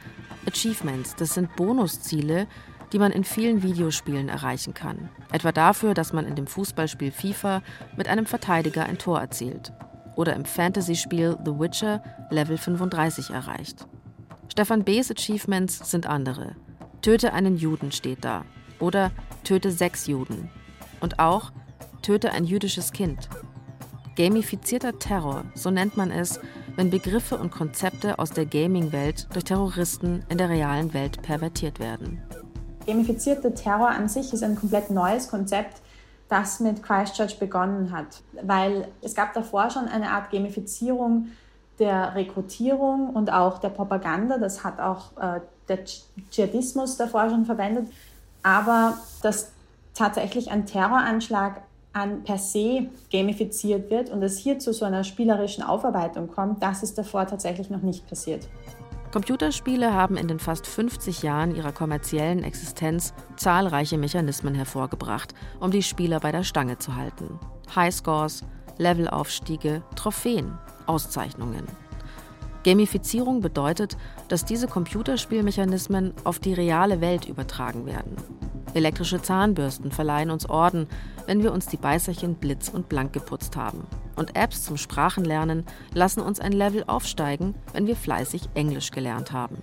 Achievements, 0.47 1.15
das 1.15 1.33
sind 1.33 1.55
Bonusziele, 1.57 2.47
die 2.93 2.99
man 2.99 3.11
in 3.11 3.25
vielen 3.25 3.61
Videospielen 3.61 4.29
erreichen 4.29 4.73
kann. 4.73 5.09
Etwa 5.31 5.51
dafür, 5.51 5.93
dass 5.93 6.13
man 6.13 6.25
in 6.25 6.35
dem 6.35 6.47
Fußballspiel 6.47 7.11
FIFA 7.11 7.61
mit 7.97 8.07
einem 8.07 8.25
Verteidiger 8.25 8.85
ein 8.85 8.97
Tor 8.97 9.19
erzielt 9.19 9.73
oder 10.17 10.35
im 10.35 10.43
Fantasy-Spiel 10.43 11.37
The 11.45 11.57
Witcher 11.57 12.03
Level 12.29 12.57
35 12.57 13.29
erreicht. 13.29 13.87
Stefan 14.49 14.83
B.'s 14.83 15.11
Achievements 15.11 15.89
sind 15.89 16.07
andere. 16.07 16.55
Töte 17.01 17.31
einen 17.31 17.55
Juden 17.55 17.91
steht 17.91 18.25
da. 18.25 18.43
Oder 18.79 19.11
töte 19.43 19.71
sechs 19.71 20.07
Juden. 20.07 20.49
Und 20.99 21.19
auch 21.19 21.51
töte 22.01 22.31
ein 22.31 22.43
jüdisches 22.43 22.91
Kind. 22.91 23.29
Gamifizierter 24.15 24.97
Terror, 24.97 25.45
so 25.53 25.69
nennt 25.69 25.95
man 25.95 26.09
es, 26.09 26.39
wenn 26.75 26.89
Begriffe 26.89 27.37
und 27.37 27.51
Konzepte 27.51 28.17
aus 28.17 28.31
der 28.31 28.47
Gaming-Welt 28.47 29.27
durch 29.31 29.45
Terroristen 29.45 30.25
in 30.29 30.39
der 30.39 30.49
realen 30.49 30.93
Welt 30.95 31.21
pervertiert 31.21 31.79
werden. 31.79 32.21
Gamifizierter 32.87 33.53
Terror 33.53 33.89
an 33.89 34.09
sich 34.09 34.33
ist 34.33 34.43
ein 34.43 34.55
komplett 34.55 34.89
neues 34.89 35.27
Konzept, 35.27 35.81
das 36.29 36.59
mit 36.59 36.83
Christchurch 36.83 37.39
begonnen 37.39 37.91
hat, 37.91 38.21
weil 38.41 38.87
es 39.01 39.15
gab 39.15 39.33
davor 39.33 39.69
schon 39.69 39.87
eine 39.87 40.11
Art 40.11 40.29
Gamifizierung 40.29 41.29
der 41.79 42.15
Rekrutierung 42.15 43.11
und 43.11 43.31
auch 43.31 43.59
der 43.59 43.69
Propaganda. 43.69 44.37
Das 44.37 44.63
hat 44.63 44.79
auch 44.79 45.15
äh, 45.17 45.41
der 45.67 45.79
Dschihadismus 46.31 46.97
davor 46.97 47.29
schon 47.29 47.45
verwendet. 47.45 47.87
Aber 48.43 48.97
dass 49.21 49.51
tatsächlich 49.93 50.51
ein 50.51 50.65
Terroranschlag 50.65 51.61
an 51.93 52.23
per 52.23 52.37
se 52.37 52.87
gamifiziert 53.11 53.89
wird 53.89 54.09
und 54.09 54.21
es 54.21 54.37
hier 54.37 54.59
zu 54.59 54.71
so 54.73 54.85
einer 54.85 55.03
spielerischen 55.03 55.63
Aufarbeitung 55.63 56.27
kommt, 56.27 56.61
das 56.61 56.83
ist 56.83 56.97
davor 56.97 57.25
tatsächlich 57.25 57.69
noch 57.69 57.81
nicht 57.81 58.07
passiert. 58.07 58.47
Computerspiele 59.17 59.95
haben 59.95 60.15
in 60.15 60.27
den 60.27 60.37
fast 60.37 60.67
50 60.67 61.23
Jahren 61.23 61.55
ihrer 61.55 61.71
kommerziellen 61.71 62.43
Existenz 62.43 63.15
zahlreiche 63.35 63.97
Mechanismen 63.97 64.53
hervorgebracht, 64.53 65.33
um 65.59 65.71
die 65.71 65.81
Spieler 65.81 66.19
bei 66.19 66.31
der 66.31 66.43
Stange 66.43 66.77
zu 66.77 66.95
halten. 66.95 67.39
Highscores, 67.75 68.43
Levelaufstiege, 68.77 69.81
Trophäen, 69.95 70.59
Auszeichnungen. 70.85 71.63
Gamifizierung 72.63 73.41
bedeutet, 73.41 73.97
dass 74.27 74.45
diese 74.45 74.67
Computerspielmechanismen 74.67 76.13
auf 76.23 76.37
die 76.37 76.53
reale 76.53 77.01
Welt 77.01 77.25
übertragen 77.25 77.87
werden. 77.87 78.17
Elektrische 78.75 79.19
Zahnbürsten 79.19 79.91
verleihen 79.91 80.29
uns 80.29 80.47
Orden, 80.47 80.87
wenn 81.25 81.41
wir 81.41 81.53
uns 81.53 81.65
die 81.65 81.77
Beißerchen 81.77 82.35
blitz 82.35 82.69
und 82.69 82.87
blank 82.87 83.13
geputzt 83.13 83.55
haben. 83.55 83.87
Und 84.17 84.35
Apps 84.35 84.63
zum 84.63 84.75
Sprachenlernen 84.75 85.65
lassen 85.93 86.19
uns 86.19 86.41
ein 86.41 86.51
Level 86.51 86.83
aufsteigen, 86.87 87.55
wenn 87.71 87.87
wir 87.87 87.95
fleißig 87.95 88.49
Englisch 88.55 88.91
gelernt 88.91 89.31
haben. 89.31 89.61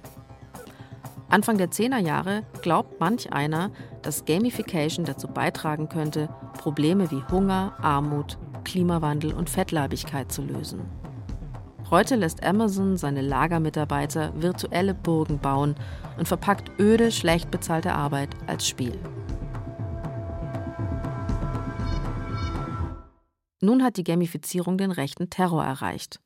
Anfang 1.28 1.58
der 1.58 1.70
10er 1.70 1.98
Jahre 1.98 2.44
glaubt 2.62 3.00
manch 3.00 3.32
einer, 3.32 3.72
dass 4.02 4.24
Gamification 4.24 5.04
dazu 5.04 5.26
beitragen 5.26 5.88
könnte, 5.88 6.28
Probleme 6.56 7.10
wie 7.10 7.22
Hunger, 7.30 7.74
Armut, 7.82 8.38
Klimawandel 8.64 9.34
und 9.34 9.50
Fettleibigkeit 9.50 10.30
zu 10.30 10.42
lösen. 10.42 10.82
Heute 11.90 12.14
lässt 12.14 12.44
Amazon 12.44 12.96
seine 12.96 13.20
Lagermitarbeiter 13.20 14.32
virtuelle 14.40 14.94
Burgen 14.94 15.38
bauen 15.38 15.74
und 16.18 16.28
verpackt 16.28 16.70
öde, 16.78 17.10
schlecht 17.10 17.50
bezahlte 17.50 17.92
Arbeit 17.92 18.30
als 18.46 18.66
Spiel. 18.66 18.98
Nun 23.64 23.82
hat 23.82 23.96
die 23.96 24.04
Gamifizierung 24.04 24.78
den 24.78 24.90
rechten 24.90 25.30
Terror 25.30 25.64
erreicht. 25.64 26.20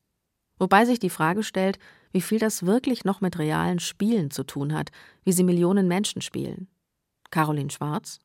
Wobei 0.58 0.84
sich 0.84 0.98
die 0.98 1.10
Frage 1.10 1.42
stellt, 1.42 1.78
wie 2.12 2.20
viel 2.20 2.38
das 2.38 2.66
wirklich 2.66 3.04
noch 3.04 3.20
mit 3.20 3.38
realen 3.38 3.78
Spielen 3.78 4.30
zu 4.30 4.42
tun 4.44 4.74
hat, 4.74 4.90
wie 5.24 5.32
sie 5.32 5.44
Millionen 5.44 5.86
Menschen 5.86 6.20
spielen. 6.20 6.66
Caroline 7.30 7.70
Schwarz 7.70 8.18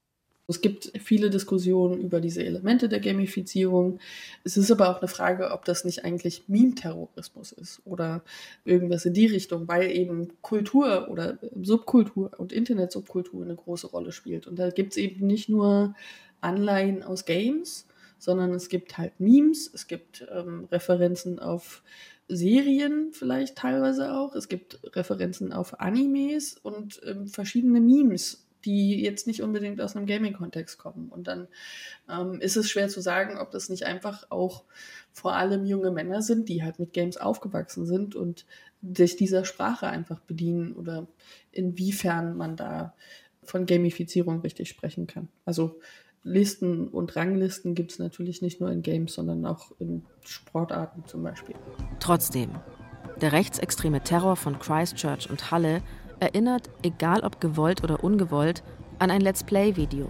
es 0.48 0.60
gibt 0.60 0.92
viele 1.02 1.30
Diskussionen 1.30 2.02
über 2.02 2.20
diese 2.20 2.44
Elemente 2.44 2.90
der 2.90 3.00
Gamifizierung. 3.00 4.00
Es 4.44 4.58
ist 4.58 4.72
aber 4.72 4.90
auch 4.90 5.00
eine 5.00 5.08
Frage, 5.08 5.52
ob 5.52 5.64
das 5.64 5.86
nicht 5.86 6.04
eigentlich 6.04 6.44
Meme-Terrorismus 6.48 7.54
ist 7.54 7.82
oder 7.86 8.24
irgendwas 8.66 9.06
in 9.06 9.14
die 9.14 9.28
Richtung, 9.28 9.68
weil 9.70 9.90
eben 9.92 10.34
Kultur 10.42 11.08
oder 11.10 11.38
Subkultur 11.62 12.32
und 12.38 12.52
Internet-Subkultur 12.52 13.44
eine 13.44 13.56
große 13.56 13.88
Rolle 13.88 14.12
spielt. 14.12 14.46
Und 14.46 14.60
da 14.60 14.70
gibt 14.70 14.92
es 14.92 14.98
eben 14.98 15.26
nicht 15.26 15.48
nur 15.48 15.96
Anleihen 16.42 17.04
aus 17.04 17.24
Games, 17.24 17.88
sondern 18.24 18.54
es 18.54 18.70
gibt 18.70 18.98
halt 18.98 19.20
Memes, 19.20 19.70
es 19.74 19.88
gibt 19.88 20.26
ähm, 20.32 20.70
Referenzen 20.72 21.40
auf 21.40 21.84
Serien 22.30 23.12
vielleicht 23.12 23.58
teilweise 23.58 24.14
auch. 24.14 24.34
Es 24.34 24.48
gibt 24.48 24.80
Referenzen 24.96 25.52
auf 25.52 25.82
Animes 25.82 26.58
und 26.58 27.02
ähm, 27.06 27.28
verschiedene 27.28 27.82
Memes 27.82 28.48
die 28.66 29.04
jetzt 29.04 29.28
nicht 29.28 29.42
unbedingt 29.44 29.82
aus 29.82 29.98
einem 29.98 30.06
Gaming-Kontext 30.06 30.78
kommen. 30.78 31.10
Und 31.10 31.28
dann 31.28 31.50
ähm, 32.10 32.40
ist 32.40 32.56
es 32.56 32.70
schwer 32.70 32.88
zu 32.88 33.02
sagen, 33.02 33.38
ob 33.38 33.52
das 33.52 33.68
nicht 33.68 33.86
einfach 33.86 34.26
auch 34.30 34.64
vor 35.12 35.36
allem 35.36 35.66
junge 35.66 35.92
Männer 35.92 36.22
sind, 36.22 36.48
die 36.48 36.64
halt 36.64 36.80
mit 36.80 36.94
Games 36.94 37.18
aufgewachsen 37.18 37.86
sind 37.86 38.16
und 38.16 38.46
sich 38.96 39.18
dieser 39.18 39.44
Sprache 39.44 39.88
einfach 39.88 40.22
bedienen 40.22 40.78
oder 40.78 41.08
inwiefern 41.52 42.38
man 42.38 42.56
da 42.56 42.96
von 43.44 43.66
Gamifizierung 43.66 44.40
richtig 44.40 44.70
sprechen 44.70 45.08
kann. 45.08 45.28
Also 45.44 45.82
Listen 46.24 46.88
und 46.88 47.16
Ranglisten 47.16 47.76
gibt 47.76 47.92
es 47.92 48.00
natürlich 48.00 48.42
nicht 48.42 48.62
nur 48.62 48.72
in 48.72 48.82
Games, 48.82 49.14
sondern 49.14 49.46
auch 49.46 49.72
in 49.80 50.06
Sportarten 50.24 51.04
zum 51.06 51.22
Beispiel. 51.24 51.56
Trotzdem, 52.00 52.52
der 53.22 53.34
rechtsextreme 53.34 54.02
Terror 54.02 54.36
von 54.36 54.58
Christchurch 54.58 55.30
und 55.30 55.52
Halle 55.52 55.82
erinnert, 56.20 56.70
egal 56.82 57.22
ob 57.22 57.42
gewollt 57.42 57.84
oder 57.84 58.04
ungewollt, 58.04 58.64
an 59.00 59.12
ein 59.12 59.22
Let's 59.22 59.44
Play-Video. 59.44 60.08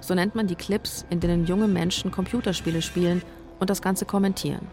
So 0.00 0.14
nennt 0.14 0.34
man 0.36 0.46
die 0.46 0.54
Clips, 0.54 1.04
in 1.10 1.20
denen 1.20 1.46
junge 1.46 1.66
Menschen 1.66 2.12
Computerspiele 2.12 2.80
spielen 2.80 3.22
und 3.58 3.68
das 3.68 3.82
Ganze 3.82 4.04
kommentieren. 4.04 4.68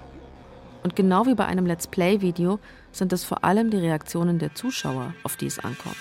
Und 0.84 0.96
genau 0.96 1.26
wie 1.26 1.34
bei 1.34 1.46
einem 1.46 1.66
Let's 1.66 1.88
Play-Video 1.88 2.60
sind 2.92 3.14
es 3.14 3.24
vor 3.24 3.44
allem 3.44 3.72
die 3.72 3.78
Reaktionen 3.78 4.38
der 4.38 4.54
Zuschauer, 4.54 5.16
auf 5.24 5.38
die 5.38 5.48
es 5.48 5.58
ankommt. 5.58 5.96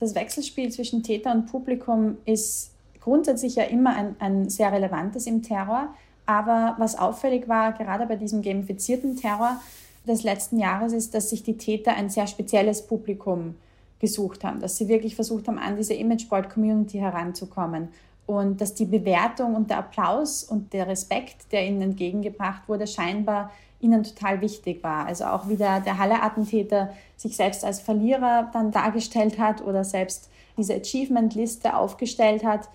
Das 0.00 0.14
Wechselspiel 0.14 0.70
zwischen 0.72 1.02
Täter 1.02 1.32
und 1.32 1.46
Publikum 1.46 2.16
ist 2.24 2.77
grundsätzlich 3.00 3.56
ja 3.56 3.64
immer 3.64 3.94
ein, 3.94 4.16
ein 4.18 4.48
sehr 4.48 4.72
relevantes 4.72 5.26
im 5.26 5.42
Terror. 5.42 5.88
Aber 6.26 6.74
was 6.78 6.98
auffällig 6.98 7.48
war, 7.48 7.72
gerade 7.72 8.06
bei 8.06 8.16
diesem 8.16 8.42
gamifizierten 8.42 9.16
Terror 9.16 9.60
des 10.06 10.22
letzten 10.22 10.58
Jahres, 10.58 10.92
ist, 10.92 11.14
dass 11.14 11.30
sich 11.30 11.42
die 11.42 11.56
Täter 11.56 11.94
ein 11.94 12.10
sehr 12.10 12.26
spezielles 12.26 12.86
Publikum 12.86 13.54
gesucht 13.98 14.44
haben, 14.44 14.60
dass 14.60 14.76
sie 14.76 14.88
wirklich 14.88 15.14
versucht 15.14 15.48
haben, 15.48 15.58
an 15.58 15.76
diese 15.76 15.94
Imageboard-Community 15.94 16.98
heranzukommen 16.98 17.88
und 18.26 18.60
dass 18.60 18.74
die 18.74 18.84
Bewertung 18.84 19.54
und 19.54 19.70
der 19.70 19.78
Applaus 19.78 20.44
und 20.44 20.72
der 20.72 20.86
Respekt, 20.86 21.50
der 21.50 21.66
ihnen 21.66 21.80
entgegengebracht 21.80 22.68
wurde, 22.68 22.86
scheinbar 22.86 23.50
ihnen 23.80 24.02
total 24.02 24.40
wichtig 24.40 24.82
war. 24.82 25.06
Also 25.06 25.24
auch 25.24 25.48
wie 25.48 25.56
der, 25.56 25.80
der 25.80 25.98
Halle-Attentäter 25.98 26.92
sich 27.16 27.36
selbst 27.36 27.64
als 27.64 27.80
Verlierer 27.80 28.50
dann 28.52 28.70
dargestellt 28.70 29.38
hat 29.38 29.62
oder 29.62 29.82
selbst 29.84 30.28
diese 30.56 30.74
Achievement-Liste 30.74 31.74
aufgestellt 31.76 32.44
hat. 32.44 32.68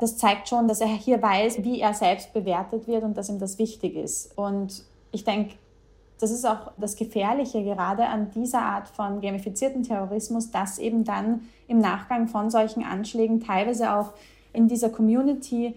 Das 0.00 0.16
zeigt 0.16 0.48
schon, 0.48 0.68
dass 0.68 0.80
er 0.80 0.88
hier 0.88 1.20
weiß, 1.20 1.64
wie 1.64 1.80
er 1.80 1.94
selbst 1.94 2.32
bewertet 2.32 2.86
wird 2.86 3.02
und 3.02 3.16
dass 3.16 3.28
ihm 3.28 3.38
das 3.38 3.58
wichtig 3.58 3.96
ist. 3.96 4.36
Und 4.36 4.84
ich 5.10 5.24
denke, 5.24 5.54
das 6.20 6.30
ist 6.30 6.44
auch 6.44 6.72
das 6.76 6.96
Gefährliche 6.96 7.62
gerade 7.62 8.06
an 8.06 8.30
dieser 8.32 8.62
Art 8.62 8.88
von 8.88 9.20
gamifizierten 9.20 9.82
Terrorismus, 9.82 10.50
dass 10.50 10.78
eben 10.78 11.04
dann 11.04 11.48
im 11.68 11.78
Nachgang 11.78 12.28
von 12.28 12.50
solchen 12.50 12.84
Anschlägen 12.84 13.40
teilweise 13.40 13.92
auch 13.94 14.12
in 14.52 14.68
dieser 14.68 14.90
Community 14.90 15.74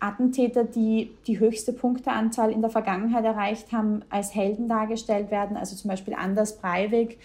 Attentäter, 0.00 0.64
die 0.64 1.10
die 1.26 1.38
höchste 1.38 1.74
Punkteanzahl 1.74 2.50
in 2.50 2.62
der 2.62 2.70
Vergangenheit 2.70 3.24
erreicht 3.24 3.70
haben, 3.70 4.02
als 4.08 4.34
Helden 4.34 4.66
dargestellt 4.66 5.30
werden. 5.30 5.58
Also 5.58 5.76
zum 5.76 5.90
Beispiel 5.90 6.14
Anders 6.14 6.56
Breivik, 6.56 7.18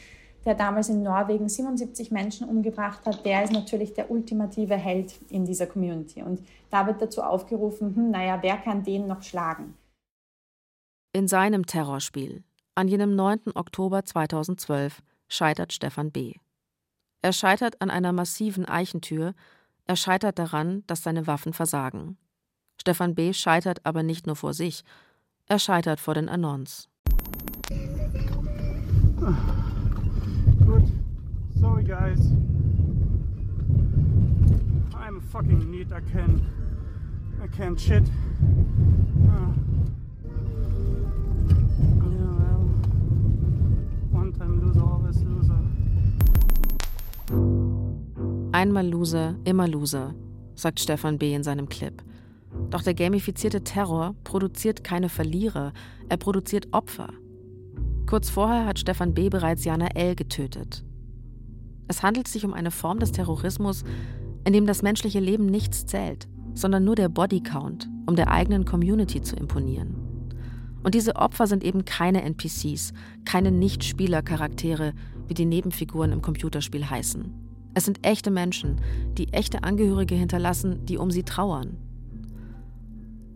der 0.46 0.56
damals 0.56 0.90
in 0.90 1.02
Norwegen 1.02 1.50
77 1.50 2.12
Menschen 2.12 2.48
umgebracht 2.48 3.06
hat, 3.06 3.26
der 3.26 3.44
ist 3.44 3.52
natürlich 3.52 3.94
der 3.94 4.12
ultimative 4.12 4.76
Held 4.76 5.16
in 5.30 5.46
dieser 5.46 5.66
Community. 5.66 6.22
Und 6.22 6.40
da 6.70 6.86
wird 6.86 7.02
dazu 7.02 7.24
aufgerufen, 7.24 7.96
hm, 7.96 8.12
naja, 8.12 8.40
wer 8.42 8.58
kann 8.58 8.84
den 8.84 9.08
noch 9.08 9.24
schlagen? 9.24 9.76
In 11.14 11.28
seinem 11.28 11.66
Terrorspiel, 11.66 12.44
an 12.76 12.88
jenem 12.88 13.16
9. 13.16 13.56
Oktober 13.56 14.06
2012, 14.06 15.02
scheitert 15.28 15.74
Stefan 15.74 16.12
B. 16.12 16.34
Er 17.22 17.34
scheitert 17.34 17.82
an 17.82 17.90
einer 17.90 18.12
massiven 18.12 18.66
Eichentür, 18.66 19.34
er 19.86 19.96
scheitert 19.96 20.38
daran, 20.38 20.84
dass 20.88 21.04
seine 21.04 21.26
Waffen 21.26 21.54
versagen. 21.54 22.18
Stefan 22.80 23.16
B. 23.16 23.34
scheitert 23.34 23.86
aber 23.86 24.04
nicht 24.04 24.28
nur 24.28 24.36
vor 24.36 24.54
sich, 24.54 24.84
er 25.48 25.60
scheitert 25.60 26.00
vor 26.00 26.14
den 26.14 26.30
Anons. 26.30 26.90
Sorry 31.60 31.84
guys. 31.84 32.20
I'm 34.94 35.22
fucking 35.32 35.72
neat. 35.72 35.92
I 35.92 36.02
can 36.02 36.42
I 37.42 37.48
can't 37.48 37.80
shit. 37.80 38.04
Uh. 39.30 39.54
Einmal 48.52 48.88
Loser, 48.88 49.36
immer 49.44 49.68
Loser, 49.68 50.16
sagt 50.56 50.80
Stefan 50.80 51.18
B. 51.18 51.34
in 51.34 51.44
seinem 51.44 51.68
Clip. 51.68 52.02
Doch 52.70 52.82
der 52.82 52.94
gamifizierte 52.94 53.66
Terror 53.66 54.16
produziert 54.24 54.82
keine 54.84 55.10
Verlierer, 55.10 55.74
er 56.08 56.18
produziert 56.18 56.70
Opfer. 56.72 57.10
Kurz 58.08 58.30
vorher 58.30 58.66
hat 58.66 58.80
Stefan 58.80 59.14
B. 59.14 59.28
bereits 59.30 59.66
Jana 59.66 59.88
L. 59.88 60.16
getötet. 60.16 60.86
Es 61.88 62.04
handelt 62.04 62.28
sich 62.28 62.46
um 62.46 62.54
eine 62.54 62.72
Form 62.72 63.00
des 63.00 63.12
Terrorismus, 63.12 63.84
in 64.44 64.54
dem 64.54 64.66
das 64.66 64.82
menschliche 64.82 65.20
Leben 65.20 65.46
nichts 65.46 65.86
zählt, 65.86 66.28
sondern 66.54 66.84
nur 66.84 66.96
der 66.96 67.10
Bodycount, 67.10 67.90
um 68.06 68.16
der 68.16 68.32
eigenen 68.32 68.66
Community 68.66 69.22
zu 69.22 69.36
imponieren. 69.36 69.96
Und 70.84 70.94
diese 70.94 71.16
Opfer 71.16 71.48
sind 71.48 71.64
eben 71.64 71.84
keine 71.84 72.22
NPCs, 72.22 72.94
keine 73.26 73.52
Nicht-Spieler-Charaktere, 73.52 74.94
wie 75.28 75.34
die 75.34 75.46
Nebenfiguren 75.46 76.12
im 76.12 76.22
Computerspiel 76.22 76.90
heißen. 76.90 77.34
Es 77.74 77.86
sind 77.86 78.06
echte 78.06 78.32
Menschen, 78.32 78.80
die 79.18 79.34
echte 79.34 79.64
Angehörige 79.64 80.16
hinterlassen, 80.16 80.86
die 80.86 80.98
um 80.98 81.12
sie 81.12 81.24
trauern. 81.24 81.78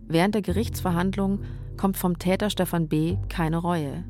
Während 0.07 0.35
der 0.35 0.41
Gerichtsverhandlung 0.41 1.41
kommt 1.75 1.97
vom 1.97 2.19
Täter 2.19 2.49
Stefan 2.49 2.87
B. 2.87 3.17
keine 3.29 3.57
Reue. 3.57 4.03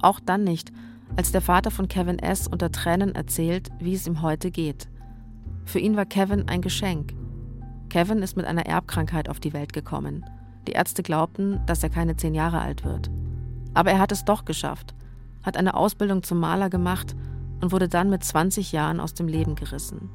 Auch 0.00 0.18
dann 0.20 0.44
nicht, 0.44 0.72
als 1.16 1.32
der 1.32 1.40
Vater 1.40 1.70
von 1.70 1.88
Kevin 1.88 2.18
S. 2.18 2.46
unter 2.46 2.70
Tränen 2.70 3.14
erzählt, 3.14 3.70
wie 3.80 3.94
es 3.94 4.06
ihm 4.06 4.22
heute 4.22 4.50
geht. 4.50 4.88
Für 5.64 5.78
ihn 5.78 5.96
war 5.96 6.06
Kevin 6.06 6.48
ein 6.48 6.62
Geschenk. 6.62 7.14
Kevin 7.88 8.22
ist 8.22 8.36
mit 8.36 8.46
einer 8.46 8.66
Erbkrankheit 8.66 9.28
auf 9.28 9.40
die 9.40 9.52
Welt 9.52 9.72
gekommen. 9.72 10.24
Die 10.66 10.72
Ärzte 10.72 11.02
glaubten, 11.02 11.60
dass 11.66 11.82
er 11.82 11.90
keine 11.90 12.16
zehn 12.16 12.34
Jahre 12.34 12.60
alt 12.60 12.84
wird. 12.84 13.10
Aber 13.74 13.90
er 13.90 13.98
hat 13.98 14.12
es 14.12 14.24
doch 14.24 14.44
geschafft, 14.44 14.94
hat 15.42 15.56
eine 15.56 15.74
Ausbildung 15.74 16.22
zum 16.22 16.40
Maler 16.40 16.70
gemacht 16.70 17.16
und 17.60 17.72
wurde 17.72 17.88
dann 17.88 18.10
mit 18.10 18.24
20 18.24 18.72
Jahren 18.72 19.00
aus 19.00 19.14
dem 19.14 19.28
Leben 19.28 19.54
gerissen. 19.54 20.10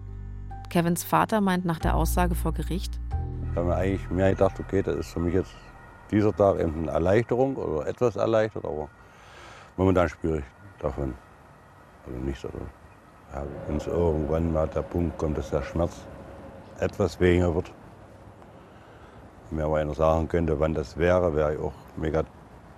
Kevins 0.69 1.03
Vater 1.03 1.41
meint 1.41 1.65
nach 1.65 1.79
der 1.79 1.95
Aussage 1.95 2.35
vor 2.35 2.53
Gericht, 2.53 2.99
ich 3.53 3.57
habe 3.57 3.67
mir 3.67 3.75
eigentlich 3.75 4.09
mehr 4.09 4.31
gedacht, 4.31 4.59
okay, 4.59 4.81
das 4.81 4.95
ist 4.95 5.13
für 5.13 5.19
mich 5.19 5.35
jetzt 5.35 5.53
dieser 6.09 6.35
Tag 6.35 6.59
eben 6.59 6.73
eine 6.81 6.91
Erleichterung 6.91 7.55
oder 7.55 7.85
etwas 7.85 8.15
erleichtert, 8.15 8.65
aber 8.65 8.89
momentan 9.77 10.09
spüre 10.09 10.39
ich 10.39 10.45
davon 10.83 11.13
also 12.05 12.19
nichts. 12.19 12.45
Also, 12.45 12.57
ja, 13.33 13.43
Wenn 13.67 13.77
es 13.77 13.87
irgendwann 13.87 14.53
mal 14.53 14.67
der 14.67 14.81
Punkt 14.81 15.17
kommt, 15.17 15.37
dass 15.37 15.49
der 15.49 15.63
Schmerz 15.63 16.01
etwas 16.79 17.19
weniger 17.19 17.53
wird, 17.55 17.71
mir 19.51 19.65
aber 19.65 19.77
einer 19.77 19.93
sagen 19.93 20.27
könnte, 20.27 20.59
wann 20.59 20.73
das 20.73 20.97
wäre, 20.97 21.35
wäre 21.35 21.53
ich 21.53 21.59
auch 21.59 21.73
mega 21.95 22.23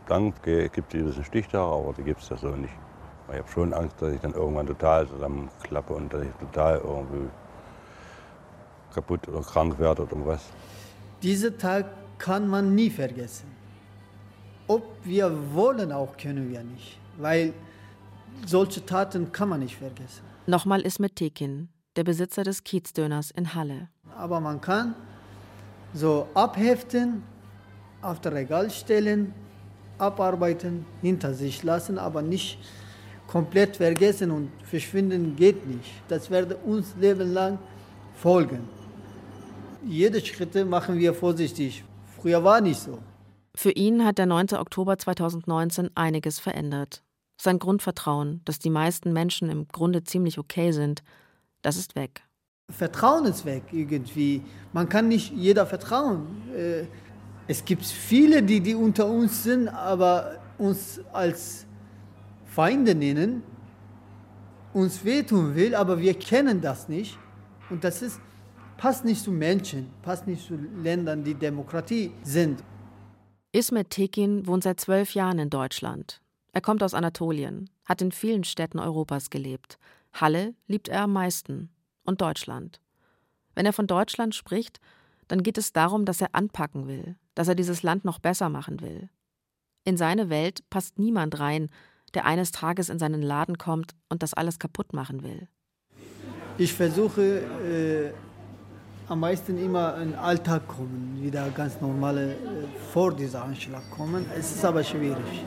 dankbar. 0.07 0.53
Es 0.55 0.71
gibt 0.71 0.93
diesen 0.93 1.23
Stichtag, 1.23 1.61
aber 1.61 1.93
die 1.97 2.03
gibt 2.03 2.21
es 2.21 2.29
ja 2.29 2.37
so 2.37 2.49
nicht. 2.49 2.73
Ich 3.29 3.37
habe 3.37 3.47
schon 3.49 3.73
Angst, 3.73 4.01
dass 4.01 4.13
ich 4.13 4.19
dann 4.21 4.33
irgendwann 4.33 4.67
total 4.67 5.07
zusammenklappe 5.07 5.93
und 5.93 6.13
dass 6.13 6.21
ich 6.21 6.31
total 6.39 6.77
irgendwie 6.77 7.29
kaputt 8.93 9.27
oder 9.27 9.41
krank 9.41 9.79
werde 9.79 10.03
oder 10.03 10.25
was. 10.25 10.49
Diesen 11.23 11.57
Tag 11.57 11.85
kann 12.17 12.47
man 12.47 12.75
nie 12.75 12.89
vergessen. 12.89 13.51
Ob 14.67 14.83
wir 15.03 15.31
wollen, 15.53 15.91
auch 15.91 16.15
können 16.17 16.51
wir 16.51 16.63
nicht. 16.63 16.99
Weil 17.17 17.53
solche 18.45 18.85
Taten 18.85 19.31
kann 19.31 19.49
man 19.49 19.59
nicht 19.61 19.77
vergessen. 19.77 20.23
Nochmal 20.47 20.81
ist 20.81 20.99
mit 20.99 21.15
Tekin, 21.15 21.69
der 21.95 22.03
Besitzer 22.03 22.43
des 22.43 22.63
Kiezdöners 22.63 23.31
in 23.31 23.53
Halle. 23.55 23.89
Aber 24.17 24.39
man 24.39 24.61
kann 24.61 24.95
so 25.93 26.27
abheften, 26.33 27.23
auf 28.01 28.19
das 28.21 28.33
Regal 28.33 28.69
stellen, 28.69 29.33
abarbeiten, 29.97 30.85
hinter 31.01 31.33
sich 31.33 31.63
lassen, 31.63 31.97
aber 31.97 32.21
nicht 32.21 32.59
komplett 33.27 33.77
vergessen 33.77 34.31
und 34.31 34.51
verschwinden 34.63 35.35
geht 35.35 35.65
nicht. 35.65 35.91
Das 36.07 36.29
wird 36.29 36.57
uns 36.65 36.93
Leben 36.99 37.33
lang 37.33 37.57
folgen. 38.15 38.69
Jede 39.83 40.23
Schritte 40.23 40.65
machen 40.65 40.97
wir 40.97 41.13
vorsichtig. 41.13 41.83
Früher 42.19 42.43
war 42.43 42.61
nicht 42.61 42.79
so. 42.79 42.99
Für 43.55 43.71
ihn 43.71 44.03
hat 44.03 44.17
der 44.17 44.25
9. 44.25 44.47
Oktober 44.55 44.97
2019 44.97 45.91
einiges 45.95 46.39
verändert. 46.39 47.04
Sein 47.37 47.59
Grundvertrauen, 47.59 48.41
dass 48.45 48.59
die 48.59 48.69
meisten 48.69 49.13
Menschen 49.13 49.49
im 49.49 49.67
Grunde 49.67 50.03
ziemlich 50.03 50.39
okay 50.39 50.71
sind, 50.71 51.03
das 51.61 51.77
ist 51.77 51.95
weg. 51.95 52.21
Vertrauen 52.69 53.25
ist 53.25 53.45
weg 53.45 53.63
irgendwie. 53.71 54.41
Man 54.73 54.89
kann 54.89 55.07
nicht 55.07 55.31
jeder 55.33 55.65
vertrauen. 55.65 56.25
Äh, 56.55 56.85
es 57.47 57.63
gibt 57.63 57.85
viele, 57.85 58.41
die, 58.41 58.59
die 58.59 58.73
unter 58.73 59.07
uns 59.07 59.43
sind, 59.43 59.67
aber 59.67 60.39
uns 60.57 60.99
als 61.11 61.65
Feinde 62.45 62.95
nennen, 62.95 63.43
uns 64.73 65.05
wehtun 65.05 65.55
will, 65.55 65.75
aber 65.75 65.99
wir 65.99 66.15
kennen 66.15 66.61
das 66.61 66.89
nicht. 66.89 67.17
Und 67.69 67.83
das 67.83 68.01
ist, 68.01 68.19
passt 68.77 69.05
nicht 69.05 69.23
zu 69.23 69.31
Menschen, 69.31 69.91
passt 70.01 70.25
nicht 70.25 70.45
zu 70.45 70.55
Ländern, 70.55 71.23
die 71.23 71.35
Demokratie 71.35 72.11
sind. 72.23 72.63
Ismet 73.51 73.89
Tekin 73.89 74.47
wohnt 74.47 74.63
seit 74.63 74.79
zwölf 74.79 75.13
Jahren 75.13 75.39
in 75.39 75.49
Deutschland. 75.49 76.21
Er 76.55 76.61
kommt 76.61 76.81
aus 76.83 76.93
Anatolien, 76.93 77.69
hat 77.83 78.01
in 78.01 78.13
vielen 78.13 78.45
Städten 78.45 78.79
Europas 78.79 79.29
gelebt. 79.29 79.77
Halle 80.13 80.55
liebt 80.67 80.87
er 80.87 81.01
am 81.01 81.11
meisten 81.11 81.69
und 82.05 82.21
Deutschland. 82.21 82.79
Wenn 83.55 83.65
er 83.65 83.73
von 83.73 83.87
Deutschland 83.87 84.33
spricht, 84.35 84.79
dann 85.27 85.43
geht 85.43 85.57
es 85.57 85.73
darum, 85.73 86.05
dass 86.05 86.21
er 86.21 86.29
anpacken 86.31 86.87
will, 86.87 87.17
dass 87.33 87.49
er 87.49 87.55
dieses 87.55 87.83
Land 87.83 88.05
noch 88.05 88.19
besser 88.19 88.47
machen 88.47 88.79
will. 88.79 89.09
In 89.83 89.97
seine 89.97 90.29
Welt 90.29 90.61
passt 90.69 90.97
niemand 90.97 91.41
rein, 91.41 91.67
der 92.13 92.25
eines 92.25 92.53
Tages 92.53 92.87
in 92.87 92.99
seinen 92.99 93.21
Laden 93.21 93.57
kommt 93.57 93.93
und 94.07 94.23
das 94.23 94.33
alles 94.33 94.57
kaputt 94.57 94.93
machen 94.93 95.23
will. 95.23 95.49
Ich 96.57 96.71
versuche 96.71 97.41
äh, 97.41 98.13
am 99.09 99.19
meisten 99.19 99.57
immer 99.57 99.97
in 99.97 100.11
den 100.11 100.19
Alltag 100.19 100.69
kommen, 100.69 101.19
wieder 101.21 101.49
ganz 101.49 101.81
normale 101.81 102.31
äh, 102.31 102.37
vor 102.93 103.13
dieser 103.13 103.43
Anschlag 103.43 103.83
kommen. 103.91 104.25
Es 104.39 104.55
ist 104.55 104.63
aber 104.63 104.85
schwierig. 104.85 105.43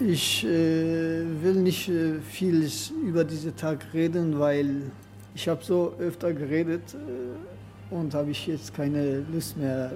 Ich 0.00 0.44
äh, 0.44 1.24
will 1.42 1.56
nicht 1.56 1.88
äh, 1.88 2.20
viel 2.20 2.70
über 3.04 3.24
diesen 3.24 3.56
Tag 3.56 3.84
reden, 3.92 4.38
weil 4.38 4.92
ich 5.34 5.48
habe 5.48 5.64
so 5.64 5.92
öfter 5.98 6.32
geredet 6.32 6.94
äh, 6.94 7.94
und 7.94 8.14
habe 8.14 8.30
ich 8.30 8.46
jetzt 8.46 8.72
keine 8.74 9.24
Lust 9.32 9.56
mehr 9.56 9.90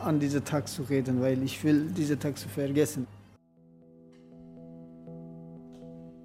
an 0.00 0.20
diesen 0.20 0.44
Tag 0.44 0.68
zu 0.68 0.82
reden, 0.82 1.22
weil 1.22 1.42
ich 1.42 1.64
will 1.64 1.86
diesen 1.86 2.20
Tag 2.20 2.36
zu 2.36 2.46
vergessen. 2.46 3.06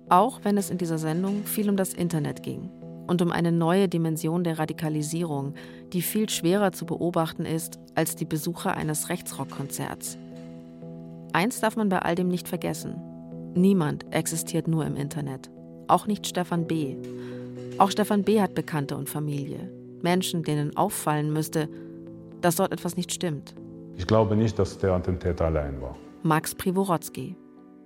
Auch 0.09 0.41
wenn 0.43 0.57
es 0.57 0.69
in 0.69 0.77
dieser 0.77 0.97
Sendung 0.97 1.45
viel 1.45 1.69
um 1.69 1.77
das 1.77 1.93
Internet 1.93 2.43
ging 2.43 2.69
und 3.07 3.21
um 3.21 3.31
eine 3.31 3.53
neue 3.53 3.87
Dimension 3.87 4.43
der 4.43 4.59
Radikalisierung, 4.59 5.53
die 5.93 6.01
viel 6.01 6.29
schwerer 6.29 6.73
zu 6.73 6.85
beobachten 6.85 7.45
ist 7.45 7.79
als 7.95 8.17
die 8.17 8.25
Besucher 8.25 8.75
eines 8.75 9.07
Rechtsrockkonzerts. 9.07 10.17
Eins 11.31 11.61
darf 11.61 11.77
man 11.77 11.87
bei 11.87 11.99
all 11.99 12.15
dem 12.15 12.27
nicht 12.27 12.49
vergessen. 12.49 13.12
Niemand 13.55 14.05
existiert 14.11 14.67
nur 14.67 14.85
im 14.85 14.95
Internet. 14.95 15.51
Auch 15.87 16.07
nicht 16.07 16.25
Stefan 16.25 16.65
B. 16.65 16.95
Auch 17.77 17.91
Stefan 17.91 18.23
B. 18.23 18.41
hat 18.41 18.55
Bekannte 18.55 18.97
und 18.97 19.09
Familie. 19.09 19.69
Menschen, 20.01 20.43
denen 20.43 20.75
auffallen 20.75 21.31
müsste, 21.31 21.69
dass 22.41 22.55
dort 22.55 22.71
etwas 22.71 22.97
nicht 22.97 23.11
stimmt. 23.13 23.53
Ich 23.95 24.07
glaube 24.07 24.35
nicht, 24.35 24.57
dass 24.57 24.77
der 24.77 24.93
Attentäter 24.93 25.45
allein 25.45 25.79
war. 25.81 25.95
Max 26.23 26.55
Privorotsky. 26.55 27.35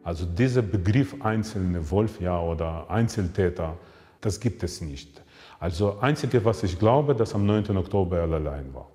Also 0.04 0.26
dieser 0.26 0.62
Begriff 0.62 1.16
einzelne 1.22 1.92
Wolf 1.92 2.22
ja, 2.22 2.42
oder 2.42 2.90
Einzeltäter, 2.90 3.78
das 4.22 4.40
gibt 4.40 4.64
es 4.64 4.80
nicht. 4.80 5.22
Also 5.60 6.00
einzige, 6.00 6.46
was 6.46 6.64
ich 6.64 6.80
glaube, 6.80 7.14
dass 7.14 7.36
am 7.36 7.46
9. 7.46 7.76
Oktober 7.76 8.20
er 8.20 8.32
allein 8.32 8.74
war. 8.74 8.90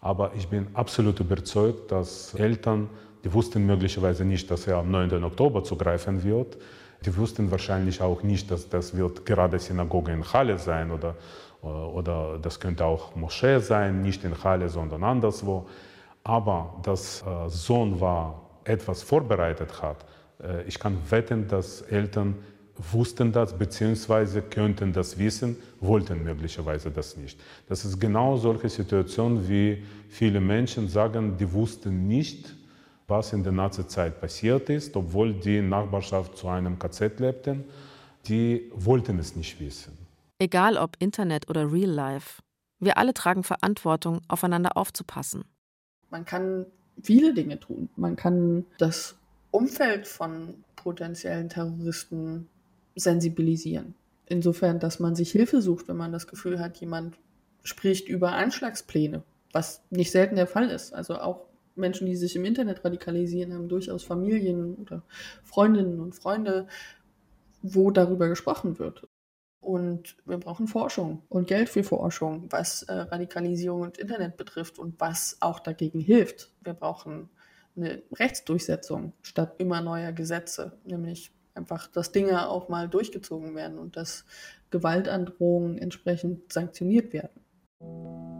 Aber 0.00 0.32
ich 0.34 0.48
bin 0.48 0.66
absolut 0.74 1.20
überzeugt, 1.20 1.92
dass 1.92 2.34
Eltern, 2.34 2.88
die 3.24 3.32
wussten 3.32 3.66
möglicherweise 3.66 4.24
nicht, 4.24 4.50
dass 4.50 4.66
er 4.66 4.76
am 4.78 4.90
9. 4.90 5.22
Oktober 5.24 5.64
zugreifen 5.64 6.22
wird. 6.22 6.58
Die 7.04 7.16
wussten 7.16 7.50
wahrscheinlich 7.50 8.00
auch 8.02 8.22
nicht, 8.22 8.50
dass 8.50 8.68
das 8.68 8.96
wird 8.96 9.24
gerade 9.24 9.58
Synagoge 9.58 10.12
in 10.12 10.32
Halle 10.32 10.58
sein 10.58 10.90
oder, 10.90 11.16
oder 11.62 12.38
das 12.40 12.60
könnte 12.60 12.84
auch 12.84 13.14
Moschee 13.16 13.60
sein, 13.60 14.02
nicht 14.02 14.24
in 14.24 14.42
Halle, 14.42 14.68
sondern 14.68 15.04
anderswo. 15.04 15.66
Aber 16.22 16.74
dass 16.82 17.22
äh, 17.22 17.48
Sohn 17.48 18.00
war, 18.00 18.42
etwas 18.64 19.02
vorbereitet 19.02 19.80
hat, 19.80 20.04
äh, 20.42 20.62
ich 20.64 20.78
kann 20.78 20.98
wetten, 21.08 21.48
dass 21.48 21.80
Eltern 21.82 22.36
wussten 22.92 23.32
das 23.32 23.56
bzw. 23.56 24.42
könnten 24.42 24.92
das 24.92 25.18
wissen, 25.18 25.56
wollten 25.80 26.22
möglicherweise 26.24 26.90
das 26.90 27.16
nicht. 27.16 27.38
Das 27.68 27.84
ist 27.84 28.00
genau 28.00 28.36
solche 28.36 28.68
Situation, 28.68 29.48
wie 29.48 29.82
viele 30.08 30.40
Menschen 30.40 30.88
sagen, 30.88 31.36
die 31.38 31.52
wussten 31.52 32.06
nicht, 32.06 32.54
was 33.10 33.32
in 33.32 33.42
der 33.42 33.52
Nazizeit 33.52 34.20
passiert 34.20 34.70
ist, 34.70 34.96
obwohl 34.96 35.34
die 35.34 35.60
Nachbarschaft 35.60 36.36
zu 36.38 36.48
einem 36.48 36.78
KZ 36.78 37.18
lebten. 37.20 37.64
Die 38.26 38.70
wollten 38.74 39.18
es 39.18 39.34
nicht 39.36 39.60
wissen. 39.60 39.98
Egal 40.38 40.76
ob 40.76 40.96
Internet 40.98 41.50
oder 41.50 41.70
Real 41.70 41.90
Life, 41.90 42.42
wir 42.78 42.96
alle 42.96 43.12
tragen 43.12 43.42
Verantwortung, 43.42 44.20
aufeinander 44.28 44.76
aufzupassen. 44.76 45.44
Man 46.10 46.24
kann 46.24 46.66
viele 47.02 47.34
Dinge 47.34 47.60
tun. 47.60 47.90
Man 47.96 48.16
kann 48.16 48.64
das 48.78 49.16
Umfeld 49.50 50.06
von 50.06 50.64
potenziellen 50.76 51.48
Terroristen 51.48 52.48
sensibilisieren. 52.96 53.94
Insofern, 54.26 54.78
dass 54.78 55.00
man 55.00 55.14
sich 55.14 55.32
Hilfe 55.32 55.60
sucht, 55.60 55.88
wenn 55.88 55.96
man 55.96 56.12
das 56.12 56.26
Gefühl 56.26 56.60
hat, 56.60 56.78
jemand 56.78 57.18
spricht 57.62 58.08
über 58.08 58.32
Anschlagspläne, 58.32 59.22
was 59.52 59.82
nicht 59.90 60.10
selten 60.10 60.36
der 60.36 60.46
Fall 60.46 60.70
ist. 60.70 60.94
Also 60.94 61.18
auch 61.18 61.49
Menschen, 61.74 62.06
die 62.06 62.16
sich 62.16 62.36
im 62.36 62.44
Internet 62.44 62.84
radikalisieren, 62.84 63.54
haben 63.54 63.68
durchaus 63.68 64.04
Familien 64.04 64.74
oder 64.74 65.02
Freundinnen 65.44 66.00
und 66.00 66.14
Freunde, 66.14 66.66
wo 67.62 67.90
darüber 67.90 68.28
gesprochen 68.28 68.78
wird. 68.78 69.06
Und 69.60 70.16
wir 70.24 70.38
brauchen 70.38 70.66
Forschung 70.68 71.22
und 71.28 71.46
Geld 71.46 71.68
für 71.68 71.84
Forschung, 71.84 72.46
was 72.50 72.82
äh, 72.84 72.92
Radikalisierung 72.92 73.82
und 73.82 73.98
Internet 73.98 74.36
betrifft 74.36 74.78
und 74.78 74.98
was 74.98 75.36
auch 75.40 75.60
dagegen 75.60 76.00
hilft. 76.00 76.50
Wir 76.62 76.72
brauchen 76.72 77.28
eine 77.76 78.02
Rechtsdurchsetzung 78.12 79.12
statt 79.22 79.56
immer 79.58 79.80
neuer 79.80 80.12
Gesetze, 80.12 80.78
nämlich 80.84 81.30
einfach, 81.54 81.88
dass 81.88 82.12
Dinge 82.12 82.48
auch 82.48 82.68
mal 82.68 82.88
durchgezogen 82.88 83.54
werden 83.54 83.78
und 83.78 83.96
dass 83.96 84.24
Gewaltandrohungen 84.70 85.78
entsprechend 85.78 86.52
sanktioniert 86.52 87.12
werden. 87.12 88.39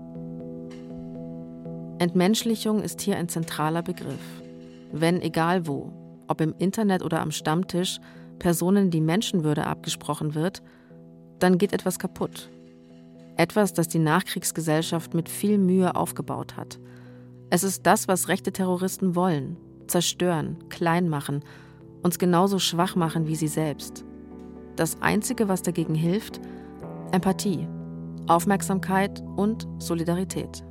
Entmenschlichung 2.01 2.83
ist 2.83 3.03
hier 3.03 3.19
ein 3.19 3.29
zentraler 3.29 3.83
Begriff. 3.83 4.43
Wenn 4.91 5.21
egal 5.21 5.67
wo, 5.67 5.93
ob 6.29 6.41
im 6.41 6.55
Internet 6.59 7.03
oder 7.03 7.21
am 7.21 7.31
Stammtisch, 7.31 8.01
Personen 8.39 8.91
die 8.91 9.03
Menschenwürde 9.03 9.67
abgesprochen 9.67 10.35
wird, 10.35 10.63
dann 11.41 11.59
geht 11.59 11.75
etwas 11.75 11.99
kaputt. 11.99 12.49
Etwas, 13.37 13.75
das 13.75 13.87
die 13.87 13.99
Nachkriegsgesellschaft 13.99 15.13
mit 15.13 15.29
viel 15.29 15.59
Mühe 15.59 15.95
aufgebaut 15.95 16.57
hat. 16.57 16.81
Es 17.51 17.65
ist 17.65 17.85
das, 17.85 18.09
was 18.09 18.29
rechte 18.29 18.51
Terroristen 18.51 19.15
wollen. 19.15 19.59
Zerstören, 19.87 20.57
klein 20.71 21.07
machen, 21.07 21.45
uns 22.03 22.19
genauso 22.19 22.59
schwach 22.59 22.97
machen 22.97 23.27
wie 23.27 23.37
sie 23.37 23.49
selbst. 23.49 24.07
Das 24.75 25.03
Einzige, 25.03 25.49
was 25.49 25.61
dagegen 25.61 25.95
hilft, 25.95 26.41
Empathie, 27.13 27.69
Aufmerksamkeit 28.27 29.23
und 29.37 29.69
Solidarität. 29.79 30.65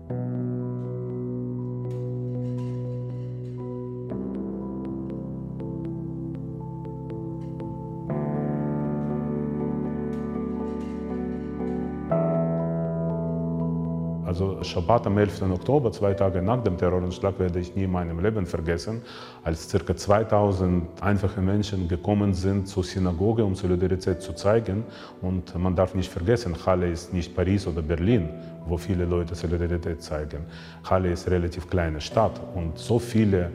Schabbat 14.70 15.08
am 15.08 15.18
11. 15.18 15.42
Oktober, 15.52 15.92
zwei 15.92 16.14
Tage 16.14 16.44
nach 16.44 16.62
dem 16.62 16.78
Terroranschlag, 16.78 17.40
werde 17.40 17.60
ich 17.60 17.76
nie 17.76 17.86
in 17.86 17.92
meinem 17.92 18.20
Leben 18.20 18.46
vergessen, 18.46 19.02
als 19.44 19.68
ca. 19.68 19.96
2000 19.96 21.02
einfache 21.02 21.42
Menschen 21.42 21.88
gekommen 21.88 22.36
sind 22.36 22.68
zur 22.68 22.84
Synagoge, 22.84 23.44
um 23.44 23.56
Solidarität 23.56 24.22
zu 24.22 24.34
zeigen. 24.34 24.84
Und 25.24 25.58
man 25.58 25.76
darf 25.76 25.96
nicht 25.96 26.12
vergessen, 26.12 26.56
Halle 26.68 26.92
ist 26.92 27.12
nicht 27.12 27.36
Paris 27.36 27.66
oder 27.66 27.82
Berlin, 27.82 28.30
wo 28.68 28.78
viele 28.78 29.06
Leute 29.06 29.34
Solidarität 29.34 30.04
zeigen. 30.04 30.46
Halle 30.84 31.12
ist 31.12 31.26
eine 31.26 31.38
relativ 31.38 31.68
kleine 31.68 32.00
Stadt 32.00 32.40
und 32.54 32.78
so 32.78 33.00
viele 33.00 33.50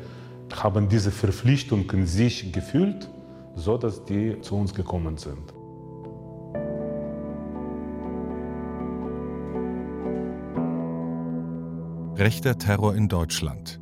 haben 0.52 0.88
diese 0.88 1.12
Verpflichtung 1.12 1.88
in 1.92 2.06
sich 2.06 2.52
gefühlt, 2.52 3.08
so 3.54 3.78
dass 3.78 4.04
die 4.04 4.40
zu 4.40 4.56
uns 4.56 4.74
gekommen 4.74 5.16
sind. 5.16 5.63
Rechter 12.16 12.56
Terror 12.56 12.94
in 12.94 13.08
Deutschland. 13.08 13.80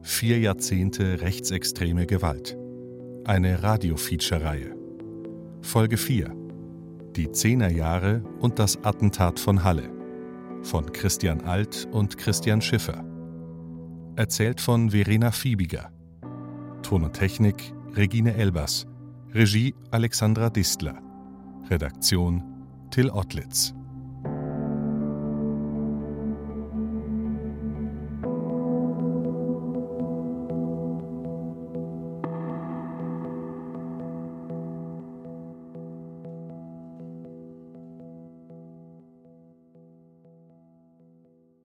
Vier 0.00 0.38
Jahrzehnte 0.38 1.20
rechtsextreme 1.20 2.06
Gewalt. 2.06 2.56
Eine 3.26 3.62
Radio-Feature-Reihe. 3.62 4.74
Folge 5.60 5.98
4. 5.98 6.34
Die 7.14 7.30
Zehnerjahre 7.30 8.24
und 8.40 8.58
das 8.58 8.82
Attentat 8.84 9.38
von 9.38 9.64
Halle. 9.64 9.90
Von 10.62 10.92
Christian 10.92 11.42
Alt 11.42 11.86
und 11.92 12.16
Christian 12.16 12.62
Schiffer. 12.62 13.04
Erzählt 14.16 14.62
von 14.62 14.92
Verena 14.92 15.30
Fiebiger. 15.30 15.90
Ton 16.82 17.04
und 17.04 17.12
Technik 17.12 17.74
Regine 17.94 18.34
Elbers. 18.34 18.86
Regie 19.34 19.74
Alexandra 19.90 20.48
Distler. 20.48 21.02
Redaktion 21.68 22.42
Till 22.90 23.10
Ottlitz. 23.10 23.74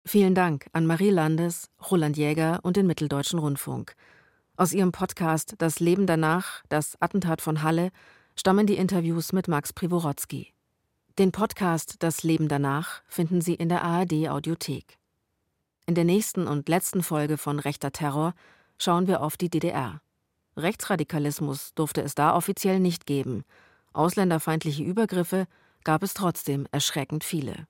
Vielen 0.08 0.36
Dank 0.36 0.68
an 0.72 0.86
Marie 0.86 1.10
Landes, 1.10 1.70
Roland 1.92 2.16
Jäger 2.16 2.62
und 2.64 2.78
den 2.78 2.88
Mitteldeutschen 2.88 3.40
Rundfunk. 3.40 3.94
Aus 4.56 4.72
ihrem 4.72 4.94
Podcast 4.94 5.56
Das 5.58 5.82
Leben 5.82 6.08
danach, 6.08 6.64
das 6.70 6.96
Attentat 7.02 7.42
von 7.42 7.62
Halle, 7.62 7.92
stammen 8.34 8.68
die 8.68 8.78
Interviews 8.78 9.34
mit 9.34 9.50
Max 9.50 9.74
Privorotsky. 9.74 10.54
Den 11.20 11.34
Podcast 11.34 11.98
Das 12.00 12.24
Leben 12.24 12.48
danach 12.48 13.02
finden 13.10 13.42
Sie 13.42 13.56
in 13.56 13.68
der 13.68 13.84
ARD 13.84 14.30
Audiothek. 14.30 14.98
In 15.88 15.96
der 15.96 16.06
nächsten 16.06 16.48
und 16.48 16.70
letzten 16.70 17.04
Folge 17.04 17.38
von 17.38 17.60
Rechter 17.60 17.92
Terror 17.92 18.34
schauen 18.78 19.08
wir 19.08 19.22
auf 19.22 19.36
die 19.36 19.50
DDR. 19.50 20.00
Rechtsradikalismus 20.56 21.74
durfte 21.76 22.02
es 22.02 22.16
da 22.16 22.34
offiziell 22.34 22.80
nicht 22.80 23.08
geben. 23.08 23.44
Ausländerfeindliche 23.92 24.84
Übergriffe 24.84 25.48
gab 25.84 26.02
es 26.02 26.14
trotzdem 26.14 26.66
erschreckend 26.72 27.26
viele. 27.26 27.68